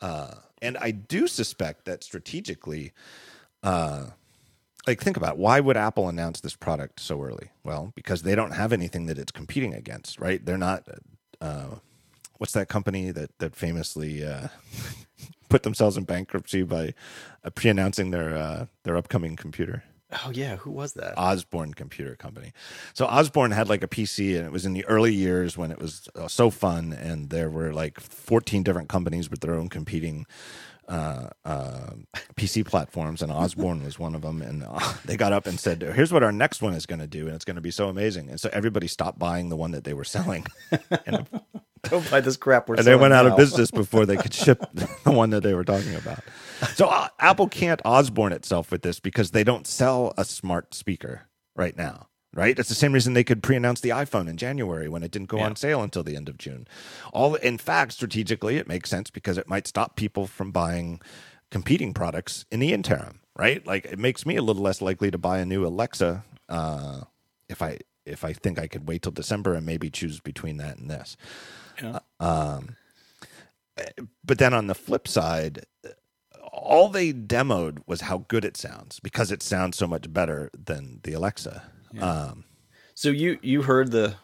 [0.00, 2.92] Uh, and I do suspect that strategically,
[3.62, 4.06] uh,
[4.86, 7.50] like think about it, why would Apple announce this product so early?
[7.64, 10.44] Well, because they don't have anything that it's competing against, right?
[10.44, 10.86] They're not.
[11.40, 11.76] Uh,
[12.38, 14.48] what's that company that that famously uh,
[15.48, 16.94] put themselves in bankruptcy by
[17.44, 19.84] uh, pre-announcing their uh, their upcoming computer?
[20.24, 21.14] Oh yeah, who was that?
[21.18, 22.52] Osborne Computer Company.
[22.94, 25.80] So Osborne had like a PC, and it was in the early years when it
[25.80, 30.26] was uh, so fun, and there were like 14 different companies with their own competing
[30.88, 31.90] uh, uh,
[32.36, 34.42] PC platforms, and Osborne was one of them.
[34.42, 37.08] And uh, they got up and said, "Here's what our next one is going to
[37.08, 39.72] do, and it's going to be so amazing." And so everybody stopped buying the one
[39.72, 40.46] that they were selling,
[41.06, 41.26] and
[41.90, 42.68] Don't buy this crap.
[42.68, 44.64] We're and they went out of business before they could ship
[45.04, 46.20] the one that they were talking about.
[46.74, 51.22] So uh, Apple can't Osborne itself with this because they don't sell a smart speaker
[51.54, 52.08] right now.
[52.34, 52.58] Right?
[52.58, 55.38] It's the same reason they could pre-announce the iPhone in January when it didn't go
[55.38, 55.46] Yeah.
[55.46, 56.68] on sale until the end of June.
[57.14, 61.00] All in fact, strategically, it makes sense because it might stop people from buying
[61.50, 63.20] competing products in the interim.
[63.38, 63.66] Right?
[63.66, 67.00] Like it makes me a little less likely to buy a new Alexa uh,
[67.48, 70.76] if I if I think I could wait till December and maybe choose between that
[70.78, 71.16] and this.
[71.82, 71.98] Yeah.
[74.24, 75.64] but then on the flip side,
[76.52, 81.00] all they demoed was how good it sounds because it sounds so much better than
[81.02, 81.62] the Alexa.
[82.00, 82.44] Um,
[82.94, 84.16] So you you heard the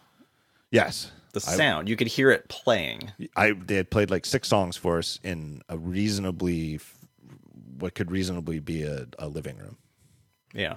[0.71, 1.89] yes, the I- sound.
[1.89, 3.13] you could hear it playing.
[3.37, 6.81] I they had played like six songs for us in a reasonably
[7.79, 9.77] what could reasonably be a, a living room.
[10.55, 10.77] Yeah.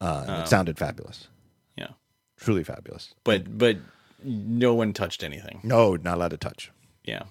[0.00, 1.28] Uh, and it sounded fabulous,
[1.76, 1.88] Yeah.
[2.36, 3.14] truly fabulous.
[3.24, 3.78] But but
[4.24, 5.60] no one touched anything.
[5.62, 6.70] No, not allowed to touch.
[7.04, 7.24] Yeah.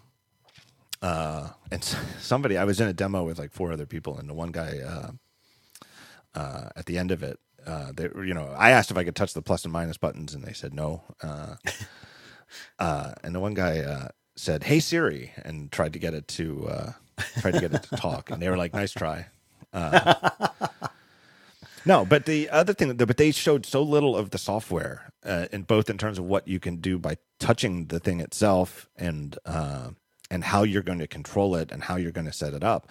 [1.01, 4.33] uh, and somebody I was in a demo with like four other people, and the
[4.33, 5.11] one guy uh,
[6.39, 9.15] uh, at the end of it, uh, they, you know, I asked if I could
[9.15, 11.03] touch the plus and minus buttons, and they said no.
[11.21, 11.55] Uh,
[12.79, 16.67] uh, and the one guy uh, said, "Hey Siri," and tried to get it to
[16.67, 16.91] uh,
[17.39, 19.27] tried to get it to talk, and they were like, "Nice try."
[19.71, 20.29] Uh,
[21.85, 25.63] no, but the other thing, but they showed so little of the software, uh, in
[25.63, 29.89] both in terms of what you can do by touching the thing itself and uh,
[30.31, 32.89] and how you're going to control it and how you're going to set it up.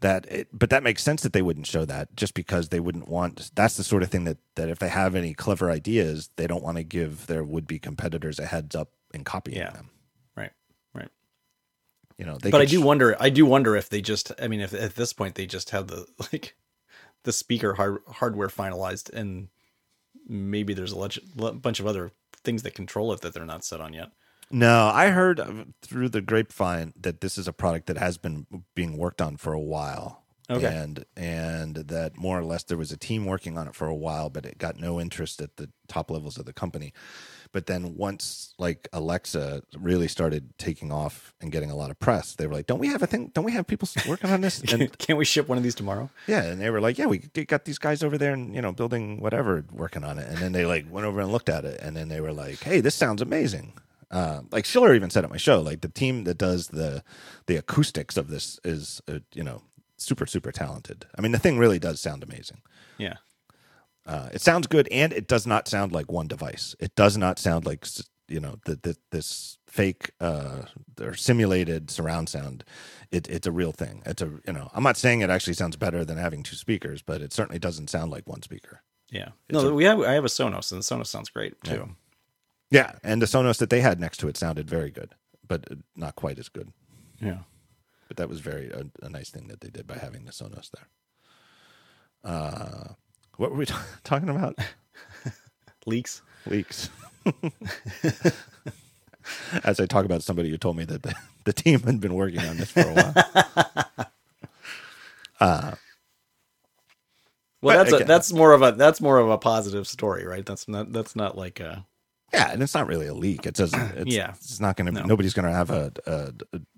[0.00, 3.08] That, it, but that makes sense that they wouldn't show that just because they wouldn't
[3.08, 3.50] want.
[3.54, 6.62] That's the sort of thing that that if they have any clever ideas, they don't
[6.62, 9.70] want to give their would be competitors a heads up in copying Yeah.
[9.70, 9.90] them.
[10.36, 10.50] Right.
[10.94, 11.08] Right.
[12.18, 13.16] You know, they but I do sh- wonder.
[13.20, 14.32] I do wonder if they just.
[14.40, 16.56] I mean, if at this point they just have the like
[17.24, 19.48] the speaker hard, hardware finalized, and
[20.26, 22.12] maybe there's a le- bunch of other
[22.44, 24.10] things that control it that they're not set on yet.
[24.50, 28.98] No, I heard through the grapevine that this is a product that has been being
[28.98, 30.22] worked on for a while.
[30.50, 30.66] Okay.
[30.66, 33.94] And and that more or less there was a team working on it for a
[33.94, 36.92] while, but it got no interest at the top levels of the company.
[37.52, 42.34] But then once like Alexa really started taking off and getting a lot of press,
[42.34, 43.30] they were like, "Don't we have a thing?
[43.34, 46.08] Don't we have people working on this?" And Can't we ship one of these tomorrow?
[46.26, 48.72] yeah, and they were like, "Yeah, we got these guys over there and you know
[48.72, 51.78] building whatever, working on it." And then they like went over and looked at it,
[51.80, 53.74] and then they were like, "Hey, this sounds amazing."
[54.10, 57.02] Uh, like Schiller even said at my show, like the team that does the
[57.46, 59.62] the acoustics of this is uh, you know
[59.96, 61.06] super super talented.
[61.18, 62.60] I mean, the thing really does sound amazing.
[62.98, 63.16] Yeah.
[64.04, 66.74] Uh, it sounds good, and it does not sound like one device.
[66.80, 67.86] It does not sound like
[68.28, 70.62] you know the, the, this fake uh,
[71.00, 72.64] or simulated surround sound.
[73.10, 74.02] It, it's a real thing.
[74.04, 77.02] It's a you know I'm not saying it actually sounds better than having two speakers,
[77.02, 78.82] but it certainly doesn't sound like one speaker.
[79.10, 79.28] Yeah.
[79.50, 81.90] No, we have I have a Sonos, and the Sonos sounds great too.
[82.70, 85.14] Yeah, and the Sonos that they had next to it sounded very good,
[85.46, 86.72] but not quite as good.
[87.20, 87.40] Yeah.
[88.08, 90.70] But that was very a, a nice thing that they did by having the Sonos
[90.70, 90.88] there.
[92.24, 92.94] Uh,
[93.36, 94.56] what were we t- talking about?
[95.86, 96.22] Leaks.
[96.46, 96.90] Leaks.
[99.64, 101.14] As I talk about somebody who told me that the,
[101.44, 103.14] the team had been working on this for a while.
[105.40, 105.72] Uh,
[107.60, 110.44] Well, that's a, that's more of a that's more of a positive story, right?
[110.44, 111.86] That's not that's not like a
[112.32, 113.46] Yeah, and it's not really a leak.
[113.46, 114.30] It says it's, Yeah.
[114.36, 114.92] it's not going to.
[114.92, 115.02] No.
[115.04, 116.32] Nobody's going to have a, a.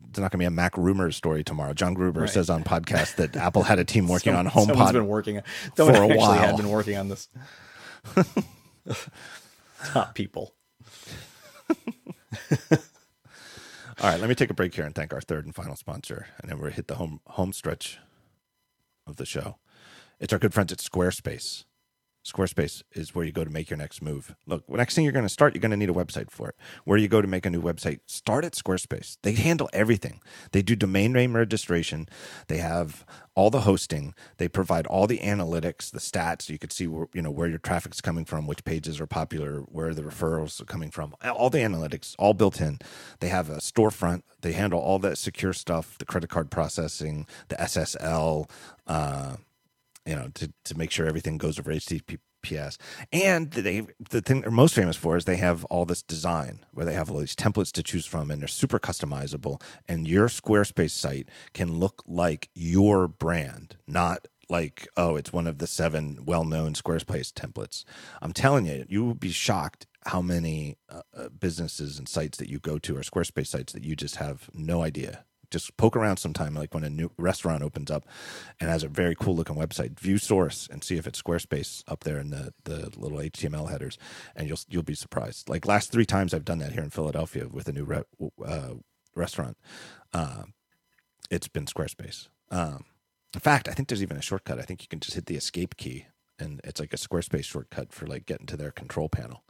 [0.09, 1.73] It's not going to be a Mac rumors story tomorrow.
[1.75, 2.31] John Gruber Right.
[2.31, 4.93] says on podcast that Apple had a team working Some- on Someone's HomePod.
[4.93, 5.43] been working.
[5.77, 6.33] For a actually while.
[6.35, 7.29] had been working on this.
[9.87, 10.55] Top people.
[14.01, 16.27] All right, let me take a break here and thank our third and final sponsor,
[16.43, 17.99] and then we'll hit the home home stretch
[19.07, 19.59] of the show.
[20.19, 21.65] It's our good friends at Squarespace.
[22.25, 24.35] Squarespace is where you go to make your next move.
[24.47, 26.57] Look, next thing you're going to start, you're going to need a website for it.
[26.85, 28.01] Where you go to make a new website?
[28.07, 29.19] Start at Squarespace.
[29.23, 30.21] They handle everything.
[30.53, 32.09] They do domain name registration.
[32.49, 34.15] They have all the hosting.
[34.39, 36.49] They provide all the analytics, the stats.
[36.49, 39.61] You could see where, you know where your traffic's coming from, which pages are popular,
[39.61, 41.15] where the referrals are coming from.
[41.23, 42.79] All the analytics, all built in.
[43.21, 44.23] They have a storefront.
[44.41, 48.49] They handle all that secure stuff, the credit card processing, the SSL.
[48.87, 49.37] Uh,
[50.07, 52.77] you know, to, to make sure everything goes over HTTPS.
[53.13, 56.85] And they the thing they're most famous for is they have all this design where
[56.85, 59.63] they have all these templates to choose from and they're super customizable.
[59.89, 65.59] And your Squarespace site can look like your brand, not like, oh, it's one of
[65.59, 67.85] the seven well known Squarespace templates.
[68.21, 72.51] I'm telling you, you will be shocked how many uh, uh, businesses and sites that
[72.51, 75.25] you go to are Squarespace sites that you just have no idea
[75.55, 78.05] just poke around sometime, like when a new restaurant opens up
[78.61, 79.99] and has a very cool looking website.
[79.99, 83.97] View source and see if it's Squarespace up there in the, the little HTML headers,
[84.35, 85.49] and you'll you'll be surprised.
[85.49, 88.03] Like last three times I've done that here in Philadelphia with a new re-
[88.45, 88.75] uh,
[89.15, 89.57] restaurant,
[90.13, 90.43] uh,
[91.31, 92.29] it's been Squarespace.
[92.51, 92.85] Um,
[93.33, 94.59] in fact, I think there's even a shortcut.
[94.59, 96.07] I think you can just hit the escape key,
[96.39, 99.45] and it's like a Squarespace shortcut for like getting to their control panel.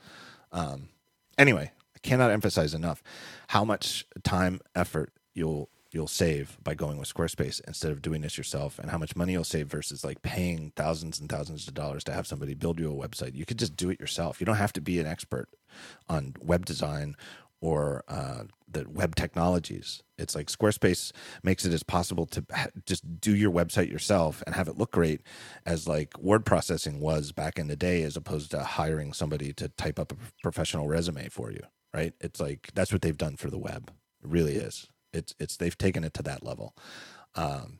[0.52, 0.90] Um,
[1.38, 3.02] anyway, I cannot emphasize enough
[3.48, 8.36] how much time, effort you'll you'll save by going with Squarespace instead of doing this
[8.36, 12.04] yourself, and how much money you'll save versus like paying thousands and thousands of dollars
[12.04, 13.34] to have somebody build you a website.
[13.34, 14.40] You could just do it yourself.
[14.40, 15.48] You don't have to be an expert
[16.08, 17.16] on web design
[17.60, 20.02] or uh, the web technologies.
[20.18, 21.12] It's like Squarespace
[21.42, 24.92] makes it as possible to ha- just do your website yourself and have it look
[24.92, 25.22] great
[25.64, 29.68] as like word processing was back in the day, as opposed to hiring somebody to
[29.68, 31.62] type up a professional resume for you.
[31.94, 32.12] Right?
[32.20, 33.92] It's like that's what they've done for the web.
[34.22, 34.88] It really is.
[35.14, 36.74] It's it's they've taken it to that level.
[37.34, 37.78] Um,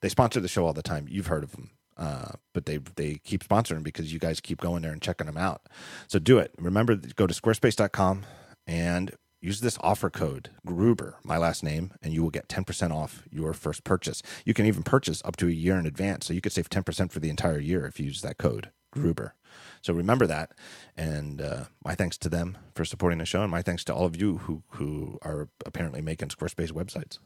[0.00, 1.06] they sponsor the show all the time.
[1.08, 1.70] You've heard of them.
[1.96, 5.36] Uh, but they they keep sponsoring because you guys keep going there and checking them
[5.36, 5.62] out.
[6.06, 6.52] So do it.
[6.56, 8.24] Remember, go to squarespace.com
[8.66, 13.24] and use this offer code Gruber, my last name, and you will get 10% off
[13.30, 14.22] your first purchase.
[14.44, 16.26] You can even purchase up to a year in advance.
[16.26, 19.34] So you could save 10% for the entire year if you use that code Gruber.
[19.82, 20.52] So remember that.
[20.96, 24.04] And uh, my thanks to them for supporting the show, and my thanks to all
[24.04, 27.18] of you who, who are apparently making Squarespace websites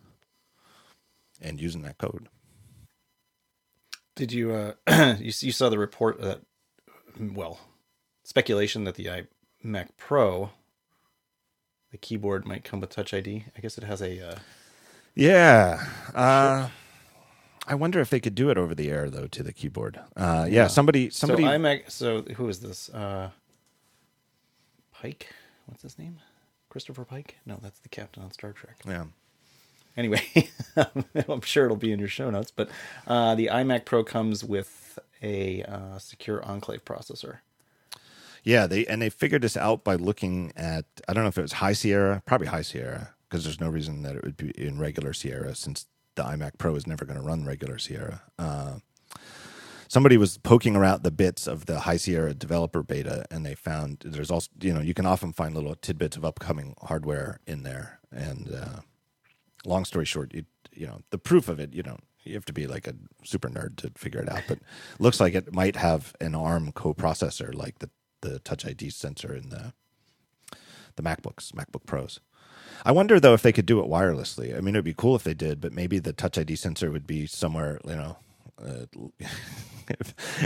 [1.41, 2.29] and using that code.
[4.15, 4.75] Did you uh
[5.19, 6.43] you, you saw the report that
[7.19, 7.61] well
[8.25, 9.25] speculation that the
[9.65, 10.51] iMac Pro
[11.93, 13.45] the keyboard might come with Touch ID.
[13.57, 14.39] I guess it has a uh,
[15.15, 15.87] Yeah.
[16.15, 16.69] Uh,
[17.67, 20.01] I wonder if they could do it over the air though to the keyboard.
[20.17, 21.91] Uh, yeah, somebody somebody So iMac.
[21.91, 22.89] So who is this?
[22.89, 23.31] Uh,
[24.93, 25.29] Pike.
[25.67, 26.19] What's his name?
[26.69, 27.37] Christopher Pike?
[27.47, 28.77] No, that's the captain on Star Trek.
[28.87, 29.05] yeah.
[29.97, 30.23] Anyway,
[31.29, 32.51] I'm sure it'll be in your show notes.
[32.51, 32.71] But
[33.07, 37.39] uh, the iMac Pro comes with a uh, secure Enclave processor.
[38.43, 41.43] Yeah, they and they figured this out by looking at I don't know if it
[41.43, 44.79] was High Sierra, probably High Sierra, because there's no reason that it would be in
[44.79, 48.23] regular Sierra since the iMac Pro is never going to run regular Sierra.
[48.39, 48.77] Uh,
[49.89, 54.03] somebody was poking around the bits of the High Sierra developer beta, and they found
[54.05, 58.01] there's also you know you can often find little tidbits of upcoming hardware in there.
[58.11, 58.81] And uh,
[59.65, 61.99] long story short, you you know the proof of it, you know.
[62.25, 62.95] You have to be like a
[63.25, 64.61] super nerd to figure it out, but
[65.01, 67.91] looks like it might have an ARM coprocessor like the
[68.21, 69.73] the Touch ID sensor in the
[70.97, 72.21] the MacBooks, MacBook Pros.
[72.85, 74.57] I wonder though if they could do it wirelessly.
[74.57, 77.07] I mean, it'd be cool if they did, but maybe the Touch ID sensor would
[77.07, 78.17] be somewhere, you know.
[78.63, 78.87] Uh,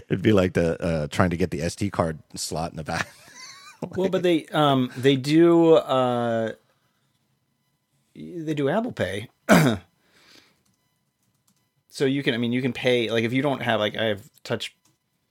[0.09, 3.09] it'd be like the uh, trying to get the SD card slot in the back.
[3.97, 6.53] well, but they um they do uh
[8.15, 9.29] they do Apple Pay.
[11.89, 14.05] so you can I mean you can pay like if you don't have like I
[14.07, 14.75] have touch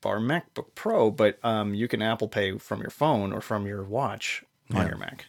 [0.02, 3.84] Bar MacBook Pro, but um, you can Apple Pay from your phone or from your
[3.84, 4.90] watch on Yeah.
[4.90, 5.26] your Mac.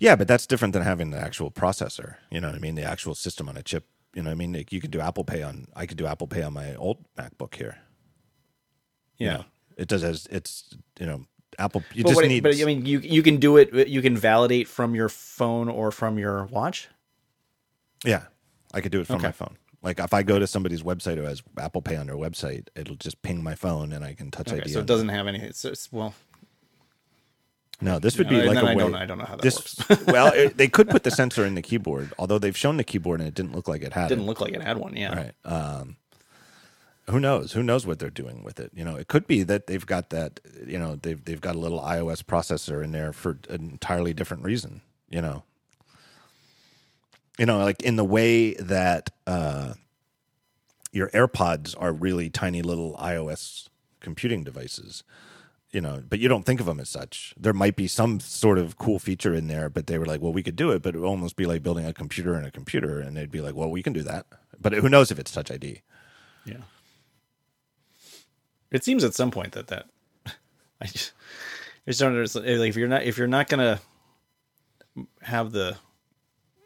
[0.00, 2.16] Yeah, but that's different than having the actual processor.
[2.30, 2.74] You know what I mean?
[2.74, 3.86] The actual system on a chip.
[4.14, 4.52] You know what I mean?
[4.52, 5.66] Like you could do Apple Pay on.
[5.74, 7.78] I could do Apple Pay on my old MacBook here.
[9.18, 9.32] you Yeah.
[9.38, 9.44] know?
[9.76, 11.24] it does as it's you know
[11.58, 11.82] Apple.
[11.94, 12.42] You but, just need.
[12.44, 13.88] but I mean, you you can do it.
[13.88, 16.88] You can validate from your phone or from your watch.
[18.04, 18.24] yeah,
[18.72, 19.26] I could do it from Okay.
[19.28, 19.56] my phone.
[19.82, 22.96] Like if I go to somebody's website who has Apple Pay on their website, it'll
[22.96, 24.70] just ping my phone and I can touch Okay, ID.
[24.72, 25.40] so it doesn't have any.
[25.40, 26.14] It's, it's well,
[27.80, 28.74] No, this would be like a I way.
[28.76, 30.04] don't- I don't know how that this, works.
[30.06, 33.20] well, it, they could put the sensor in the keyboard, although they've shown the keyboard
[33.20, 34.08] and it didn't look like it had.
[34.08, 34.26] didn't it.
[34.26, 34.96] look like it had one.
[34.96, 35.14] Yeah.
[35.14, 35.32] Right.
[35.44, 35.96] Um,
[37.10, 37.52] who knows?
[37.52, 38.70] Who knows what they're doing with it?
[38.74, 40.40] You know, it could be that they've got that.
[40.66, 44.42] You know, they've they've got a little iOS processor in there for an entirely different
[44.44, 44.80] reason.
[45.10, 45.42] You know,
[47.38, 49.74] you know, like in the way that uh,
[50.92, 53.68] your AirPods are really tiny little iOS
[54.00, 55.02] computing devices.
[55.74, 57.34] You know, but you don't think of them as such.
[57.36, 60.32] There might be some sort of cool feature in there, but they were like, "Well,
[60.32, 62.50] we could do it," but it would almost be like building a computer in a
[62.52, 64.26] computer, and they'd be like, "Well, we can do that,"
[64.60, 65.82] but who knows if it's Touch ID?
[66.44, 66.58] Yeah.
[68.70, 69.86] It seems at some point that that
[70.80, 71.12] I just,
[71.86, 72.46] I just don't understand.
[72.60, 73.80] Like if you're not if you're not gonna
[75.22, 75.76] have the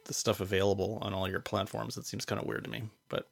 [0.05, 2.83] the stuff available on all your platforms, it seems kind of weird to me.
[3.09, 3.27] But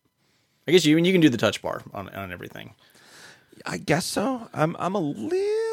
[0.67, 2.75] I guess you you can do the touch bar on on everything.
[3.65, 4.49] I guess so.
[4.53, 5.66] I'm I'm a little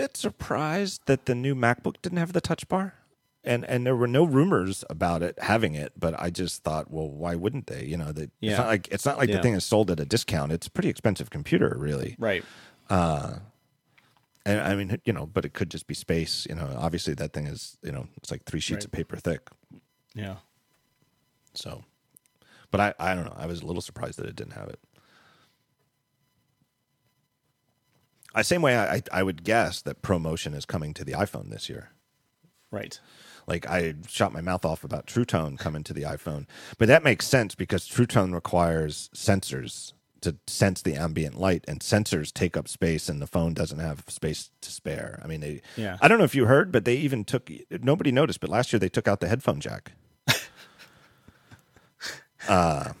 [0.00, 2.94] bit surprised that the new MacBook didn't have the Touch Bar,
[3.44, 5.92] and and there were no rumors about it having it.
[5.98, 7.84] But I just thought, well, why wouldn't they?
[7.84, 8.56] You know, they, it's Yeah.
[8.58, 9.36] not like it's not like Yeah.
[9.36, 10.52] the thing is sold at a discount.
[10.52, 12.16] It's a pretty expensive computer, really.
[12.18, 12.44] Right.
[12.88, 13.38] Uh,
[14.46, 16.46] and I mean, you know, but it could just be space.
[16.48, 18.84] You know, obviously that thing is, you know, it's like three sheets Right.
[18.86, 19.48] of paper thick.
[20.14, 20.36] Yeah.
[21.54, 21.84] So,
[22.70, 23.36] but I I don't know.
[23.36, 24.78] I was a little surprised that it didn't have it.
[28.34, 31.68] I same way I I would guess that ProMotion is coming to the iPhone this
[31.68, 31.90] year.
[32.70, 32.98] Right.
[33.46, 36.46] Like I shot my mouth off about True Tone coming to the iPhone,
[36.78, 41.80] but that makes sense because True Tone requires sensors to sense the ambient light, and
[41.80, 45.20] sensors take up space, and the phone doesn't have space to spare.
[45.22, 45.62] I mean, they.
[45.76, 45.96] Yeah.
[46.00, 47.50] I don't know if you heard, but they even took.
[47.70, 49.92] Nobody noticed, but last year they took out the headphone jack.
[52.48, 52.92] uh,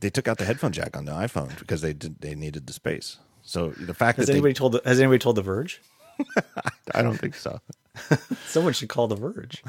[0.00, 2.20] they took out the headphone jack on the iPhone because they did.
[2.20, 3.18] They needed the space.
[3.46, 5.80] So the fact Has that anybody told the, Has anybody told The Verge?
[6.94, 7.60] I don't think so.
[8.46, 9.62] Someone should call The Verge.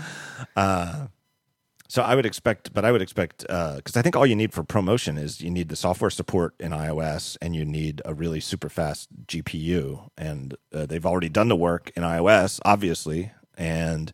[1.89, 4.63] So I would expect, but I would expect because I think all you need for
[4.63, 8.67] ProMotion is you need the software support in iOS and you need a really super
[8.67, 14.11] fast GPU, and uh, they've already done the work in iOS, obviously, and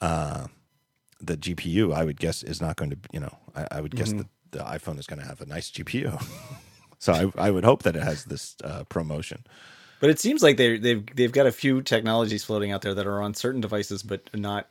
[0.00, 0.46] uh,
[1.20, 4.12] the GPU I would guess is not going to, you know, I, I would guess
[4.12, 6.22] that the iPhone is going to have a nice GPU.
[7.04, 9.40] so I, I would hope that it has this uh, ProMotion.
[10.00, 13.06] But it seems like they they've they've got a few technologies floating out there that
[13.06, 14.68] are on certain devices, but not.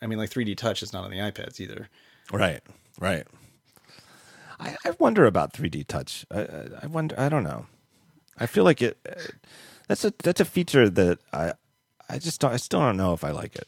[0.00, 1.88] I mean, like 3D Touch is not on the iPads either.
[2.32, 2.60] Right,
[3.00, 3.26] right.
[4.60, 6.24] I, I wonder about 3D touch.
[6.30, 6.46] I,
[6.82, 7.18] I, wonder.
[7.18, 7.66] I don't know.
[8.38, 8.96] I feel like it.
[9.08, 9.14] uh,
[9.88, 11.54] That's a that's a feature that I
[12.08, 13.66] I just don't, I still don't know if I like it.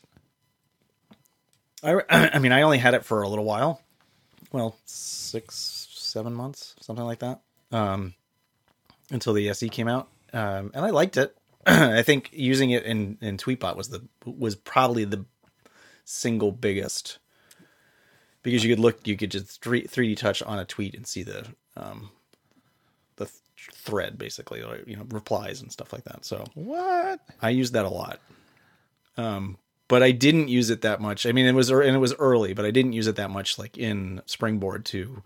[1.82, 2.00] I
[2.34, 3.80] I mean, I only had it for a little while.
[4.52, 5.83] Well, six
[6.14, 7.40] seven months, something like that.
[7.72, 8.14] Um,
[9.10, 11.36] until the SE came out, um, and I liked it.
[11.66, 15.26] I think using it in in Tweetbot was the was probably the
[16.04, 17.18] single biggest
[18.42, 21.24] because you could look you could just three 3D touch on a tweet and see
[21.24, 21.46] the
[21.76, 22.10] um
[23.16, 26.24] the th- thread basically or you know replies and stuff like that.
[26.24, 27.20] So What?
[27.42, 28.20] I used that a lot.
[29.16, 29.58] Um,
[29.88, 31.26] but I didn't use it that much.
[31.26, 33.58] I mean, it was and it was early, but I didn't use it that much,
[33.58, 35.22] like in Springboard to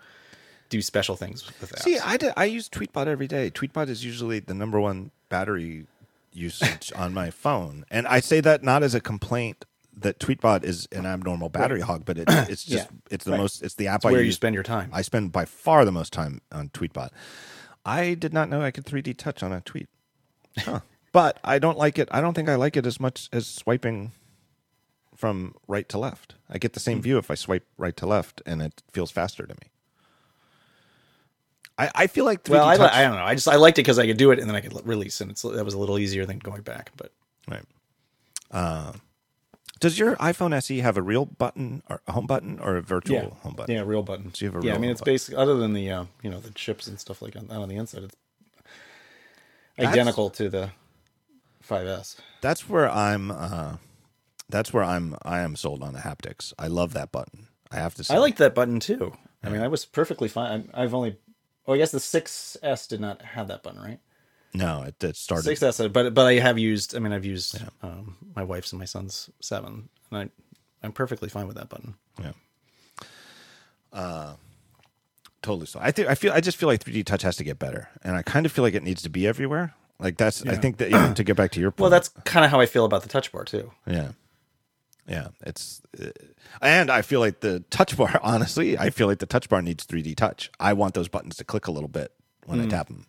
[0.68, 1.82] do special things with apps.
[1.82, 3.50] See, I use Tweetbot every day.
[3.50, 5.86] Tweetbot is usually the number one battery
[6.32, 9.64] usage on my phone, and I say that not as a complaint
[10.00, 12.96] that Tweetbot is an abnormal battery hog, but it, it's just Yeah.
[13.10, 13.38] it's the Right.
[13.40, 14.90] most it's the app It's I where you spend your time.
[14.92, 17.10] I spend by far the most time on Tweetbot.
[17.84, 19.88] I did not know I could 3D touch on a tweet.
[20.58, 20.80] Huh.
[21.12, 22.08] but I don't like it.
[22.10, 24.12] I don't think I like it as much as swiping
[25.16, 26.34] from right to left.
[26.48, 27.02] I get the same hmm.
[27.02, 29.70] view if I swipe right to left, and it feels faster to me.
[31.78, 32.92] I, I feel like 3D well, I, touch.
[32.92, 33.22] I don't know.
[33.24, 35.20] I just I liked it because I could do it and then I could release,
[35.20, 36.90] and it's that was a little easier than going back.
[36.96, 37.12] But
[37.48, 37.62] right.
[38.50, 38.92] Uh,
[39.80, 43.36] does your iPhone SE have a real button or a home button or a virtual
[43.42, 43.74] home button?
[43.74, 44.34] yeah, real button.
[44.34, 45.12] So you have a yeah, I mean it's button.
[45.14, 47.76] basic other than the uh, you know the chips and stuff like on, on the
[47.76, 48.02] inside.
[48.04, 48.16] It's
[49.76, 50.70] That's- identical to the
[51.66, 52.16] 5S.
[52.40, 53.30] that's where I'm.
[53.30, 53.76] Uh,
[54.48, 55.16] that's where I'm.
[55.22, 56.52] I am sold on the haptics.
[56.58, 57.46] I love that button.
[57.70, 58.14] I have to say.
[58.14, 59.12] I liked that button too.
[59.44, 60.70] I mean, I was perfectly fine.
[60.74, 61.16] I- I've only,
[61.68, 64.00] oh, I guess the 6S did not have that button, right?
[64.54, 65.48] No, it, it started.
[65.48, 66.96] 6S, but but I have used.
[66.96, 70.30] I mean, I've used um, my wife's and my son's seven, and I
[70.82, 71.94] I'm perfectly fine with that button.
[72.18, 72.32] Yeah.
[73.92, 74.34] Uh,
[75.42, 75.66] totally.
[75.66, 77.90] So I think I feel I just feel like 3D Touch has to get better,
[78.02, 79.74] and I kind of feel like it needs to be everywhere.
[80.00, 81.80] Like that's I think that even to get back to your point.
[81.80, 83.72] Well, that's kind of how I feel about the touch bar too.
[83.86, 84.12] yeah,
[85.08, 85.28] yeah.
[85.44, 86.10] It's uh,
[86.60, 88.20] and I feel like the touch bar.
[88.22, 90.50] Honestly, I feel like the touch bar needs 3D touch.
[90.60, 92.12] I want those buttons to click a little bit
[92.46, 93.06] when I tap them.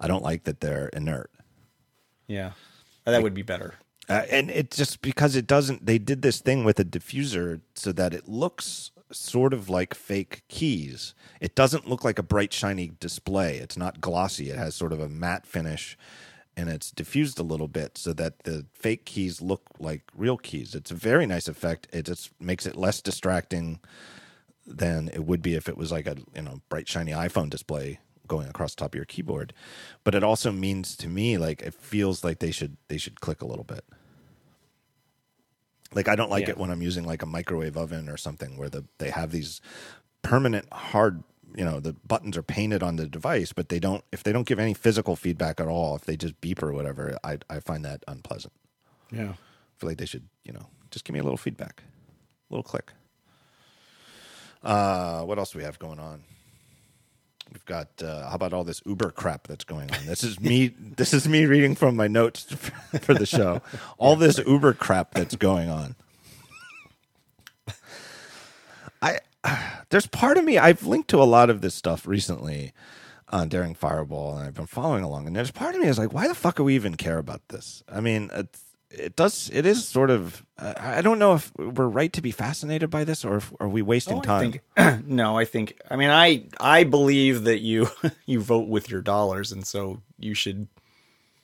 [0.00, 1.30] I don't like that they're inert.
[2.26, 2.52] Yeah,
[3.04, 3.74] that would be better.
[4.08, 7.92] Uh, and it's just because it doesn't they did this thing with a diffuser so
[7.92, 12.92] that it looks sort of like fake keys it doesn't look like a bright shiny
[13.00, 15.96] display it's not glossy it has sort of a matte finish
[16.58, 20.74] and it's diffused a little bit so that the fake keys look like real keys.
[20.74, 21.86] It's a very nice effect.
[21.92, 23.78] It just makes it less distracting
[24.66, 28.00] than it would be if it was like a you know bright shiny iphone display
[28.26, 29.54] going across the top of your keyboard.
[30.02, 33.40] But it also means to me like it feels like they should they should click
[33.40, 33.84] a little bit.
[35.94, 36.50] Like I don't like Yeah.
[36.50, 39.60] it when I'm using like a microwave oven or something where the they have these
[40.22, 41.22] permanent hard
[41.58, 44.46] you know the buttons are painted on the device but they don't if they don't
[44.46, 47.84] give any physical feedback at all if they just beep or whatever I I find
[47.84, 48.52] that unpleasant.
[49.10, 49.30] Yeah.
[49.32, 51.82] I feel like they should, you know, just give me a little feedback.
[52.48, 52.92] A little click.
[54.62, 56.22] Uh what else do we have going on?
[57.52, 60.06] We've got uh, how about all this Uber crap that's going on?
[60.06, 60.68] This is me.
[60.96, 62.44] this is me reading from my notes
[63.00, 63.62] for the show.
[63.96, 65.96] All this Uber crap that's going on.
[69.00, 69.20] I
[69.90, 72.72] there's part of me I've linked to a lot of this stuff recently
[73.30, 75.26] on Daring Fireball, and I've been following along.
[75.26, 77.42] And there's part of me is like, why the fuck do we even care about
[77.48, 77.82] this?
[77.92, 79.50] I mean, it's, it does.
[79.52, 80.44] It is sort of.
[80.58, 83.68] Uh, I don't know if we're right to be fascinated by this, or if are
[83.68, 84.52] we wasting Oh, I time?
[84.76, 85.78] think- no, I think.
[85.90, 87.88] I mean, I I believe that you
[88.26, 90.66] you vote with your dollars, and so you should.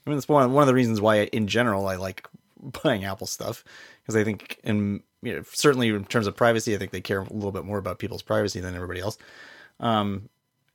[0.06, 2.26] I mean, that's one one of the reasons why, in general, I like
[2.82, 3.62] buying Apple stuff
[4.04, 7.20] because I think, in you know, certainly in terms of privacy, I think they care
[7.20, 9.16] a little bit more about people's privacy than everybody else.
[9.80, 10.28] Um,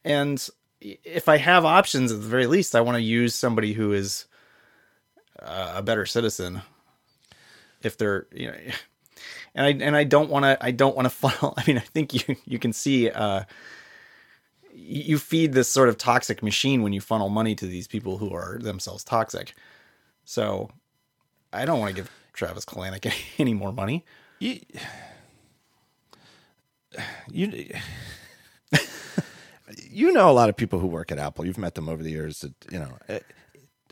[0.04, 0.46] and
[0.82, 4.26] if I have options, at the very least, I want to use somebody who is
[5.42, 6.62] uh, a better citizen.
[7.84, 8.58] If they're, you know,
[9.56, 11.54] and I and I don't want to I don't want to funnel.
[11.58, 13.44] I mean, I think you you can see uh,
[14.74, 18.34] you feed this sort of toxic machine when you funnel money to these people who
[18.34, 19.54] are themselves toxic.
[20.26, 20.70] So
[21.52, 24.06] I don't want to give Travis Kalanick any, more money.
[24.40, 24.62] you,
[27.30, 27.70] you
[29.90, 31.46] you know a lot of people who work at Apple.
[31.46, 32.40] You've met them over the years.
[32.40, 33.20] That, you know, eh,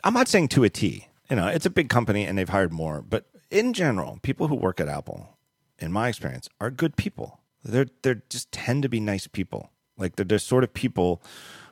[0.05, 1.09] I'm not saying to a T.
[1.29, 4.55] You know, it's a big company and they've hired more, but in general, people who
[4.55, 5.37] work at Apple,
[5.77, 7.41] in my experience, are good people.
[7.65, 9.71] They're they're just tend to be nice people.
[9.97, 11.21] Like they're, they're sort of people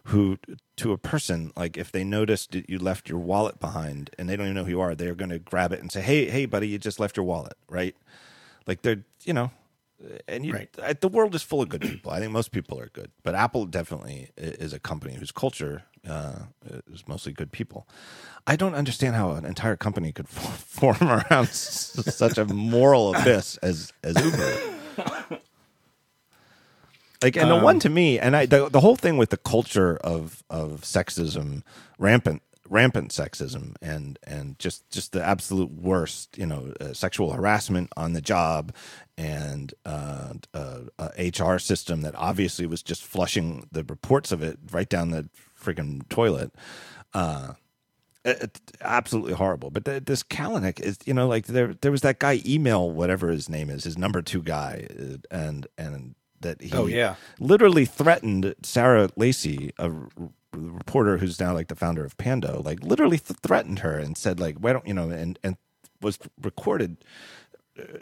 [0.06, 0.38] who,
[0.78, 4.36] to a person, like if they noticed that you left your wallet behind and they
[4.36, 6.46] don't even know who you are, they're going to grab it and say, "Hey, hey,
[6.46, 7.96] buddy, you just left your wallet," right?
[8.68, 9.52] Like they're, you know,
[10.28, 11.02] and you, Right.
[11.02, 12.12] The world is full of good people.
[12.12, 16.40] I think most people are good, but Apple definitely is a company whose culture uh,
[16.92, 17.88] is mostly good people.
[18.46, 23.92] I don't understand how an entire company could form around such a moral abyss as
[24.04, 25.40] as Uber.
[27.26, 29.98] Like, and the one to me, and I, the, the whole thing with the culture
[29.98, 31.64] of of sexism,
[31.98, 37.92] rampant rampant sexism, and and just just the absolute worst, you know, uh, sexual harassment
[37.98, 38.74] on the job,
[39.18, 44.60] and uh, uh, uh, HR system that obviously was just flushing the reports of it
[44.72, 45.28] right down the
[45.60, 46.52] freaking toilet.
[47.14, 47.54] Uh,
[48.24, 49.70] it- it's absolutely horrible.
[49.72, 53.30] But the, this Kalanick is, you know, like there there was that guy email whatever
[53.30, 57.16] his name is, his number two guy, uh, and and that he Oh, yeah.
[57.40, 60.10] literally threatened Sarah Lacy, a r-
[60.54, 64.40] reporter who's now like the founder of Pando, like literally th- threatened her and said
[64.40, 65.58] like, why don't you know, and and
[66.02, 66.98] was recorded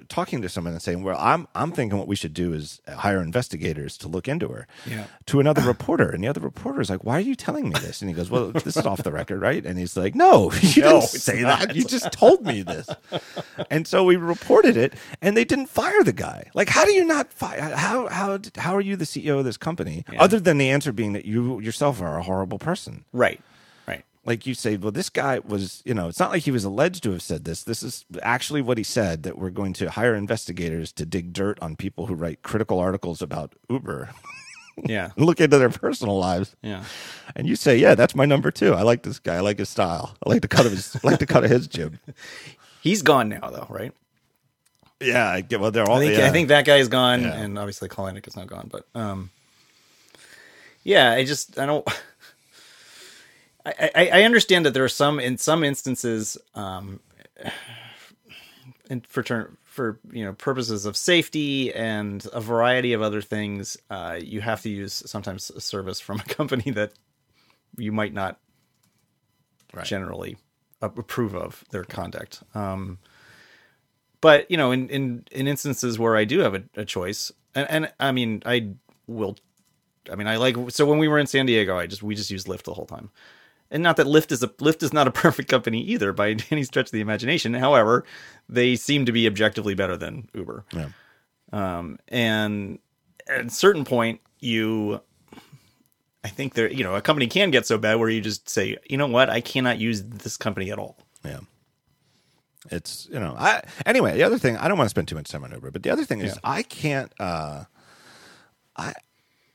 [0.08, 3.22] talking to someone and saying, "Well, I'm I'm thinking what we should do is hire
[3.22, 5.06] investigators to look into her." Yeah.
[5.28, 8.02] To another reporter, and the other reporter is like, "Why are you telling me this?"
[8.02, 10.82] And he goes, "Well, this is off the record, right?" And he's like, "No, you
[10.84, 11.60] No, didn't say not.
[11.60, 11.76] that.
[11.76, 12.88] You just told me this."
[13.70, 16.50] and so we reported it, and they didn't fire the guy.
[16.54, 17.62] Like, how do you not fire?
[17.62, 20.06] How how how are you the CEO of this company?
[20.18, 23.42] Other than the answer being that you yourself are a horrible person Right.
[24.26, 27.04] Like you say, well, this guy was, you know, it's not like he was alleged
[27.04, 27.64] to have said this.
[27.64, 31.60] This is actually what he said that we're going to hire investigators to dig dirt
[31.62, 34.10] on people who write critical articles about Uber
[34.86, 35.12] Yeah.
[35.18, 36.56] look into their personal lives.
[36.62, 36.86] Yeah.
[37.36, 38.74] And you say, yeah, that's my number two.
[38.74, 39.36] I like this guy.
[39.36, 40.16] I like his style.
[40.26, 42.00] I like the cut of his, I like the cut of his jib.
[42.82, 43.92] He's gone now, though, right?
[45.02, 45.60] Yeah, I get.
[45.60, 45.98] Well, they're all.
[45.98, 46.28] I think yeah.
[46.28, 47.34] I think that guy's gone, Yeah.
[47.34, 48.70] and obviously Kalanick is not gone.
[48.72, 49.32] But um,
[50.84, 51.86] yeah, I just I don't.
[53.66, 57.00] I, I, I understand that there are some in some instances, um,
[58.90, 63.78] and for turn for you know purposes of safety and a variety of other things,
[63.90, 66.94] uh, you have to use sometimes a service from a company that
[67.78, 68.40] you might not
[69.74, 69.86] Right.
[69.86, 70.38] generally
[70.82, 72.44] approve of their conduct.
[72.54, 73.00] Um,
[74.22, 77.70] but you know, in, in in instances where I do have a, a choice, and,
[77.70, 78.72] and I mean, I
[79.08, 79.38] will.
[80.12, 82.32] I mean, I like so when we were in San Diego, I just we just
[82.32, 83.10] used Lyft the whole time.
[83.74, 86.64] And not that Lyft is a Lyft is not a perfect company either by any
[86.64, 87.54] stretch of the imagination.
[87.56, 88.06] However,
[88.48, 90.64] they seem to be objectively better than Uber.
[90.72, 90.90] Yeah.
[91.52, 92.80] Um, and
[93.28, 95.02] at a certain point, you,
[96.24, 98.78] I think there, you know, a company can get so bad where you just say,
[98.90, 100.98] you know what, I cannot use this company at all.
[101.26, 101.40] Yeah.
[102.72, 105.28] It's you know I anyway the other thing I don't want to spend too much
[105.30, 106.40] time on Uber but the other thing is Yeah.
[106.46, 107.66] I can't uh
[108.78, 108.94] I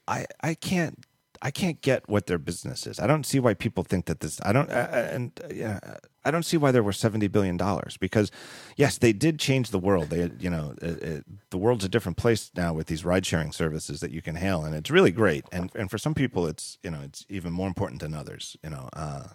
[0.07, 1.07] I I can't
[1.43, 2.99] I can't get what their business is.
[2.99, 4.41] I don't see why people think that this.
[4.43, 5.81] I don't, uh, uh, and uh, yeah,
[6.25, 7.97] I don't see why there were seventy billion dollars.
[7.97, 8.31] Because
[8.77, 10.11] yes, they did change the world.
[10.11, 13.53] They, you know, it, it, the world's a different place now with these ride sharing
[13.53, 15.45] services that you can hail, and it's really great.
[15.53, 18.57] And and for some people, it's you know, it's even more important than others.
[18.63, 19.29] You know, uh,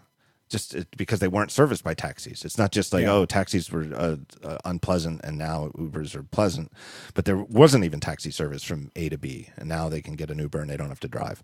[0.53, 2.45] just because they weren't serviced by taxis.
[2.45, 3.13] It's not just like Yeah.
[3.13, 6.71] oh, taxis were uh, uh, unpleasant and now Ubers are pleasant,
[7.15, 10.29] but there wasn't even taxi service from A to B, and now they can get
[10.29, 11.41] an Uber and they don't have to drive.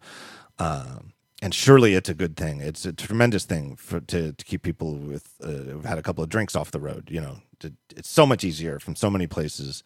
[0.60, 2.62] Um, and surely it's a good thing.
[2.62, 6.24] It's a tremendous thing for to, to keep people with uh, who've had a couple
[6.24, 7.10] of drinks off the road.
[7.10, 9.84] You know, to, it's so much easier from so many places.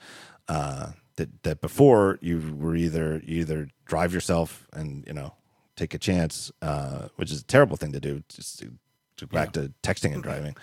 [0.49, 5.35] Uh, that that before you were either you either drive yourself and you know
[5.75, 8.23] take a chance, uh, which is a terrible thing to do.
[8.29, 8.63] Just
[9.23, 10.55] to, to go back to texting and driving,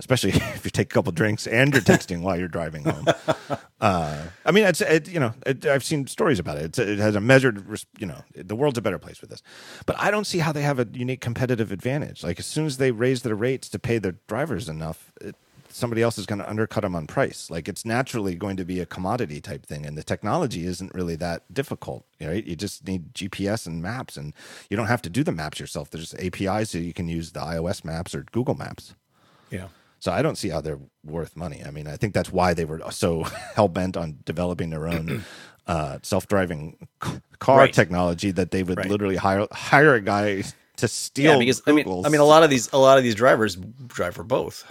[0.00, 3.06] especially if you take a couple drinks and you're texting while you're driving home.
[3.80, 6.64] Uh, I mean, it's it, you know it, I've seen stories about it.
[6.64, 7.64] It's, it has a measured,
[8.00, 9.40] you know, the world's a better place with this.
[9.86, 12.24] But I don't see how they have a unique competitive advantage.
[12.24, 15.36] Like as soon as they raise their rates to pay their drivers enough, it,
[15.70, 17.50] somebody else is going to undercut them on price.
[17.50, 21.16] Like it's naturally going to be a commodity type thing, and the technology isn't really
[21.16, 22.04] that difficult.
[22.20, 22.44] Right?
[22.44, 24.34] You just need GPS and maps, and
[24.70, 25.90] you don't have to do the maps yourself.
[25.90, 28.94] There's APIs so you can use the iOS maps or Google Maps.
[29.50, 29.68] Yeah.
[30.00, 31.62] So I don't see how they're worth money.
[31.66, 33.22] I mean, I think that's why they were so
[33.54, 35.24] hell bent on developing their own
[35.66, 36.86] uh, self driving
[37.40, 37.72] car Right.
[37.72, 38.88] technology that they would Right.
[38.88, 40.44] literally hire hire a guy
[40.76, 41.32] to steal.
[41.32, 43.56] Yeah, because I mean, I mean, a lot of these, a lot of these drivers
[43.88, 44.70] drive for both.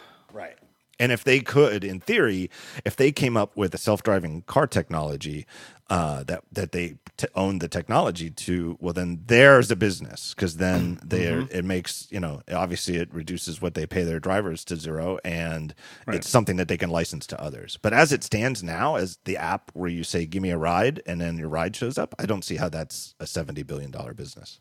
[1.00, 1.04] Right.
[1.04, 2.50] And if they could, in theory,
[2.86, 5.46] if they came up with a self-driving car technology
[5.90, 10.58] uh, that that they t- own the technology to, well, then there's a business because
[10.58, 14.76] then they it makes you know obviously it reduces what they pay their drivers to
[14.76, 15.74] zero, and
[16.08, 17.78] it's something that they can license to others.
[17.82, 21.02] But as it stands now, as the app where you say "Give me a ride"
[21.06, 24.14] and then your ride shows up, I don't see how that's a seventy billion dollar
[24.14, 24.60] business.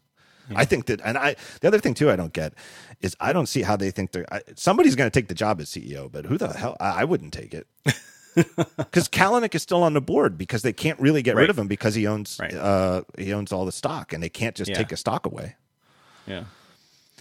[0.55, 2.52] I think that, and I the other thing too I don't get
[3.01, 5.60] is I don't see how they think they're I, somebody's going to take the job
[5.60, 7.66] as CEO, but who the hell I, I wouldn't take it
[8.77, 11.66] because Kalanick is still on the board because they can't really get rid of him
[11.68, 12.55] because he owns Right.
[12.55, 14.77] uh, he owns all the stock and they can't just Yeah.
[14.77, 15.56] take a stock away.
[16.27, 16.44] Yeah.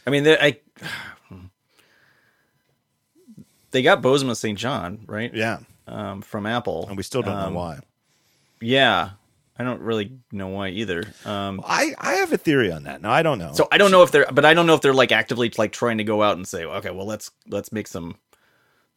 [0.06, 0.60] I mean, they, I,
[3.72, 5.34] they got Bozoma Saint John, right?
[5.34, 6.88] Yeah, Um, from Apple.
[6.88, 7.80] and we still don't Um, know why.
[8.62, 9.12] Yeah.
[9.58, 11.04] I don't really know why either.
[11.24, 13.02] Um, I I have a theory on that.
[13.02, 13.54] No, I don't know.
[13.54, 15.72] so I don't know if they're, but I don't know if they're like actively like
[15.72, 18.18] trying to go out and say, okay, well, let's, let's make some,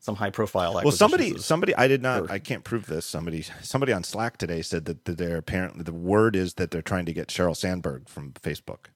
[0.00, 0.74] some high profile.
[0.82, 3.06] well, somebody somebody I did not Or- I can't prove this.
[3.06, 6.82] Somebody somebody on Slack today said that, that they're apparently the word is that they're
[6.82, 8.86] trying to get Sheryl Sandberg from Facebook.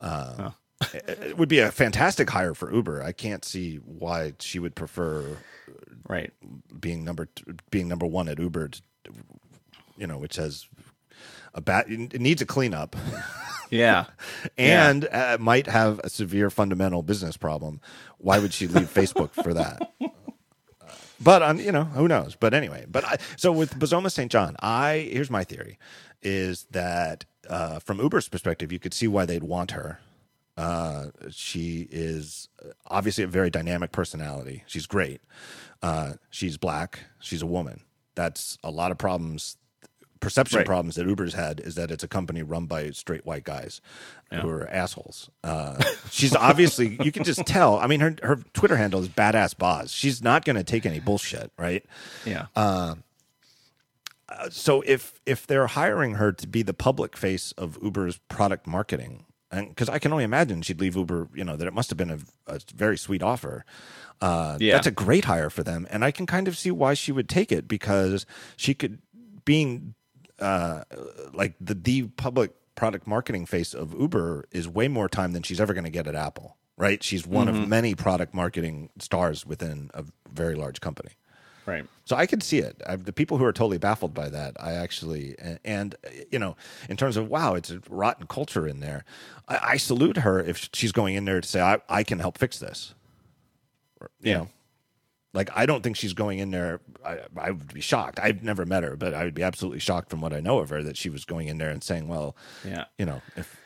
[0.00, 0.50] Uh,
[0.94, 3.02] it, it would be a fantastic hire for Uber.
[3.02, 5.36] I can't see why she would prefer
[6.08, 6.32] right.
[6.80, 8.68] being number t- being number one at Uber.
[8.68, 8.82] To,
[10.00, 10.66] you know, which has
[11.54, 12.96] a bad it needs a cleanup
[13.70, 14.06] Yeah.
[14.58, 17.80] and uh, might have a severe fundamental business problem.
[18.18, 19.92] Why would she leave Facebook for that?
[21.22, 22.34] But on you know who knows.
[22.34, 25.78] But anyway, but I, so with Bozoma Saint John, I here's my theory
[26.22, 30.00] is that uh, from Uber's perspective, you could see why they'd want her.
[30.56, 32.48] Uh, she is
[32.86, 34.64] obviously a very dynamic personality.
[34.66, 35.20] She's great.
[35.82, 37.00] Uh, she's black.
[37.18, 37.82] She's a woman.
[38.14, 39.58] That's a lot of problems
[40.20, 40.66] perception Right.
[40.66, 43.80] problems that Uber's had is that it's a company run by straight white guys
[44.30, 45.30] who are assholes.
[45.42, 47.78] Uh, she's obviously you can just tell.
[47.78, 49.90] I mean, her her Twitter handle is badass boss.
[49.90, 51.84] She's not going to take any bullshit, right?
[52.24, 52.46] Yeah.
[54.50, 59.24] So if if they're hiring her to be the public face of Uber's product marketing,
[59.50, 61.96] and because I can only imagine she'd leave Uber, you know, that it must have
[61.96, 63.64] been a, a very sweet offer.
[64.20, 64.74] Uh, Yeah.
[64.74, 67.28] that's a great hire for them, and I can kind of see why she would
[67.28, 68.24] take it because
[68.56, 68.98] she could
[69.44, 69.94] being
[70.40, 70.84] uh,
[71.32, 75.60] like the the public product marketing face of Uber is way more time than she's
[75.60, 76.56] ever going to get at Apple.
[76.76, 77.02] Right?
[77.02, 77.62] She's one Mm-hmm.
[77.64, 81.10] of many product marketing stars within a very large company.
[81.66, 81.84] Right.
[82.06, 82.80] So I could see it.
[82.86, 85.94] I, the people who are totally baffled by that, I actually, and, and
[86.32, 86.56] you know,
[86.88, 89.04] in terms of wow, it's a rotten culture in there.
[89.46, 92.38] I, I salute her if she's going in there to say, I, I can help
[92.38, 92.94] fix this.
[94.00, 94.38] Or, you Yeah.
[94.38, 94.48] know,
[95.32, 96.80] like I don't think she's going in there.
[97.04, 98.18] I, I would be shocked.
[98.20, 100.70] I've never met her, but I would be absolutely shocked from what I know of
[100.70, 102.84] her that she was going in there and saying, well, Yeah.
[102.98, 103.56] you know, if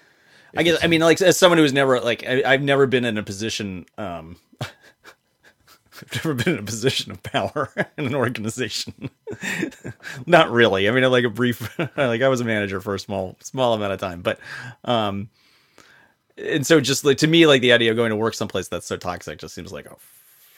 [0.56, 3.18] I guess I mean like as someone who's never like I, I've never been in
[3.18, 9.10] a position um I've never been in a position of power in an organization.
[10.26, 10.88] Not really.
[10.88, 13.92] I mean like a brief like I was a manager for a small small amount
[13.94, 14.38] of time, but
[14.84, 15.28] um
[16.36, 18.86] and so just like to me like the idea of going to work someplace that's
[18.86, 19.98] so toxic just seems like oh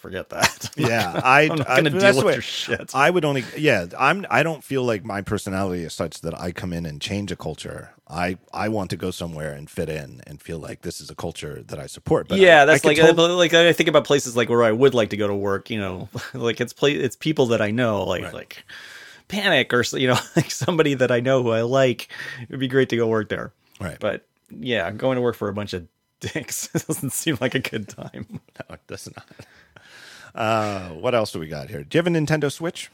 [0.06, 0.70] forget that.
[0.78, 2.94] I'm Yeah, gonna- I, I'm not I gonna that's deal with way- your shit.
[2.94, 4.24] I would only, yeah, I'm.
[4.30, 7.36] I don't feel like my personality is such that I come in and change a
[7.36, 7.90] culture.
[8.08, 11.14] I I want to go somewhere and fit in and feel like this is a
[11.16, 12.28] culture that I support.
[12.28, 14.62] But yeah, I- I that's could like tot- like I think about places like where
[14.62, 15.70] I would like to go to work.
[15.70, 18.34] You know, like it's play it's people that I know, like Right.
[18.34, 18.64] like
[19.28, 22.08] Panic or you know like somebody that I know who I like.
[22.42, 23.52] It'd be great to go work there.
[23.80, 23.98] right.
[23.98, 25.88] But yeah, going to work for a bunch of
[26.20, 28.26] dicks doesn't seem like a good time.
[28.30, 29.26] no, it does not.
[30.36, 31.82] Uh, what else do we got here?
[31.82, 32.90] Do you have a Nintendo Switch?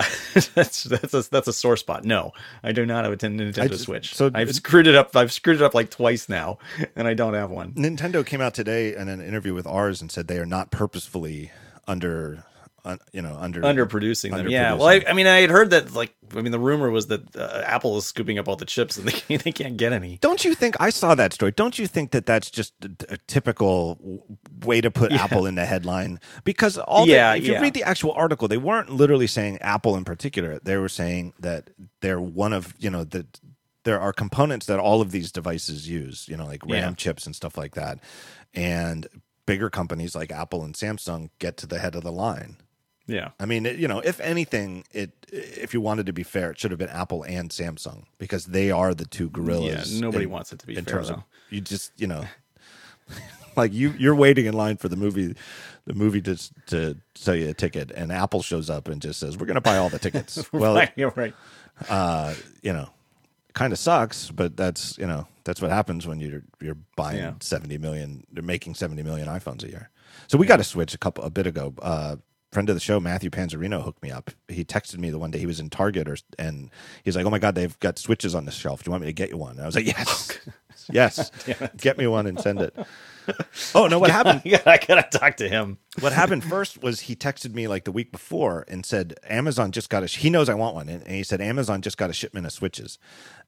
[0.54, 2.04] that's that's a, that's a sore spot.
[2.04, 4.14] No, I do not have a Nintendo just- Switch.
[4.14, 5.14] so I've screwed it up.
[5.14, 6.58] I've screwed it up like twice now,
[6.96, 7.72] and I don't have one.
[7.74, 11.50] Nintendo came out today in an interview with Ars and said they are not purposefully
[11.86, 12.44] under,
[12.84, 14.46] un, you know, under underproducing them.
[14.46, 14.50] Underproducing.
[14.50, 14.74] Yeah.
[14.74, 15.92] Well, I, I mean, I had heard that.
[15.94, 18.96] Like, I mean, the rumor was that uh, Apple is scooping up all the chips,
[18.96, 20.18] and they can't, they can't get any.
[20.18, 21.52] Don't you think I saw that story?
[21.52, 24.24] Don't you think that that's just a, a typical
[24.64, 26.20] way to put Apple in the headline?
[26.44, 27.60] Because all the- Yeah, if you yeah.
[27.60, 30.58] read the actual article, they weren't literally saying Apple in particular.
[30.62, 31.70] They were saying that
[32.00, 33.40] they're one of you know that
[33.84, 36.28] there are components that all of these devices use.
[36.28, 36.94] You know, like RAM Yeah.
[36.94, 37.98] chips and stuff like that,
[38.54, 39.06] and
[39.46, 42.56] bigger companies like Apple and Samsung get to the head of the line.
[43.06, 43.30] Yeah.
[43.40, 46.58] I mean, it, you know, if anything, it if you wanted to be fair, it
[46.60, 49.94] should have been Apple and Samsung because they are the two gorillas.
[49.94, 52.24] Yeah, nobody in- wants it to be in fair, terms of you just you know,
[53.56, 55.34] like you you're waiting in line for the movie,
[55.86, 56.36] the movie to
[56.66, 59.60] to sell you a ticket, and Apple shows up and just says we're going to
[59.60, 60.44] buy all the tickets.
[60.52, 61.34] well, Right, right.
[61.88, 62.88] uh, you know,
[63.54, 67.32] kind of sucks, but that's you know that's what happens when you're you're buying Yeah.
[67.40, 69.90] seventy million, they're making seventy million iPhones a year.
[70.28, 71.74] So we got to switch a couple a bit ago.
[71.82, 72.16] Uh,
[72.52, 74.30] friend of the show, Matthew Panzarino, hooked me up.
[74.48, 76.70] He texted me the one day he was in Target, or and
[77.04, 78.82] he's like, "Oh my god, they've got switches on the shelf.
[78.82, 80.38] Do you want me to get you one?" And I was like, "Yes,
[80.90, 81.30] yes,
[81.76, 82.76] get me one and send it."
[83.74, 83.98] Oh no!
[83.98, 84.42] What happened?
[84.44, 85.78] Yeah, I gotta talk to him.
[86.00, 89.88] what happened first was he texted me like the week before and said Amazon just
[89.90, 90.06] got a.
[90.06, 92.52] He knows I want one, and, and he said Amazon just got a shipment of
[92.52, 92.98] switches,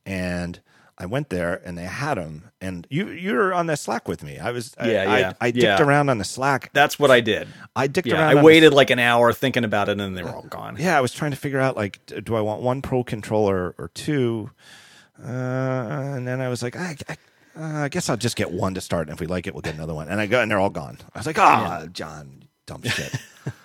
[0.06, 0.60] and
[0.98, 2.50] I went there and they had them.
[2.60, 4.38] And you you were on the Slack with me.
[4.38, 5.82] I was I- Yeah, I, yeah, I, dicked yeah.
[5.82, 6.70] around on the Slack.
[6.72, 7.48] That's what I did.
[7.74, 8.22] I dicked Yeah, around.
[8.24, 10.42] I on the- waited like an hour thinking about it, and then they were all
[10.42, 10.76] gone.
[10.78, 13.88] yeah, I was trying to figure out like, do I want one Pro controller or
[13.94, 14.50] two?
[15.22, 17.16] Uh, and then I was like, I, I,
[17.58, 19.60] uh, I guess I'll just get one to start, and if we like it, we'll
[19.62, 20.08] get another one.
[20.08, 20.98] And I go, and they're all gone.
[21.14, 23.14] I was like, ah, John, dumb shit.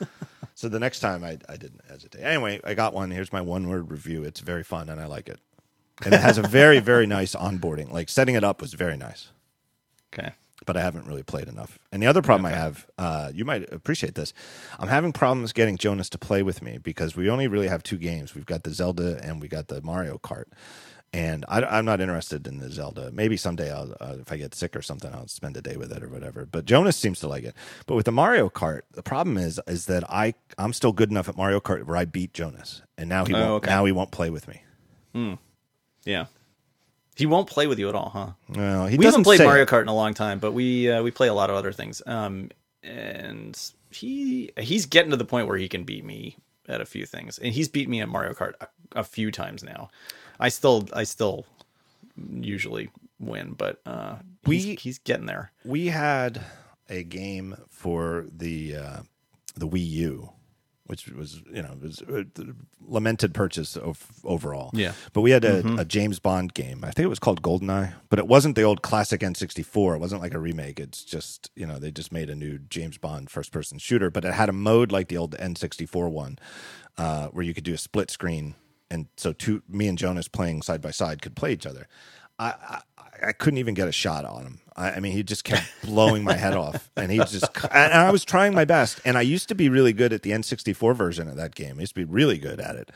[0.56, 2.22] so the next time, I, I didn't hesitate.
[2.22, 3.12] Anyway, I got one.
[3.12, 4.24] Here's my one word review.
[4.24, 5.40] It's very fun, and I like it.
[6.06, 7.92] And it has a very, very nice onboarding.
[7.92, 9.30] Like setting it up was very nice
[10.14, 10.32] Okay.
[10.66, 11.80] but I haven't really played enough.
[11.92, 14.32] And the other problem I have, uh, you might appreciate this.
[14.80, 17.98] I'm having problems getting Jonas to play with me because we only really have two
[17.98, 18.36] games.
[18.36, 20.46] We've got the Zelda and we got the Mario Kart.
[21.14, 23.12] And I, am not interested in the Zelda.
[23.14, 25.92] Maybe someday, I'll, uh, if I get sick or something, I'll spend a day with
[25.94, 26.46] it or whatever.
[26.46, 27.56] But Jonas seems to like it.
[27.86, 31.30] But with the Mario Kart, the problem is is that I I'm still good enough
[31.30, 33.70] at Mario Kart where I beat Jonas, and now he Oh, won't, okay.
[33.72, 34.62] now he won't play with me.
[36.08, 36.26] Yeah.
[37.16, 38.32] He won't play with you at all, huh?
[38.48, 39.66] No, he we haven't played Mario.
[39.66, 42.02] Kart in a long time, but we uh, we play a lot of other things.
[42.06, 42.50] Um,
[42.84, 43.60] and
[43.92, 46.38] he he's getting to the point where he can beat me
[46.70, 48.68] at a few things, and he's beat me at Mario Kart a,
[49.00, 49.90] a few times now.
[50.40, 51.46] I still I still
[52.40, 52.90] usually
[53.20, 55.52] win, but uh, he's, We- he's getting there.
[55.66, 56.42] we had
[56.90, 58.98] a game for the uh,
[59.56, 60.30] the Wii U,
[60.88, 62.26] which was you know was a
[62.82, 64.72] lamented purchase of overall.
[64.74, 64.94] Yeah.
[65.14, 66.84] but we had a, a James Bond game.
[66.84, 69.96] I think it was called Goldeneye, but it wasn't the old classic N64.
[69.96, 70.80] It wasn't like a remake.
[70.80, 74.26] It's just you know they just made a new James Bond first person shooter, but
[74.26, 76.40] it had a mode like the old N64 one,
[76.98, 78.56] uh, where you could do a split screen,
[78.90, 81.88] and so two me and Jonas playing side by side could play each other.
[82.40, 82.82] I, I
[83.22, 84.60] I couldn't even get a shot on him.
[84.76, 87.46] I, I mean, he just kept blowing my head off, and he just.
[87.72, 90.32] And I was trying my best, and I used to be really good at the
[90.32, 91.78] N64 version of that game.
[91.78, 92.92] I used to be really good at it.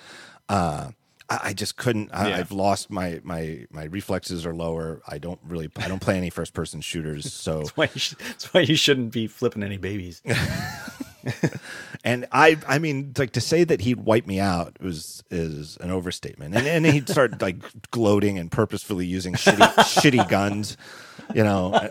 [0.50, 0.92] Uh,
[1.30, 2.10] I, I just couldn't.
[2.14, 2.38] I, Yeah.
[2.38, 5.02] I've lost my my my reflexes are lower.
[5.08, 5.70] I don't really.
[5.78, 7.34] I don't play any first person shooters.
[7.34, 10.22] So That's why, sh- that's why you shouldn't be flipping any babies.
[12.04, 15.92] and I I mean like to say that he'd wipe me out was is an
[15.92, 16.56] overstatement.
[16.56, 17.58] And and he'd start like
[17.92, 20.78] gloating and purposefully using shitty shitty guns.
[21.34, 21.90] You know.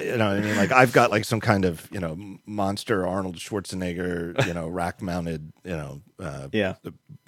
[0.00, 2.16] You know, what I mean, like I've got like some kind of you know
[2.46, 6.74] monster Arnold Schwarzenegger, you know, rack mounted, you know, uh, Yeah.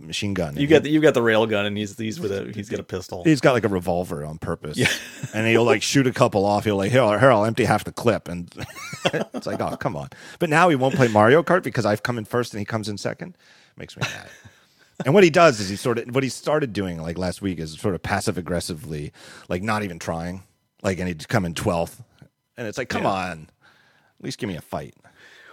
[0.01, 0.57] machine gun.
[0.57, 2.81] You got the, you got the rail gun, and he's he's with a he's got
[2.81, 3.25] a pistol.
[3.25, 4.77] He's got like a revolver on purpose.
[4.77, 4.89] Yeah.
[5.35, 6.65] and he'll like shoot a couple off.
[6.65, 8.29] He'll like, here, here, I'll empty half the clip.
[8.29, 8.53] And
[9.07, 10.09] it's like, oh, come on.
[10.39, 12.89] But now he won't play Mario Kart because I've come in first and he comes
[12.89, 13.37] in second.
[13.77, 14.29] Makes me mad.
[15.05, 17.59] and what he does is he sort of, what he started doing like last week
[17.61, 19.13] is sort of passive aggressively,
[19.49, 20.43] like not even trying.
[20.83, 22.03] Like, and he'd come in 12th.
[22.59, 23.11] And it's like, come Yeah.
[23.11, 23.51] on.
[24.19, 24.95] At least give me a fight.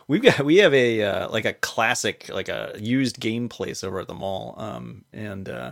[0.07, 3.99] We've got we have a uh, like a classic like a used game place over
[3.99, 5.71] at the mall, um, and uh,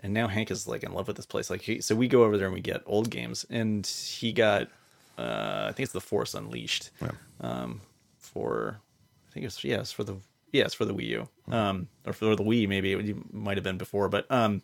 [0.00, 1.48] and now Hank is like in love with this place.
[1.50, 4.68] Like, he, so we go over there and we get old games, and he got
[5.18, 6.90] uh, I think it's the Force Unleashed,
[7.40, 7.80] um,
[8.18, 8.80] for
[9.28, 10.16] I think it's yes for the
[10.52, 13.78] yes for the Wii U, um, or for the Wii maybe it might have been
[13.78, 14.62] before, but um,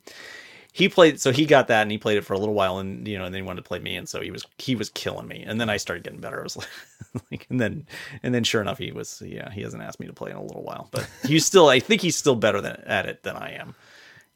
[0.73, 3.07] he played so he got that and he played it for a little while and
[3.07, 4.89] you know and then he wanted to play me and so he was he was
[4.91, 6.41] killing me and then I started getting better.
[6.41, 6.69] I was like,
[7.31, 7.87] like and then
[8.23, 10.43] and then sure enough he was yeah he hasn't asked me to play in a
[10.43, 13.53] little while but he's still I think he's still better than at it than I
[13.53, 13.75] am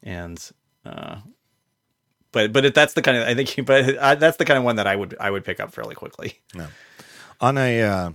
[0.03, 0.51] and
[0.85, 1.17] uh
[2.31, 4.65] but but if that's the kind of I think but I, that's the kind of
[4.65, 6.41] one that I would I would pick up fairly quickly.
[6.53, 6.67] No.
[7.41, 8.11] On a, uh,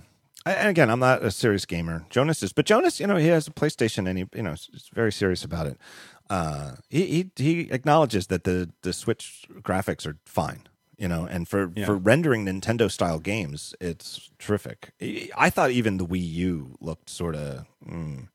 [0.46, 2.06] and again, I'm not a serious gamer.
[2.08, 4.90] Jonas is, but Jonas, you know, he has a PlayStation and he, you know, is
[4.94, 5.78] very serious about it.
[6.30, 11.48] Uh, he, he, he acknowledges that the, the Switch graphics are fine, you know, and
[11.48, 11.86] for, Yeah.
[11.86, 14.92] for rendering Nintendo style games, it's terrific.
[15.36, 18.28] I- thought even the Wii U looked sort of, mm,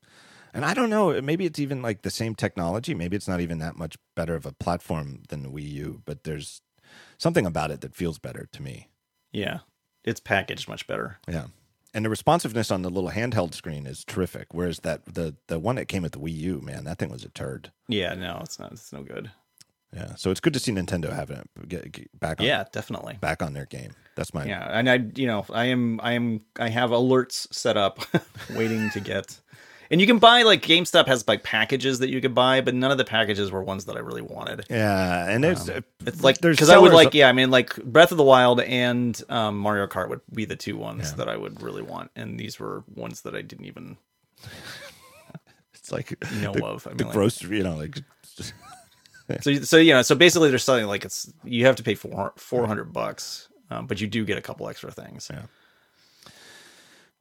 [0.52, 2.94] and I don't know, maybe it's even like the same technology.
[2.94, 6.24] Maybe it's not even that much better of a platform than the Wii U, but
[6.24, 6.60] there's
[7.18, 8.88] something about it that feels better to me.
[9.32, 9.60] Yeah,
[10.04, 11.18] it's packaged much better.
[11.28, 11.46] Yeah.
[11.96, 14.48] And the responsiveness on the little handheld screen is terrific.
[14.52, 17.24] Whereas that the the one that came with the Wii U, man, that thing was
[17.24, 17.72] a turd.
[17.88, 18.72] Yeah, no, it's not.
[18.72, 19.30] It's no good.
[19.94, 20.14] Yeah.
[20.16, 23.16] So it's good to see Nintendo having it get, get back on Yeah, definitely.
[23.18, 23.92] back on their game.
[24.14, 27.78] That's my Yeah, and I, you know, I am, I am, I have alerts set
[27.78, 28.00] up,
[28.54, 29.40] waiting to get.
[29.90, 32.90] And you can buy like GameStop has like packages that you could buy, but none
[32.90, 34.66] of the packages were ones that I really wanted.
[34.68, 37.76] Yeah, and there's uh, It's like there's because I would like, yeah, I mean, like
[37.76, 41.36] Breath of the Wild and um, Mario Kart would be the two ones that I
[41.36, 43.96] would really want, and these were ones that I didn't even
[45.74, 46.86] it's like know the, of.
[46.86, 47.98] I the like, grocery, you know, like
[49.40, 52.32] so so you know, so basically they're selling like it's you have to pay four
[52.36, 55.30] four hundred bucks, um, but you do get a couple extra things.
[55.32, 55.42] Yeah.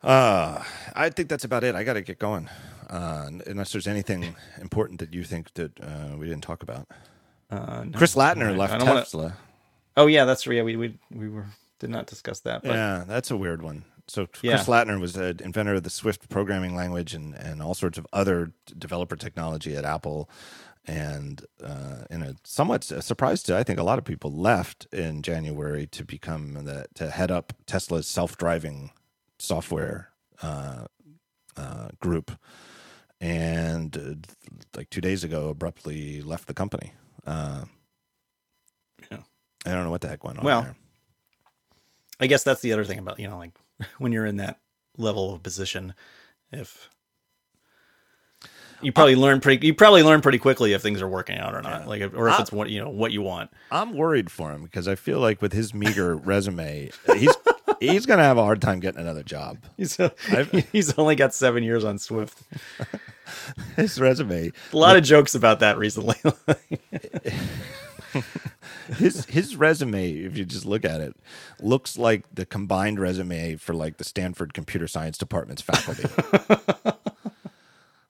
[0.03, 0.63] Uh
[0.95, 1.75] I think that's about it.
[1.75, 2.49] I got to get going.
[2.89, 6.87] Uh unless there's anything important that you think that uh, we didn't talk about.
[7.49, 7.97] Uh, no.
[7.97, 9.37] Chris Lattner I left don't wanna- Tesla.
[9.97, 10.63] Oh yeah, that's yeah.
[10.63, 11.45] We we we were
[11.79, 12.63] did not discuss that.
[12.63, 13.85] But Yeah, that's a weird one.
[14.07, 14.55] So Yeah.
[14.55, 18.05] Chris Lattner was an inventor of the Swift programming language and, and all sorts of
[18.13, 20.29] other developer technology at Apple,
[20.85, 25.21] and uh, in a somewhat surprise to I think a lot of people left in
[25.23, 28.91] January to become the to head up Tesla's self driving
[29.39, 30.09] software
[30.41, 30.85] uh,
[31.57, 32.31] uh, group,
[33.21, 36.93] and uh, like two days ago abruptly left the company.
[37.25, 37.65] Uh,
[39.11, 39.19] Yeah.
[39.65, 40.75] I don't know what the heck went on Well, there.
[42.19, 43.51] I guess that's the other thing about you know like
[43.97, 44.59] when you're in that
[44.97, 45.93] level of position,
[46.51, 46.89] if
[48.81, 51.61] you probably learn pretty you probably learn pretty quickly if things are working out or
[51.61, 51.87] not, Yeah.
[51.87, 53.49] like if, or if Uh, it's what you know what you want.
[53.71, 57.35] I'm worried for him because I feel like with his meager resume, he's
[57.79, 59.57] he's gonna have a hard time getting another job.
[59.77, 62.41] He's I've- he's only got seven years on Swift.
[63.75, 66.15] His resume, A lot of jokes about that recently.
[68.97, 71.15] his his resume, if you just look at it,
[71.59, 76.07] looks like the combined resume for like the Stanford Computer Science Department's faculty.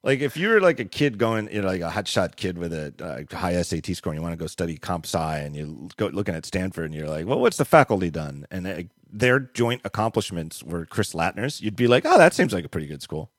[0.06, 2.94] Like if you're like a kid going, you know, like a hotshot kid with a
[3.02, 6.06] uh, high SAT score, and you want to go study comp sci, and you go
[6.08, 8.46] looking at Stanford, and you're like, well, what's the faculty done?
[8.52, 11.60] And uh, their joint accomplishments were Chris Lattner's.
[11.60, 13.32] You'd be like, oh, that seems like a pretty good school.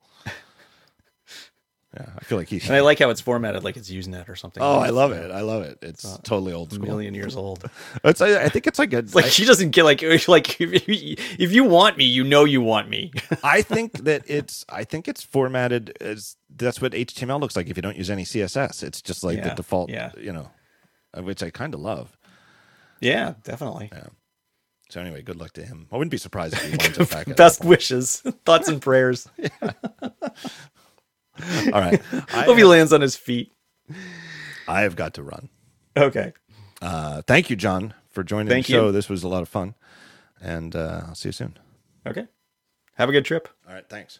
[1.95, 2.65] Yeah, I feel like he's.
[2.67, 4.61] and I like how it's formatted like it's Usenet or something.
[4.61, 5.31] Oh, I love it.
[5.31, 5.79] I love it.
[5.81, 6.87] It's totally old a school.
[6.87, 7.63] million years old.
[8.03, 9.03] It's, I, I think it's like a.
[9.13, 13.11] Like she doesn't get like like if you want me, you know you want me.
[13.43, 14.65] I think that it's.
[14.69, 18.23] I think it's formatted as that's what HTML looks like if you don't use any
[18.23, 18.83] CSS.
[18.83, 19.89] It's just like the default.
[19.89, 20.11] yeah.
[20.17, 20.51] You know,
[21.17, 22.17] uh, which I kind of love.
[23.01, 23.89] yeah, definitely.
[23.91, 24.07] Yeah.
[24.89, 25.87] So anyway, good luck to him.
[25.91, 27.35] I wouldn't be surprised if he winds up back.
[27.35, 29.27] Best wishes, thoughts and prayers.
[31.73, 32.01] All right.
[32.33, 33.51] I, Hope he lands on his feet.
[34.67, 35.49] I have got to run.
[35.95, 36.33] Okay.
[36.81, 38.85] Uh, thank you, John, for joining Thank the show.
[38.87, 38.91] you.
[38.91, 39.75] This was a lot of fun,
[40.41, 41.57] and uh, I'll see you soon.
[42.05, 42.27] Okay.
[42.95, 43.47] Have a good trip.
[43.67, 44.19] All right, thanks.